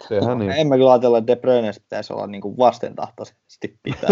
Sehän 0.09 0.39
niin. 0.39 0.51
En 0.51 0.67
mä 0.69 0.77
kyllä 0.77 0.93
ajatella, 0.93 1.19
että 1.19 1.27
De 1.27 1.37
Bruyne 1.37 1.73
pitäisi 1.73 2.12
olla 2.12 2.27
niinku 2.27 2.59
vastentahtoisesti 2.59 3.79
pitää. 3.83 4.11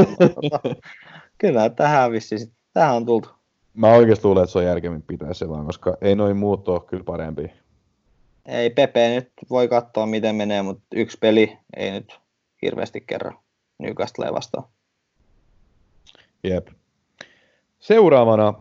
kyllä 1.38 1.70
tähän 1.70 2.12
vissiin, 2.12 2.52
tähän 2.72 2.94
on 2.96 3.06
tultu. 3.06 3.28
Mä 3.74 3.94
oikeasti 3.94 4.26
luulen, 4.26 4.42
että 4.42 4.52
se 4.52 4.58
on 4.58 4.64
järkemmin 4.64 5.02
pitää 5.02 5.34
se 5.34 5.48
vaan, 5.48 5.66
koska 5.66 5.96
ei 6.00 6.14
noin 6.14 6.36
muut 6.36 6.68
ole 6.68 6.80
kyllä 6.80 7.04
parempi. 7.04 7.52
Ei 8.46 8.70
Pepe 8.70 9.14
nyt 9.14 9.30
voi 9.50 9.68
katsoa 9.68 10.06
miten 10.06 10.34
menee, 10.34 10.62
mutta 10.62 10.82
yksi 10.94 11.18
peli 11.20 11.58
ei 11.76 11.90
nyt 11.90 12.20
hirveästi 12.62 13.00
kerro 13.00 13.32
Newcastle 13.78 14.32
vastaan. 14.32 14.64
Jep. 16.44 16.68
Seuraavana 17.78 18.54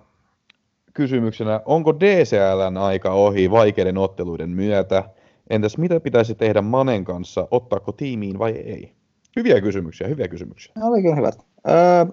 kysymyksenä, 0.94 1.62
onko 1.66 2.00
DCLn 2.00 2.78
aika 2.78 3.14
ohi 3.14 3.52
vaikeiden 3.52 3.98
otteluiden 3.98 4.50
myötä? 4.50 5.10
Entäs 5.50 5.78
mitä 5.78 6.00
pitäisi 6.00 6.36
tehdä 6.36 6.62
Manen 6.62 7.04
kanssa, 7.04 7.48
ottaako 7.52 7.92
tiimiin 7.92 8.40
vai 8.40 8.52
ei? 8.52 8.96
Hyviä 9.36 9.62
kysymyksiä, 9.62 10.08
hyviä 10.08 10.28
kysymyksiä. 10.28 10.74
Ne 10.76 10.86
oli 10.86 11.02
kyllä 11.02 11.16
hyvät. 11.16 11.46
Öö, 11.70 12.06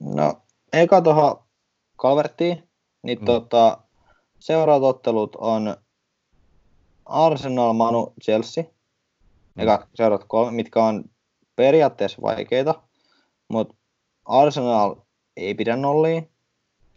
no, 0.00 0.42
eka 0.72 1.00
tuohon 1.00 1.49
Calverttiin, 2.02 2.68
niin 3.02 3.18
Mm. 3.18 3.22
mm. 3.22 3.26
tota, 3.26 3.78
seuraavat 4.38 4.88
ottelut 4.88 5.36
on 5.36 5.76
Arsenal, 7.06 7.72
Manu, 7.72 8.12
Chelsea. 8.24 8.64
Eka 9.58 9.86
seuraavat 9.94 10.26
kolme, 10.28 10.52
mitkä 10.52 10.84
on 10.84 11.04
periaatteessa 11.56 12.22
vaikeita, 12.22 12.74
mutta 13.48 13.74
Arsenal 14.24 14.96
ei 15.36 15.54
pidä 15.54 15.76
nolliin, 15.76 16.30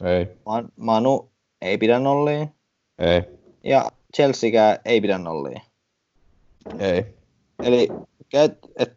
Ei, 0.04 0.28
Man- 0.46 0.70
Manu 0.76 1.32
ei 1.62 1.78
pidä 1.78 2.00
nolliin, 2.00 2.56
ei, 3.00 3.22
ja 3.64 3.92
Chelseakään 4.16 4.78
ei 4.86 5.02
pidä 5.02 5.18
nolliin. 5.18 5.62
ei. 6.80 7.06
Eli 7.64 7.88
et, 8.34 8.58
et, 8.78 8.94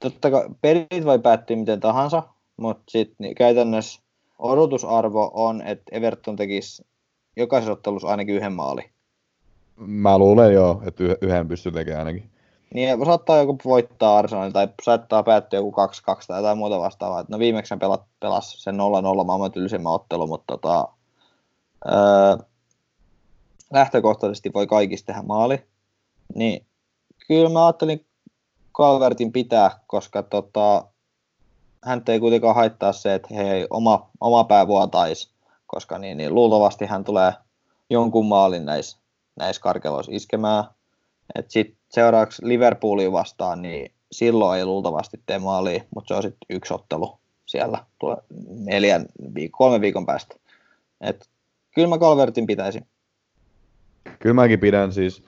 totta 0.00 0.30
kai 0.30 0.48
pelit 0.60 1.04
voi 1.04 1.18
päättyä 1.18 1.56
miten 1.56 1.80
tahansa, 1.80 2.22
mutta 2.56 2.82
sitten 2.88 3.16
niin 3.18 3.34
käytännössä 3.34 4.01
odotusarvo 4.42 5.30
on, 5.34 5.62
että 5.62 5.84
Everton 5.92 6.36
tekisi 6.36 6.86
jokaisessa 7.36 7.72
ottelussa 7.72 8.08
ainakin 8.08 8.34
yhden 8.34 8.52
maali. 8.52 8.90
Mä 9.76 10.18
luulen 10.18 10.54
jo, 10.54 10.82
että 10.86 11.04
yh- 11.04 11.16
yhden 11.20 11.48
pystyy 11.48 11.72
tekemään 11.72 12.06
ainakin. 12.06 12.30
Niin 12.74 13.06
saattaa 13.06 13.38
joku 13.38 13.58
voittaa 13.64 14.18
Arsenal 14.18 14.50
tai 14.50 14.68
saattaa 14.82 15.22
päättyä 15.22 15.58
joku 15.58 15.70
2-2 15.70 16.26
tai 16.26 16.38
jotain 16.38 16.58
muuta 16.58 16.78
vastaavaa. 16.78 17.24
No 17.28 17.38
viimeksi 17.38 17.76
pelat, 17.76 18.02
pelasi 18.20 18.62
sen 18.62 18.74
0-0 18.74 18.78
maailman 19.24 19.52
tylsimmän 19.52 19.92
ottelu, 19.92 20.26
mutta 20.26 20.58
tota, 20.58 20.88
öö, 21.86 22.36
lähtökohtaisesti 23.72 24.50
voi 24.54 24.66
kaikista 24.66 25.06
tehdä 25.06 25.22
maali. 25.22 25.62
Niin 26.34 26.66
kyllä 27.28 27.48
mä 27.48 27.66
ajattelin 27.66 28.06
Calvertin 28.74 29.32
pitää, 29.32 29.70
koska 29.86 30.22
tota, 30.22 30.84
hän 31.84 32.02
ei 32.08 32.20
kuitenkaan 32.20 32.54
haittaa 32.54 32.92
se, 32.92 33.14
että 33.14 33.34
hei, 33.34 33.66
oma, 33.70 34.10
oma 34.20 34.44
pää 34.44 34.66
vuotaisi, 34.66 35.30
koska 35.66 35.98
niin, 35.98 36.16
niin 36.16 36.34
luultavasti 36.34 36.86
hän 36.86 37.04
tulee 37.04 37.32
jonkun 37.90 38.26
maalin 38.26 38.64
näissä 38.64 38.98
näis 39.36 39.58
karkeloissa 39.58 40.12
iskemään. 40.14 40.64
Et 41.34 41.50
sit 41.50 41.76
seuraavaksi 41.88 42.48
Liverpooliin 42.48 43.12
vastaan, 43.12 43.62
niin 43.62 43.92
silloin 44.12 44.58
ei 44.58 44.64
luultavasti 44.64 45.20
tee 45.26 45.38
maalia, 45.38 45.84
mutta 45.94 46.08
se 46.08 46.14
on 46.14 46.22
sitten 46.22 46.56
yksi 46.56 46.74
ottelu 46.74 47.18
siellä 47.46 47.84
tulee 47.98 48.16
neljän, 48.58 49.06
kolmen 49.50 49.80
viikon 49.80 50.06
päästä. 50.06 50.36
Et 51.00 51.28
kyllä 51.74 51.88
mä 51.88 51.98
Calvertin 51.98 52.46
pitäisin. 52.46 52.86
Kyllä 54.18 54.34
mäkin 54.34 54.60
pidän 54.60 54.92
siis, 54.92 55.22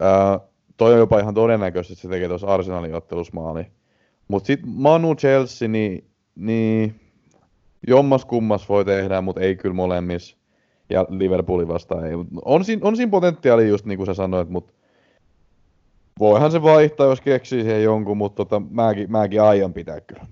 ää, 0.00 0.40
toi 0.76 0.92
on 0.92 0.98
jopa 0.98 1.18
ihan 1.18 1.34
todennäköistä, 1.34 1.92
että 1.92 2.02
se 2.02 2.08
tekee 2.08 2.28
tuossa 2.28 2.46
Arsenalin 2.46 2.94
ottelussa 2.94 3.32
maali. 3.34 3.66
Mutta 4.28 4.46
sitten 4.46 4.70
Manu 4.70 5.14
Chelsea, 5.14 5.68
niin, 5.68 6.04
niin 6.34 7.00
jommas 7.88 8.24
kummas 8.24 8.68
voi 8.68 8.84
tehdä, 8.84 9.20
mutta 9.20 9.40
ei 9.40 9.56
kyllä 9.56 9.74
molemmissa. 9.74 10.36
Ja 10.90 11.06
Liverpoolin 11.08 11.68
vastaan 11.68 12.06
ei. 12.06 12.12
On 12.44 12.64
siinä, 12.64 12.80
on 12.84 12.96
siinä 12.96 13.10
potentiaali 13.10 13.68
just 13.68 13.84
niin 13.84 13.96
kuin 13.96 14.06
sä 14.06 14.14
sanoit, 14.14 14.48
mutta 14.48 14.72
voihan 16.18 16.52
se 16.52 16.62
vaihtaa, 16.62 17.06
jos 17.06 17.20
keksii 17.20 17.62
siihen 17.62 17.82
jonkun, 17.82 18.16
mutta 18.16 18.44
tota, 18.44 18.62
mäkin, 18.70 19.10
mäkin 19.10 19.42
aion 19.42 19.72
pitää 19.72 20.00
kyllä. 20.00 20.26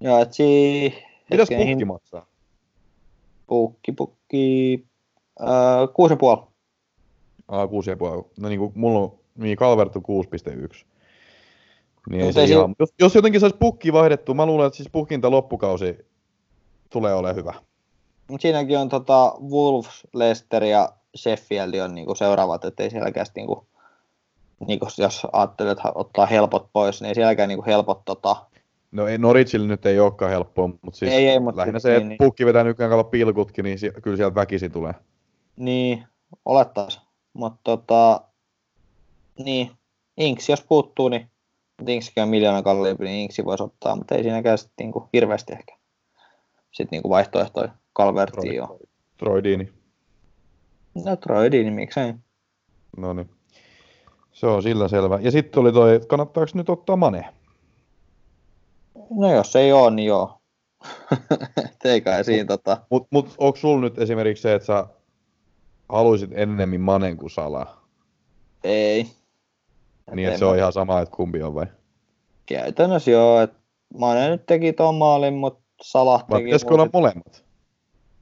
Joo, 0.00 0.18
et 0.18 0.32
si... 0.32 0.94
Mitäs 1.30 1.48
pukki 1.48 1.64
hin- 1.64 1.84
maksaa? 1.84 2.26
Pukki, 3.46 3.92
pukki... 3.92 4.84
Öö, 5.40 5.86
kuusi 5.94 6.12
ja 6.12 6.16
puoli. 6.16 6.42
Aa, 7.48 7.66
6,5. 7.66 7.70
No 8.40 8.48
niin 8.48 8.58
kuin 8.58 8.72
mulla 8.74 8.98
on, 8.98 9.18
niin 9.38 9.58
Calvert 9.58 9.96
on 9.96 10.02
6,1. 10.72 10.84
Niin 12.10 12.22
ei 12.22 12.32
se 12.32 12.40
ei 12.40 12.46
si- 12.46 12.52
ihan, 12.52 12.74
jos, 12.78 12.94
jos 13.00 13.14
jotenkin 13.14 13.40
saisi 13.40 13.56
pukki 13.56 13.92
vaihdettua, 13.92 14.34
mä 14.34 14.46
luulen, 14.46 14.66
että 14.66 14.76
siis 14.76 14.88
pukinta 14.92 15.30
loppukausi 15.30 16.06
tulee 16.90 17.14
olemaan 17.14 17.36
hyvä. 17.36 17.54
Mut 18.30 18.40
siinäkin 18.40 18.78
on 18.78 18.88
tota 18.88 19.34
Wolves, 19.50 20.06
Leicester 20.14 20.64
ja 20.64 20.92
Sheffield 21.16 21.74
on 21.74 21.94
niinku 21.94 22.14
seuraavat, 22.14 22.64
ettei 22.64 22.90
sielläkään 22.90 23.26
niinku, 23.36 23.66
niinku, 24.66 24.86
jos 24.98 25.26
ajattelee, 25.32 25.72
että 25.72 25.92
ottaa 25.94 26.26
helpot 26.26 26.68
pois, 26.72 27.00
niin 27.00 27.08
ei 27.08 27.14
sielläkään 27.14 27.48
niinku 27.48 27.64
helpot 27.66 28.04
tota, 28.04 28.36
No 28.92 29.06
ei, 29.06 29.18
Norwichille 29.18 29.66
nyt 29.66 29.86
ei 29.86 30.00
olekaan 30.00 30.30
helppoa, 30.30 30.68
mutta 30.68 30.98
siis 30.98 31.12
Ei, 31.12 31.28
ei, 31.28 31.40
mut 31.40 31.56
lähinnä 31.56 31.78
siis 31.78 31.82
se, 31.82 31.96
että 31.96 32.00
niin, 32.00 32.08
niin. 32.08 32.18
pukki 32.18 32.46
vetää 32.46 32.64
nykyään 32.64 32.90
kautta 32.90 33.10
pilkutkin, 33.10 33.62
niin 33.64 33.78
si- 33.78 33.92
kyllä 34.02 34.16
sieltä 34.16 34.34
väkisin 34.34 34.72
tulee. 34.72 34.94
Niin, 35.56 36.04
olettais. 36.44 37.00
Mutta 37.32 37.60
tota, 37.64 38.20
niin, 39.44 39.70
Inks 40.16 40.48
jos 40.48 40.64
puuttuu, 40.68 41.08
niin 41.08 41.29
on 42.22 42.28
miljoona 42.28 42.62
kalliimpi, 42.62 43.04
niin 43.04 43.20
Inksi 43.20 43.44
voisi 43.44 43.62
ottaa, 43.62 43.96
mutta 43.96 44.14
ei 44.14 44.22
siinäkään 44.22 44.58
sitten 44.58 44.74
niinku 44.78 45.08
hirveästi 45.12 45.52
ehkä 45.52 45.80
sitten 46.72 46.96
niinku 46.96 47.10
vaihtoehtoja 47.10 47.68
Calvertiin 47.96 48.54
jo. 48.54 48.78
Troy 49.16 49.44
Dini. 49.44 49.72
No 51.04 51.16
Troy 51.16 51.50
Dini, 51.50 51.70
miksei. 51.70 52.14
No 52.96 53.12
niin. 53.12 53.30
Se 54.32 54.46
on 54.46 54.62
sillä 54.62 54.88
selvä. 54.88 55.18
Ja 55.22 55.30
sitten 55.30 55.60
oli 55.60 55.72
toi, 55.72 55.94
että 55.94 56.08
kannattaako 56.08 56.50
nyt 56.54 56.68
ottaa 56.68 56.96
Mane? 56.96 57.24
No 59.10 59.32
jos 59.32 59.56
ei 59.56 59.72
ole, 59.72 59.90
niin 59.90 60.06
joo. 60.06 60.40
Ei 61.84 62.00
kai 62.00 62.24
siinä 62.24 62.44
tota, 62.44 62.82
Mut, 62.90 63.06
mut 63.10 63.34
onko 63.38 63.56
sulla 63.56 63.80
nyt 63.80 63.98
esimerkiksi 63.98 64.42
se, 64.42 64.54
että 64.54 64.66
sä 64.66 64.86
haluaisit 65.88 66.30
ennemmin 66.34 66.80
Manen 66.80 67.16
kuin 67.16 67.30
Salaa? 67.30 67.86
ei. 68.64 69.19
Niin, 70.14 70.28
että 70.28 70.38
se 70.38 70.44
on 70.44 70.58
ihan 70.58 70.72
sama, 70.72 71.00
että 71.00 71.16
kumpi 71.16 71.42
on 71.42 71.54
vai? 71.54 71.66
Käytännössä 72.46 73.10
joo, 73.10 73.40
että 73.40 73.56
Mane 73.98 74.28
nyt 74.28 74.46
teki 74.46 74.72
ton 74.72 74.94
maalin, 74.94 75.34
mutta 75.34 75.60
Salah 75.82 76.24
teki... 76.24 76.44
pitäisikö 76.44 76.74
olla 76.74 76.88
molemmat? 76.92 77.44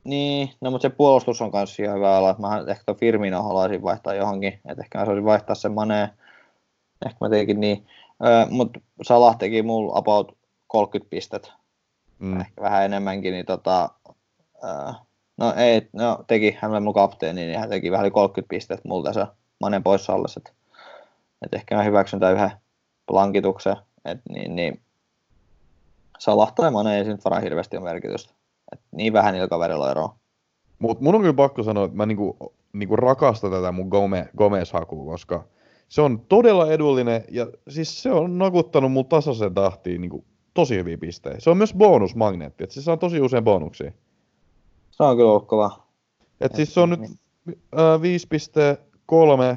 Niin, 0.04 0.50
no 0.60 0.70
mutta 0.70 0.82
se 0.82 0.94
puolustus 0.94 1.42
on 1.42 1.50
kanssa 1.50 1.82
ihan 1.82 1.96
hyvä 1.96 2.18
olla. 2.18 2.36
Mä 2.38 2.64
ehkä 2.68 2.82
tuon 2.86 2.98
Firmino 2.98 3.42
haluaisin 3.42 3.82
vaihtaa 3.82 4.14
johonkin, 4.14 4.60
että 4.68 4.82
ehkä 4.82 4.98
mä 4.98 5.04
saisin 5.06 5.24
vaihtaa 5.24 5.54
sen 5.54 5.72
Maneen. 5.72 6.08
Ehkä 7.06 7.16
mä 7.20 7.30
tekin 7.30 7.60
niin. 7.60 7.86
Öö, 8.26 8.46
mutta 8.50 8.80
Salah 9.02 9.38
teki 9.38 9.62
mulla 9.62 9.92
about 9.98 10.36
30 10.66 11.10
pistet, 11.10 11.52
Mm. 12.18 12.40
ehkä 12.40 12.62
vähän 12.62 12.84
enemmänkin, 12.84 13.32
niin 13.32 13.46
tota, 13.46 13.90
öö, 14.64 14.92
no 15.36 15.54
ei, 15.56 15.88
no 15.92 16.24
teki, 16.26 16.56
hän 16.60 16.70
oli 16.70 16.80
mun 16.80 16.94
kapteeni, 16.94 17.46
niin 17.46 17.58
hän 17.58 17.68
teki 17.68 17.90
vähän 17.90 18.04
yli 18.04 18.10
30 18.10 18.48
pistettä 18.48 18.88
multa 18.88 19.12
se 19.12 19.26
Manen 19.60 19.82
poissa 19.82 20.14
ollessa. 20.14 20.40
Et, 21.42 21.46
et 21.46 21.54
ehkä 21.54 21.76
mä 21.76 21.82
hyväksyn 21.82 22.20
tämän 22.20 22.34
yhden 22.34 22.50
plankituksen, 23.06 23.76
että 24.04 24.32
niin, 24.32 24.56
niin 24.56 24.80
Salah 26.18 26.52
tai 26.52 26.70
Mane 26.70 26.98
ei 26.98 27.04
nyt 27.04 27.24
varmaan 27.24 27.42
hirveästi 27.42 27.76
ole 27.76 27.84
merkitystä. 27.84 28.34
Et 28.72 28.80
niin 28.92 29.12
vähän 29.12 29.34
niillä 29.34 29.48
kaverilla 29.48 29.84
on 29.84 29.90
eroa. 29.90 30.16
Mutta 30.78 31.04
mun 31.04 31.14
on 31.14 31.20
kyllä 31.20 31.34
pakko 31.34 31.62
sanoa, 31.62 31.84
että 31.84 31.96
mä 31.96 32.06
niinku, 32.06 32.52
niinku 32.72 32.96
rakastan 32.96 33.50
tätä 33.50 33.72
mun 33.72 33.88
Gome, 33.88 34.28
Gomez-hakua, 34.36 35.04
koska 35.04 35.44
se 35.88 36.00
on 36.00 36.20
todella 36.28 36.72
edullinen 36.72 37.24
ja 37.30 37.46
siis 37.68 38.02
se 38.02 38.10
on 38.12 38.38
nakuttanut 38.38 38.92
mun 38.92 39.06
tasaisen 39.06 39.54
tahtiin 39.54 40.00
niinku 40.00 40.24
tosi 40.54 40.76
hyviä 40.76 40.98
pistejä. 40.98 41.36
Se 41.38 41.50
on 41.50 41.56
myös 41.56 41.74
bonusmagneetti, 41.74 42.64
että 42.64 42.74
se 42.74 42.82
saa 42.82 42.96
tosi 42.96 43.20
usein 43.20 43.44
bonuksia. 43.44 43.92
Se 44.90 45.02
on 45.02 45.16
kyllä 45.16 45.30
ollut 45.30 45.46
kova. 45.46 45.82
Et 46.40 46.54
siis 46.54 46.74
se 46.74 46.80
on 46.80 46.90
nyt 46.90 47.00
äh, 47.50 48.00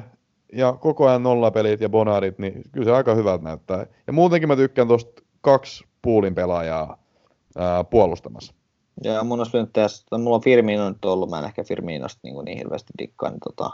ja 0.52 0.72
koko 0.72 1.08
ajan 1.08 1.22
nollapelit 1.22 1.80
ja 1.80 1.88
bonarit, 1.88 2.38
niin 2.38 2.62
kyllä 2.72 2.84
se 2.84 2.92
aika 2.92 3.14
hyvältä 3.14 3.44
näyttää. 3.44 3.86
Ja 4.06 4.12
muutenkin 4.12 4.48
mä 4.48 4.56
tykkään 4.56 4.88
tosta 4.88 5.22
kaksi 5.40 5.84
puulin 6.02 6.34
pelaajaa 6.34 6.98
ää, 7.56 7.84
puolustamassa. 7.84 8.54
Ja 9.04 9.24
mun 9.24 9.40
olisi 9.40 9.56
nyt 9.56 9.72
tai 9.72 10.18
mulla 10.18 10.36
on 10.36 10.42
Firmino 10.42 10.88
nyt 10.88 11.04
ollut, 11.04 11.30
mä 11.30 11.38
en 11.38 11.44
ehkä 11.44 11.64
Firminosta 11.64 12.20
niin, 12.22 12.44
niin 12.44 12.58
hirveästi 12.58 12.92
dikkaa, 12.98 13.30
niin 13.30 13.40
tota, 13.40 13.70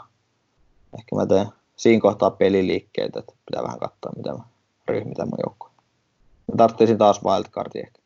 ehkä 0.99 1.15
mä 1.15 1.25
teen 1.25 1.47
siinä 1.75 2.01
kohtaa 2.01 2.31
peliliikkeitä, 2.31 3.19
että 3.19 3.33
pitää 3.45 3.63
vähän 3.63 3.79
katsoa, 3.79 4.11
mitä 4.17 4.33
mä 4.33 4.43
ryhmitän 4.87 5.27
mun 5.27 5.39
joukkoon. 5.45 5.73
Mä 6.47 6.55
tarvitsin 6.57 6.97
taas 6.97 7.23
wildcardia 7.23 7.81
ehkä. 7.81 8.01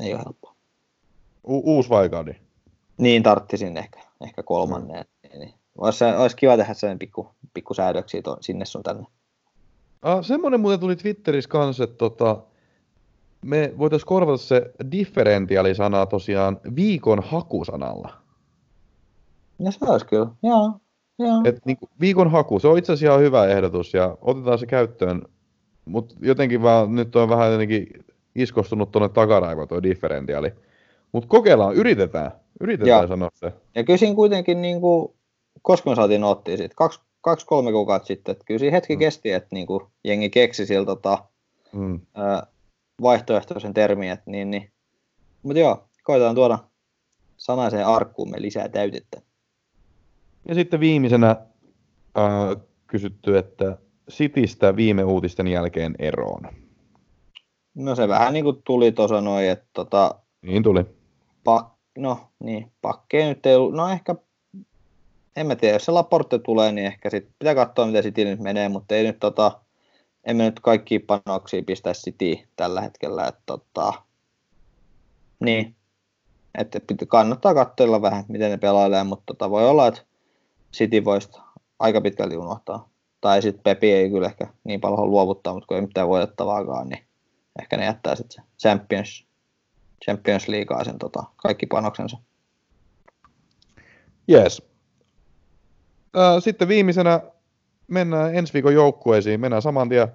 Ei 0.00 0.14
ole 0.14 0.22
helppoa. 0.26 0.54
U- 1.44 1.76
uusi 1.76 1.90
vaikadi. 1.90 2.32
Niin 2.98 3.22
tarttisin 3.22 3.76
ehkä, 3.76 4.00
ehkä 4.24 4.42
kolmannen. 4.42 5.04
Niin, 5.22 5.40
niin. 5.40 5.54
Olisi, 5.78 6.04
olisi 6.04 6.36
kiva 6.36 6.56
tehdä 6.56 6.74
sen 6.74 6.98
pikku, 6.98 7.30
pikku 7.54 7.74
säädöksiä 7.74 8.22
to, 8.22 8.36
sinne 8.40 8.64
sun 8.64 8.82
tänne. 8.82 9.06
Ah, 10.02 10.24
semmoinen 10.24 10.60
muuten 10.60 10.80
tuli 10.80 10.96
Twitterissä 10.96 11.50
kanssa, 11.50 11.84
että 11.84 11.96
tota, 11.96 12.42
me 13.42 13.74
voitaisiin 13.78 14.06
korvata 14.06 14.36
se 14.36 14.70
differentiaali-sana 14.90 16.06
tosiaan 16.06 16.60
viikon 16.76 17.22
hakusanalla. 17.22 18.12
Ja 19.58 19.70
se 19.70 19.78
olisi 19.88 20.06
kyllä, 20.06 20.26
joo. 20.42 20.72
joo. 21.18 21.42
Et 21.44 21.66
niinku, 21.66 21.88
viikon 22.00 22.30
haku, 22.30 22.58
se 22.58 22.68
on 22.68 22.78
itse 22.78 22.92
asiassa 22.92 23.14
ihan 23.14 23.24
hyvä 23.24 23.46
ehdotus 23.46 23.94
ja 23.94 24.18
otetaan 24.20 24.58
se 24.58 24.66
käyttöön. 24.66 25.22
Mutta 25.84 26.14
jotenkin 26.20 26.62
vaan 26.62 26.94
nyt 26.94 27.16
on 27.16 27.28
vähän 27.28 27.52
jotenkin 27.52 28.04
iskostunut 28.34 28.90
tuonne 28.92 29.08
takaraivoon 29.08 29.68
tuo 29.68 29.82
differentiaali. 29.82 30.52
Mutta 31.12 31.28
kokeillaan, 31.28 31.74
yritetään. 31.74 32.32
Yritetään 32.60 33.00
Joo. 33.00 33.08
sanoa 33.08 33.30
se. 33.34 33.52
Ja 33.74 33.84
kyllä 33.84 33.96
siinä 33.96 34.14
kuitenkin, 34.14 34.62
niin 34.62 34.80
kuin, 34.80 35.15
koska 35.66 35.90
me 35.90 35.96
saatiin 35.96 36.24
ottia 36.24 36.56
siitä, 36.56 36.74
kaksi, 36.76 37.00
kaksi 37.20 37.46
kolme 37.46 37.72
kuukautta 37.72 38.06
sitten, 38.06 38.32
että 38.32 38.44
kyllä 38.44 38.58
siinä 38.58 38.76
hetki 38.76 38.96
Mm. 38.96 38.98
kesti, 38.98 39.32
että 39.32 39.48
niin 39.52 39.66
kuin, 39.66 39.84
jengi 40.04 40.30
keksi 40.30 40.66
sieltä 40.66 40.86
tota, 40.86 41.24
Mm. 41.72 42.00
vaihtoehtoisen 43.02 43.74
termin, 43.74 44.10
että 44.10 44.30
niin, 44.30 44.50
niin. 44.50 44.70
Mutta 45.42 45.58
joo, 45.58 45.84
koitetaan 46.02 46.34
tuoda 46.34 46.58
sanaiseen 47.36 47.86
arkkuumme 47.86 48.42
lisää 48.42 48.68
täytettä. 48.68 49.20
Ja 50.48 50.54
sitten 50.54 50.80
viimeisenä 50.80 51.30
äh, 52.18 52.62
kysytty, 52.86 53.38
että 53.38 53.78
Citystä 54.10 54.76
viime 54.76 55.04
uutisten 55.04 55.46
jälkeen 55.48 55.94
eroon. 55.98 56.42
No 57.74 57.94
se 57.94 58.08
vähän 58.08 58.32
niin 58.32 58.44
kuin 58.44 58.62
tuli 58.64 58.92
tuossa 58.92 59.20
noin, 59.20 59.48
että 59.50 59.66
tota, 59.72 60.14
Niin 60.42 60.62
tuli. 60.62 60.84
pak, 61.44 61.66
no 61.98 62.18
niin, 62.40 62.72
pakkeja 62.82 63.26
nyt 63.28 63.46
ei 63.46 63.54
ollut, 63.56 63.74
no 63.74 63.88
ehkä, 63.88 64.14
en 65.36 65.46
mä 65.46 65.56
tiedä, 65.56 65.74
jos 65.74 65.84
se 65.84 65.92
Laporte 65.92 66.38
tulee, 66.38 66.72
niin 66.72 66.86
ehkä 66.86 67.10
sit 67.10 67.28
pitää 67.38 67.54
katsoa, 67.54 67.86
miten 67.86 68.02
City 68.02 68.24
nyt 68.24 68.40
menee, 68.40 68.68
mutta 68.68 68.94
ei 68.94 69.04
nyt 69.04 69.18
tota, 69.20 69.60
emme 70.24 70.44
nyt 70.44 70.60
kaikki 70.60 70.98
panoksia 70.98 71.62
pistää 71.66 71.92
City 71.92 72.48
tällä 72.56 72.80
hetkellä, 72.80 73.26
että 73.26 73.42
tota, 73.46 73.92
niin, 75.40 75.76
että 76.58 76.80
kannattaa 77.08 77.54
katsella 77.54 78.02
vähän, 78.02 78.24
miten 78.28 78.50
ne 78.50 78.56
pelailee, 78.56 79.04
mutta 79.04 79.24
tota, 79.26 79.50
voi 79.50 79.68
olla, 79.68 79.86
että 79.86 80.02
City 80.72 81.04
voisi 81.04 81.28
aika 81.78 82.00
pitkälti 82.00 82.36
unohtaa. 82.36 82.88
Tai 83.20 83.42
sitten 83.42 83.62
Pepi 83.62 83.92
ei 83.92 84.10
kyllä 84.10 84.26
ehkä 84.26 84.46
niin 84.64 84.80
paljon 84.80 85.10
luovuttaa, 85.10 85.54
mutta 85.54 85.66
kun 85.66 85.76
ei 85.76 85.86
mitään 85.86 86.08
voitettavaakaan, 86.08 86.88
niin 86.88 87.04
ehkä 87.60 87.76
ne 87.76 87.84
jättää 87.84 88.14
sitten 88.14 88.44
se 88.44 88.68
Champions, 88.68 89.26
Champions 90.04 90.48
Leaguea 90.48 90.84
sen 90.84 90.98
tota, 90.98 91.24
kaikki 91.36 91.66
panoksensa. 91.66 92.18
Yes. 94.30 94.75
Sitten 96.40 96.68
viimeisenä 96.68 97.20
mennään 97.88 98.34
ensi 98.34 98.52
viikon 98.52 98.74
joukkueisiin. 98.74 99.40
Mennään 99.40 99.62
saman 99.62 99.88
tien. 99.88 100.08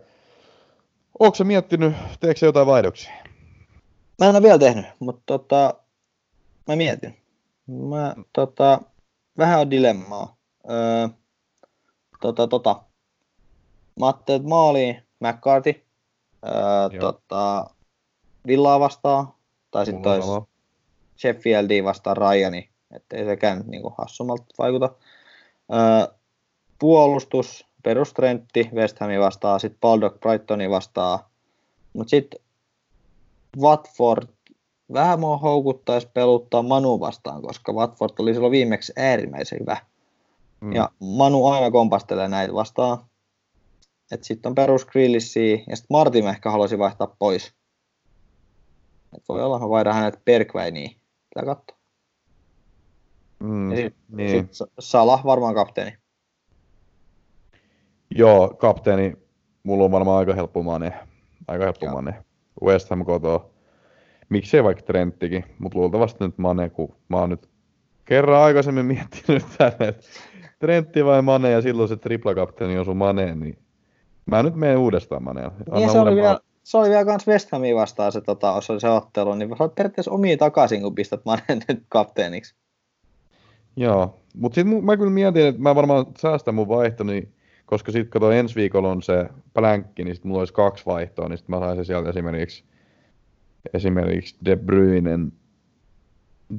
Onko 1.20 1.36
se 1.36 1.44
miettinyt, 1.44 1.94
teekö 2.20 2.46
jotain 2.46 2.68
vaihdoksia? 2.68 3.12
Mä 4.20 4.30
en 4.30 4.36
ole 4.36 4.44
vielä 4.44 4.60
tehnyt, 4.60 4.86
mutta 5.00 5.22
tota, 5.26 5.74
mä 6.68 6.76
mietin. 6.76 7.18
Mä 7.68 8.16
tota, 8.34 8.82
vähän 9.38 9.60
on 9.60 9.72
dilemmaa. 9.72 10.36
Öö, 10.70 11.08
tota, 12.22 12.48
tota. 12.48 12.84
Mä 14.00 14.06
ajattelin, 14.06 14.40
että 14.42 14.50
maaliin 14.50 15.04
McCarthy, 15.20 15.84
öö, 16.46 17.00
tota, 17.00 17.70
Villaa 18.48 18.80
vastaan, 18.80 19.34
tai 19.72 19.86
sitten 19.86 20.22
sama. 20.22 20.46
Sheffieldia 21.18 21.84
vastaan 21.84 22.18
Ryani, 22.18 22.70
ettei 22.96 23.26
sekään 23.26 23.58
nyt 23.58 23.68
niinku 23.68 23.94
hassummalta 23.98 24.46
vaikuta. 24.58 24.90
Puolustus, 26.80 27.66
perustrentti, 27.84 28.70
West 28.74 29.00
Hamin 29.00 29.20
vastaan, 29.20 29.60
sitten 29.60 29.80
Baldock 29.80 30.20
Brightoni 30.20 30.70
vastaan, 30.70 31.20
mutta 31.94 32.10
sitten 32.10 32.42
Watford, 33.60 34.28
vähän 34.94 35.20
mua 35.20 35.38
houkuttaisi 35.38 36.08
peluttaa 36.14 36.62
Manu 36.62 37.00
vastaan, 37.00 37.42
koska 37.42 37.74
Watford 37.74 38.14
oli 38.20 38.34
silloin 38.34 38.52
viimeksi 38.52 38.94
äärimmäisen 38.96 39.60
hyvä. 39.60 39.78
Mm. 40.62 40.74
Ja 40.74 40.90
Manu 41.00 41.48
aina 41.48 41.72
kompastelee 41.72 42.28
näitä 42.28 42.54
vastaan. 42.54 42.98
Et 44.12 44.24
sitten 44.24 44.50
on 44.50 44.56
perus 44.56 44.86
Grillisia, 44.86 45.58
ja 45.70 45.76
sitten 45.76 45.88
Martin 45.90 46.28
ehkä 46.28 46.52
haluaisin 46.52 46.80
vaihtaa 46.80 47.16
pois. 47.20 47.54
Et 49.18 49.24
voi 49.30 49.44
olla, 49.44 49.60
mä 49.60 49.70
vaihdan 49.70 49.94
hänet 49.94 50.26
Bergväiniin. 50.26 50.96
Pitää 51.30 51.56
katsoa. 51.56 51.81
Mm, 53.42 53.70
niin. 53.70 54.50
sit 54.50 54.68
Salah 54.80 55.26
varmaan 55.26 55.56
kapteeni. 55.56 55.98
Joo, 58.16 58.50
kapteeni, 58.50 59.14
mulla 59.64 59.84
on 59.84 59.92
varmaan 59.92 60.18
aika 60.18 60.34
helppo 60.34 60.64
mane. 60.64 60.94
Aika 61.48 61.64
helppo 61.64 61.86
Joo. 61.86 61.96
mane. 61.96 62.24
West 62.64 62.90
Ham 62.90 63.06
kotoa. 63.06 63.50
Miksei 64.30 64.64
vaikka 64.64 64.84
Trenttikin, 64.84 65.46
mutta 65.60 65.80
luultavasti 65.80 66.24
nyt 66.24 66.38
mane, 66.38 66.70
kun 66.70 66.96
mä 67.08 67.18
oon 67.18 67.30
nyt 67.30 67.50
kerran 68.06 68.42
aikaisemmin 68.42 68.86
miettinyt 68.96 69.46
tänne, 69.58 69.88
että 69.88 70.02
Trentti 70.60 71.06
vai 71.06 71.22
Mane 71.22 71.52
ja 71.52 71.62
silloin 71.62 71.90
se 71.90 71.98
triplakapteeni 71.98 72.78
osui 72.78 72.96
Maneen, 72.96 73.40
niin 73.40 73.58
mä 74.26 74.44
nyt 74.44 74.56
menen 74.56 74.78
uudestaan 74.78 75.24
Maneen. 75.24 75.52
Niin 75.72 75.90
se 75.90 76.00
oli, 76.00 76.16
vielä, 76.16 76.40
se 76.64 76.78
oli 76.78 76.90
vielä 76.90 77.06
kans 77.06 77.28
West 77.28 77.52
Hamia 77.52 77.76
vastaan 77.76 78.12
se, 78.12 78.22
tota, 78.22 78.54
oli 78.54 78.80
se 78.80 78.90
ottelu, 78.90 79.36
niin 79.36 79.50
sä 79.58 79.64
oot 79.64 79.76
periaatteessa 79.76 80.12
omia 80.12 80.38
takaisin, 80.38 80.82
kun 80.82 80.96
pistät 80.96 81.26
Manen 81.26 81.62
nyt 81.68 81.84
kapteeniksi. 81.90 82.56
Joo, 83.76 84.22
mutta 84.36 84.56
sitten 84.56 84.86
mä 84.86 84.98
kyllä 84.98 85.12
mietin, 85.12 85.46
että 85.46 85.62
mä 85.62 85.76
varmaan 85.76 86.06
säästän 86.18 86.56
mun 86.56 86.68
vaihtoni, 86.68 87.30
koska 87.66 87.92
sitten 87.92 88.10
kato 88.12 88.32
ensi 88.32 88.56
viikolla 88.56 88.92
on 88.92 89.02
se 89.02 89.30
plänkki, 89.54 90.04
niin 90.04 90.16
sitten 90.16 90.30
mulla 90.30 90.42
olisi 90.42 90.54
kaksi 90.54 90.86
vaihtoa, 90.86 91.30
niin 91.30 91.38
sitten 91.38 91.56
mä 91.56 91.66
saisin 91.66 91.86
sieltä 91.86 92.10
esimerkiksi, 92.10 92.64
esimerkiksi 93.74 94.36
De 94.46 94.56
Bruynen, 94.56 95.34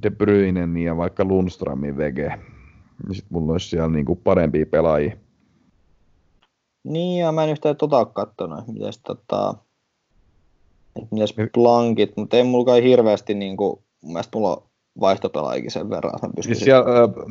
De 0.03 0.11
Bruynen 0.11 0.77
ja 0.77 0.97
vaikka 0.97 1.25
Lundströmin 1.25 1.97
vege. 1.97 2.29
Niin 3.07 3.15
sitten 3.15 3.39
mulla 3.39 3.53
olisi 3.53 3.69
siellä 3.69 3.89
niinku 3.89 4.17
parempia 4.17 4.67
pelaajia. 4.67 5.17
Niin, 6.85 7.21
ja 7.21 7.33
mä 7.33 7.45
en 7.45 7.51
yhtään 7.51 7.77
tota 7.77 7.99
ole 7.99 8.07
kattonut, 8.07 8.59
että 8.59 8.73
mites, 8.73 8.99
tota, 8.99 9.55
mites 11.11 11.37
Mi- 11.37 11.51
blankit, 11.55 12.17
mutta 12.17 12.37
ei 12.37 12.45
mulla 12.45 12.65
kai 12.65 12.83
hirveästi, 12.83 13.35
niin 13.35 13.57
kuin, 13.57 13.83
mun 14.03 14.13
mielestä 14.13 14.39
mulla 14.39 14.57
on 14.57 14.72
vaihtopelaajikin 15.01 15.71
sen 15.71 15.91
verran, 15.91 16.15
että 16.15 16.29
pystyn 16.37 16.55
Siis 16.55 16.65
siellä, 16.65 16.85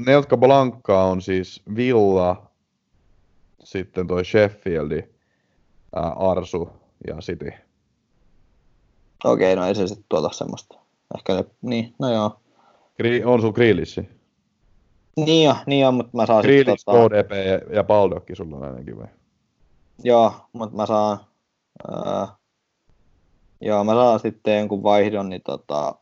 ne, 0.06 0.12
jotka 0.12 0.38
blankkaa, 0.38 1.06
on 1.06 1.22
siis 1.22 1.62
Villa, 1.76 2.52
sitten 3.64 4.08
toi 4.08 4.26
Sheffieldi, 4.26 5.04
ää, 5.96 6.10
Arsu 6.10 6.70
ja 7.08 7.16
City. 7.16 7.54
Okei, 9.24 9.56
no 9.56 9.66
ei 9.66 9.76
se 9.76 9.88
sitten 9.88 10.06
tuota 10.10 10.30
semmoista. 10.32 10.80
Ehkä 11.18 11.34
ne, 11.34 11.46
niin, 11.62 11.94
no 12.00 12.14
joo. 12.14 12.40
Gri- 13.04 13.26
on 13.26 13.42
sun 13.42 13.54
grillissi. 13.54 14.10
Niin 15.18 15.46
jo, 15.46 15.56
niin 15.66 15.82
jo, 15.82 15.92
mutta 15.92 16.18
mä 16.18 16.26
saan 16.26 16.44
sitten 16.44 16.64
Grillis, 16.64 16.86
tota, 16.86 17.10
KDP 17.10 17.32
ja, 17.32 17.76
ja 17.76 17.84
Baldokki 17.84 18.36
sulla 18.36 18.58
on 18.58 18.64
ainakin 18.64 18.98
vai? 18.98 19.08
joo, 20.04 20.34
mutta 20.54 20.76
mä 20.76 20.86
saan, 20.86 21.18
ää, 21.92 22.28
joo, 23.62 23.84
mä 23.84 23.94
saan 23.94 24.20
sitten 24.20 24.58
jonkun 24.58 24.84
vaihdon, 24.84 25.30
niin 25.30 25.42
tota, 25.46 25.96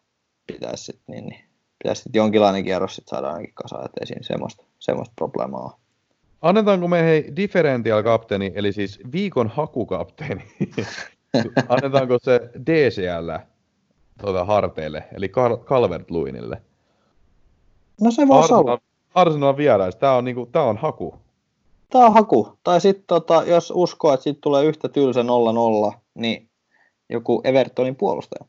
pitäisi 0.48 0.84
sitten 0.84 1.04
niin, 1.08 1.26
niin, 1.26 1.49
pitäisi 1.84 2.02
sitten 2.02 2.20
jonkinlainen 2.20 2.64
kierros 2.64 2.96
sitten 2.96 3.10
saada 3.10 3.28
ainakin 3.28 3.54
kasaan, 3.54 3.86
ettei 3.86 4.08
siinä 4.08 4.24
semmoista, 4.24 4.64
semmoista 4.80 5.14
probleemaa 5.16 5.62
ole. 5.62 5.72
Annetaanko 6.42 6.88
me 6.88 7.04
hei 7.04 7.34
differential 7.36 8.04
kapteeni, 8.04 8.52
eli 8.56 8.74
siis 8.74 9.00
viikon 9.12 9.48
hakukapteeni? 9.48 10.44
Annetaanko 11.70 12.18
se 12.22 12.50
DCL 12.66 13.32
tuota, 14.22 14.46
harteille, 14.46 15.04
eli 15.14 15.28
Cal- 15.28 15.64
Calvert-Lewinille? 15.64 16.58
No 18.02 18.12
se 18.12 18.28
voisi 18.28 18.54
olla. 18.54 18.80
Arsenal, 19.14 19.58
vierais, 19.58 19.96
tää 19.96 20.16
on, 20.16 20.26
niinku, 20.26 20.46
tää 20.46 20.64
on 20.64 20.78
haku. 20.78 21.16
Tää 21.90 22.06
on 22.06 22.14
haku. 22.14 22.58
Tai 22.64 22.82
sitten 22.82 23.04
tota, 23.08 23.44
jos 23.48 23.74
uskoo, 23.76 24.14
että 24.14 24.24
siitä 24.24 24.40
tulee 24.42 24.66
yhtä 24.66 24.90
tylsä 24.90 25.22
0-0, 25.92 25.94
niin 26.16 26.50
joku 27.10 27.42
Evertonin 27.44 27.96
puolustaja. 27.96 28.46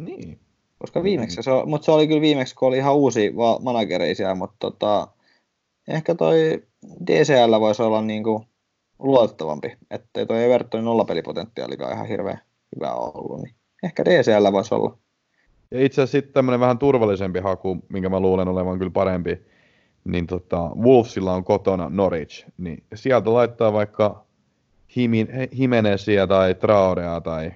Niin. 0.00 0.41
Koska 0.82 1.02
viimeksi 1.02 1.42
se, 1.42 1.50
on- 1.50 1.70
mutta 1.70 1.84
se 1.84 1.92
oli 1.92 2.08
kyllä 2.08 2.20
viimeksi, 2.20 2.54
kun 2.54 2.68
oli 2.68 2.76
ihan 2.76 2.94
uusi 2.94 3.34
manageri 3.62 4.14
siellä, 4.14 4.34
mutta 4.34 4.56
tota, 4.58 5.08
ehkä 5.88 6.14
toi 6.14 6.62
DCL 7.06 7.60
voisi 7.60 7.82
olla 7.82 8.02
niinku 8.02 8.44
luotettavampi, 8.98 9.76
ettei 9.90 10.26
toi 10.26 10.44
Evertonin 10.44 10.84
nollapelipotentiaalikaan 10.84 11.92
ihan 11.92 12.06
hirveän 12.06 12.40
hyvä 12.76 12.92
ollut, 12.94 13.42
niin 13.42 13.54
ehkä 13.82 14.04
DCL 14.04 14.52
voisi 14.52 14.74
olla. 14.74 14.98
Ja 15.70 15.84
itse 15.84 16.02
asiassa 16.02 16.18
sitten 16.18 16.34
tämmönen 16.34 16.60
vähän 16.60 16.78
turvallisempi 16.78 17.40
haku, 17.40 17.78
minkä 17.88 18.08
mä 18.08 18.20
luulen 18.20 18.48
olevan 18.48 18.78
kyllä 18.78 18.90
parempi, 18.90 19.38
niin 20.04 20.26
tota, 20.26 20.70
Wolvesilla 20.76 21.32
on 21.32 21.44
kotona 21.44 21.88
Norwich, 21.88 22.46
niin 22.58 22.82
sieltä 22.94 23.32
laittaa 23.32 23.72
vaikka 23.72 24.24
Himin, 24.96 25.28
Himenesia 25.58 26.26
tai 26.26 26.54
Traorea 26.54 27.20
tai 27.20 27.52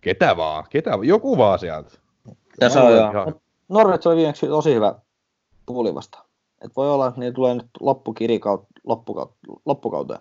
ketä 0.00 0.36
vaan, 0.36 0.64
ketä, 0.70 0.90
joku 1.02 1.38
vaan 1.38 1.58
sieltä. 1.58 2.05
Ja 2.60 2.68
se 2.70 2.78
on 2.78 2.92
joo. 2.96 3.10
ihan- 3.10 3.26
Mut 3.26 3.42
Norwich 3.68 4.06
oli 4.08 4.16
viimeksi 4.16 4.46
tosi 4.46 4.74
hyvä 4.74 4.94
puuli 5.66 5.94
vasta. 5.94 6.18
Et 6.64 6.76
voi 6.76 6.90
olla, 6.90 7.06
että 7.08 7.20
niillä 7.20 7.34
tulee 7.34 7.54
nyt 7.54 7.66
loppukirikaut, 7.80 8.66
loppukaut, 8.84 9.34
loppukauteen. 9.64 10.20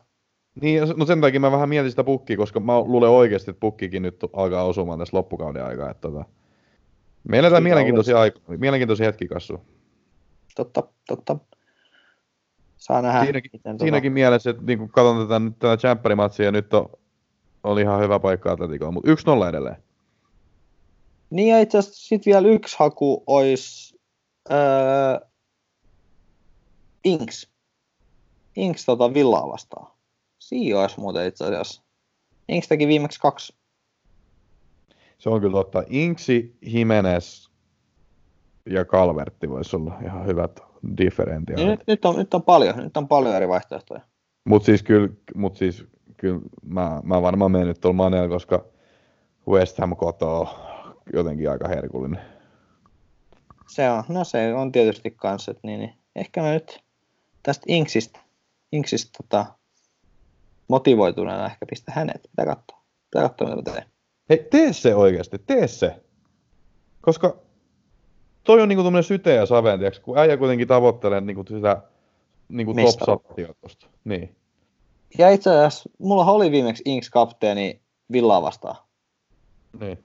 Niin, 0.62 0.76
ja 0.78 0.86
no 0.98 1.06
sen 1.06 1.22
takia 1.22 1.40
mä 1.40 1.52
vähän 1.52 1.70
mietin 1.70 1.90
sitä 1.92 2.04
pukkia, 2.04 2.38
koska 2.38 2.60
mä 2.60 2.80
luulen 2.80 3.10
oikeasti, 3.10 3.52
että 3.52 3.60
pukkikin 3.60 4.02
nyt 4.02 4.20
alkaa 4.34 4.64
osumaan 4.64 5.00
tässä 5.00 5.18
loppukauden 5.18 5.66
aikaa. 5.66 5.90
Että 5.92 6.02
tota, 6.02 6.26
me 7.30 7.38
eletään 7.40 7.60
Siitä 7.60 7.64
mielenkiintoisia, 7.70 8.16
aik- 8.26 8.58
mielenkiintoisia 8.58 9.06
hetki 9.06 9.28
kasvu. 9.28 9.62
Totta, 10.56 10.84
totta. 11.08 11.38
Saa 12.78 13.02
nähdä. 13.02 13.24
Siinäkin, 13.24 13.50
miten 13.54 13.80
siinäkin 13.80 14.14
mielessä, 14.14 14.50
että 14.50 14.64
niin 14.66 14.80
kun 14.80 14.90
katson 14.90 15.28
tätä, 15.28 15.40
nyt 15.40 15.60
tätä 15.60 15.78
Champions-matsia, 15.78 16.52
nyt 16.52 16.74
on, 16.74 16.90
oli 17.64 17.82
ihan 17.82 18.02
hyvä 18.02 18.20
paikka 18.20 18.52
Atleticolla, 18.52 18.92
mutta 18.92 19.12
1-0 19.46 19.50
edelleen. 19.50 19.76
Niin 21.30 21.48
ja 21.48 21.60
itse 21.60 21.78
asiassa 21.78 22.08
sitten 22.08 22.32
vielä 22.34 22.48
yksi 22.48 22.76
haku 22.80 23.24
olisi 23.28 24.00
öö, 24.52 25.28
Inks. 27.04 27.50
Inks 28.56 28.86
tota 28.86 29.14
Villaa 29.14 29.48
vastaan. 29.48 29.92
Siinä 30.40 30.80
olisi 30.80 31.00
muuten 31.00 31.28
itse 31.28 31.46
asiassa. 31.46 31.84
Inks 32.50 32.68
teki 32.68 32.88
viimeksi 32.88 33.20
kaksi. 33.20 33.54
Se 35.18 35.30
on 35.30 35.42
kyllä 35.42 35.54
totta. 35.54 35.84
Inksi, 35.90 36.58
Jimenez 36.62 37.48
ja 38.66 38.86
Calvertti 38.86 39.50
voisi 39.50 39.76
olla 39.76 39.98
ihan 40.06 40.26
hyvät 40.26 40.60
Niin 40.82 40.98
differentiaalit. 40.98 41.68
nyt, 41.68 41.88
nyt, 41.88 42.06
on, 42.06 42.16
nyt, 42.16 42.34
on 42.34 42.44
paljon, 42.44 42.78
nyt 42.78 42.98
on 42.98 43.08
paljon 43.08 43.36
eri 43.36 43.48
vaihtoehtoja. 43.48 44.02
Mutta 44.44 44.66
siis 44.66 44.84
kyllä, 44.84 45.10
mut 45.36 45.56
siis, 45.58 45.86
kyllä 46.18 46.40
mä, 46.64 47.02
mä 47.04 47.22
varmaan 47.22 47.52
menen 47.52 47.68
nyt 47.68 47.82
tuolla 47.82 47.98
Maneella, 47.98 48.30
koska 48.30 48.66
West 49.48 49.78
Ham 49.78 49.96
koto 49.96 50.40
on 50.40 50.48
jotenkin 51.14 51.52
aika 51.52 51.68
herkullinen. 51.68 52.22
Se 53.68 53.90
on, 53.90 54.04
no 54.08 54.24
se 54.24 54.54
on 54.54 54.72
tietysti 54.72 55.12
kanssa, 55.12 55.52
että 55.52 55.68
niin, 55.68 55.80
niin. 55.80 55.94
ehkä 56.16 56.42
mä 56.42 56.54
nyt 56.54 56.84
tästä 57.44 57.66
Inksistä, 57.68 58.20
Inksistä 58.72 59.10
tota, 59.18 59.46
motivoituneena 60.68 61.46
ehkä 61.46 61.66
pistä 61.70 61.92
hänet. 61.96 62.22
Pitää 62.22 62.46
katsoa. 62.46 62.82
Pitää 63.12 63.30
katsoa, 63.30 63.56
mitä 63.56 63.72
teen. 63.72 63.86
Hei, 64.30 64.48
tee 64.52 64.74
se 64.74 64.96
oikeasti, 64.96 65.38
tee 65.40 65.68
se. 65.68 66.04
Koska 67.02 67.38
toi 68.44 68.62
on 68.62 68.70
niinku 68.70 68.84
tommonen 68.84 69.04
syte 69.04 69.34
ja 69.34 69.46
saveen, 69.46 69.80
tiiäks, 69.80 70.00
kun 70.00 70.18
äijä 70.18 70.38
kuitenkin 70.38 70.68
tavoittelee 70.68 71.22
niinku 71.22 71.44
sitä 71.48 71.82
niinku 72.50 72.74
top 72.74 72.84
Mestaruutta. 72.84 73.28
100 73.28 73.36
sijoitusta. 73.36 73.88
Niin. 74.04 74.36
Ja 75.18 75.30
itse 75.30 75.50
asiassa, 75.50 75.90
mulla 76.00 76.26
oli 76.26 76.52
viimeksi 76.52 76.84
Inks 76.86 77.10
kapteeni 77.10 77.82
Villaa 78.12 78.42
vastaan, 78.42 78.76
niin. 79.80 80.05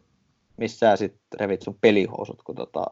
Missä 0.60 0.78
sä 0.78 0.96
sit 0.96 1.16
revit 1.40 1.62
sun 1.62 1.78
pelihousut, 1.80 2.42
kun 2.42 2.54
tota, 2.54 2.84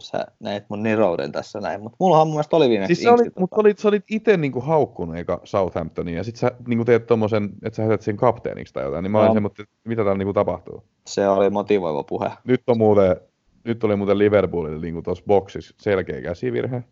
sä 0.00 0.26
näit 0.40 0.64
mun 0.68 0.82
nerouden 0.82 1.32
tässä 1.32 1.60
näin. 1.60 1.82
Mutta 1.82 1.96
mullahan 2.00 2.26
mun 2.26 2.34
mielestä 2.34 2.56
oli 2.56 2.68
viimeksi 2.68 2.94
Siis 2.94 3.08
olit, 3.08 3.20
Inksti, 3.20 3.40
mutta 3.40 3.56
tota, 3.56 3.60
olit, 3.60 3.78
sä 3.78 3.88
olit 3.88 4.04
itse 4.10 4.36
niinku 4.36 4.60
haukkunut 4.60 5.16
eikä 5.16 5.38
Southamptonia, 5.44 6.16
ja 6.16 6.24
sit 6.24 6.36
sä 6.36 6.50
niinku 6.66 6.84
teet 6.84 7.06
tommosen, 7.06 7.50
että 7.62 7.76
sä 7.76 7.82
heität 7.82 8.02
sen 8.02 8.16
kapteeniksi 8.16 8.74
tai 8.74 8.84
jotain, 8.84 9.02
niin 9.02 9.10
mä 9.12 9.20
olin 9.20 9.32
semmoinen, 9.32 9.62
että 9.62 9.74
mitä 9.84 10.02
täällä 10.02 10.18
niinku 10.18 10.32
tapahtuu. 10.32 10.84
se 11.06 11.28
oli 11.28 11.50
motivoiva 11.50 12.02
puhe. 12.02 12.30
Nyt 12.44 12.62
on 12.66 12.78
muuten, 12.78 13.16
nyt 13.64 13.84
oli 13.84 13.96
muuten 13.96 14.18
Liverpoolille 14.18 14.80
niinku 14.80 15.02
tuossa 15.02 15.24
boksissa 15.26 15.74
selkeä 15.78 16.22
käsivirhe. 16.22 16.84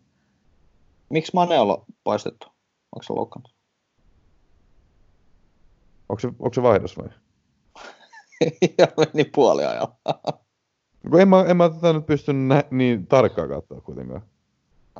Miksi 1.09 1.31
Mane 1.33 1.59
on 1.59 1.85
poistettu? 2.03 2.47
Onko 2.95 3.03
se 3.03 3.13
loukkaantunut? 3.13 3.59
Onko 6.09 6.19
se, 6.19 6.27
onko 6.27 6.53
se 6.53 6.63
vaihdos 6.63 6.97
vai? 6.97 7.09
Ja 8.77 8.87
meni 8.97 9.29
puoliajalla. 9.35 9.95
En 11.19 11.27
mä, 11.27 11.45
en 11.47 11.57
mä 11.57 11.69
tätä 11.69 11.93
nyt 11.93 12.05
pystynyt 12.05 12.47
nä- 12.47 12.63
niin 12.71 13.07
tarkkaan 13.07 13.49
katsoa 13.49 13.81
kuitenkaan. 13.81 14.21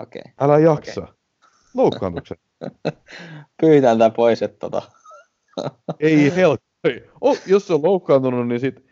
Okei. 0.01 0.21
Älä 0.39 0.59
jaksa. 0.59 1.01
Okay. 1.01 1.13
Loukkaantukset. 1.73 2.39
Pyytään 3.61 3.97
tää 3.97 4.09
pois, 4.09 4.41
että 4.41 4.59
tota, 4.59 4.81
Ei 5.99 6.35
helkkari. 6.35 7.09
Oh, 7.21 7.37
jos 7.45 7.67
se 7.67 7.73
on 7.73 7.83
loukkaantunut, 7.83 8.47
niin 8.47 8.59
sit... 8.59 8.83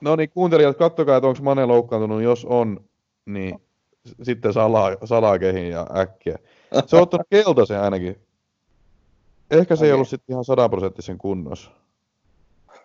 No 0.00 0.16
niin, 0.16 0.30
kuuntelijat, 0.30 0.76
kattokaa, 0.78 1.16
että 1.16 1.28
onko 1.28 1.42
Mane 1.42 1.64
loukkaantunut. 1.64 2.22
Jos 2.22 2.44
on, 2.44 2.84
niin 3.26 3.62
sitten 4.22 4.52
salaa, 4.52 4.96
salaa 5.04 5.38
kehin 5.38 5.70
ja 5.70 5.86
äkkiä. 5.96 6.38
Se 6.86 6.96
on 6.96 7.02
ottanut 7.02 7.26
keltaisen 7.30 7.80
ainakin. 7.80 8.16
Ehkä 9.50 9.76
se 9.76 9.84
ei 9.84 9.88
Okei. 9.88 9.94
ollut 9.94 10.08
sitten 10.08 10.32
ihan 10.34 10.44
sataprosenttisen 10.44 11.18
kunnossa. 11.18 11.70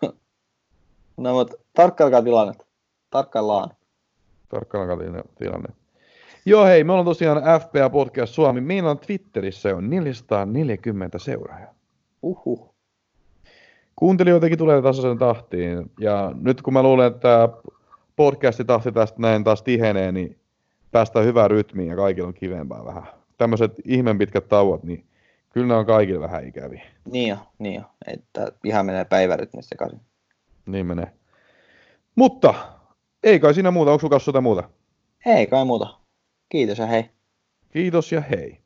no 1.18 1.34
mutta 1.34 1.58
tarkkailkaa 1.74 2.22
tilannetta. 2.22 2.66
Tarkkaillaan. 3.10 3.70
Tarkkaan 4.50 4.90
tilanne. 5.38 5.70
Joo 6.46 6.66
hei, 6.66 6.84
me 6.84 6.92
ollaan 6.92 7.06
tosiaan 7.06 7.42
FPA 7.62 7.90
Podcast 7.90 8.34
Suomi. 8.34 8.62
Meillä 8.62 8.92
on 8.92 9.00
Twitterissä 9.00 9.76
on 9.76 9.90
440 9.90 11.20
seuraajaa. 11.20 11.74
Uhuh. 12.22 12.74
Kuuntelijoitakin 13.96 14.58
tulee 14.58 14.82
tasaisen 14.82 15.18
tahtiin. 15.18 15.92
Ja 16.00 16.32
nyt 16.42 16.62
kun 16.62 16.74
mä 16.74 16.84
luulen, 16.84 17.08
että 17.08 17.50
podcastitahti 18.16 18.92
tästä 18.92 19.22
näin 19.22 19.44
taas 19.44 19.62
tihenee, 19.62 20.12
niin 20.12 20.38
päästään 20.92 21.26
hyvään 21.26 21.52
rytmiin 21.52 21.90
ja 21.90 21.96
kaikilla 21.96 22.28
on 22.28 22.34
kivempää 22.34 22.86
vähän. 22.86 23.04
Tämmöiset 23.38 23.74
ihmeen 23.86 24.18
pitkät 24.18 24.48
tauot, 24.48 24.84
niin 24.84 25.06
kyllä 25.58 25.68
ne 25.68 25.74
on 25.74 25.86
kaikille 25.86 26.20
vähän 26.20 26.48
ikäviä. 26.48 26.82
Niin 27.12 27.30
jo, 27.30 27.38
niin 27.60 27.76
jo. 27.76 27.82
Että 28.08 28.52
ihan 28.64 28.86
menee 28.86 29.06
päivärytmistä 29.06 29.70
sekaisin. 29.70 30.02
Niin 30.66 30.86
menee. 30.86 31.12
Mutta 32.16 32.54
ei 33.24 33.40
kai 33.40 33.54
siinä 33.54 33.72
muuta. 33.72 33.92
Onko 33.92 34.10
kanssa 34.10 34.30
jotain 34.30 34.44
muuta? 34.44 34.70
Ei 35.26 35.48
kai 35.48 35.66
muuta. 35.66 36.00
Kiitos 36.50 36.78
ja 36.78 36.86
hei. 36.86 37.10
Kiitos 37.70 38.12
ja 38.12 38.22
hei. 38.22 38.62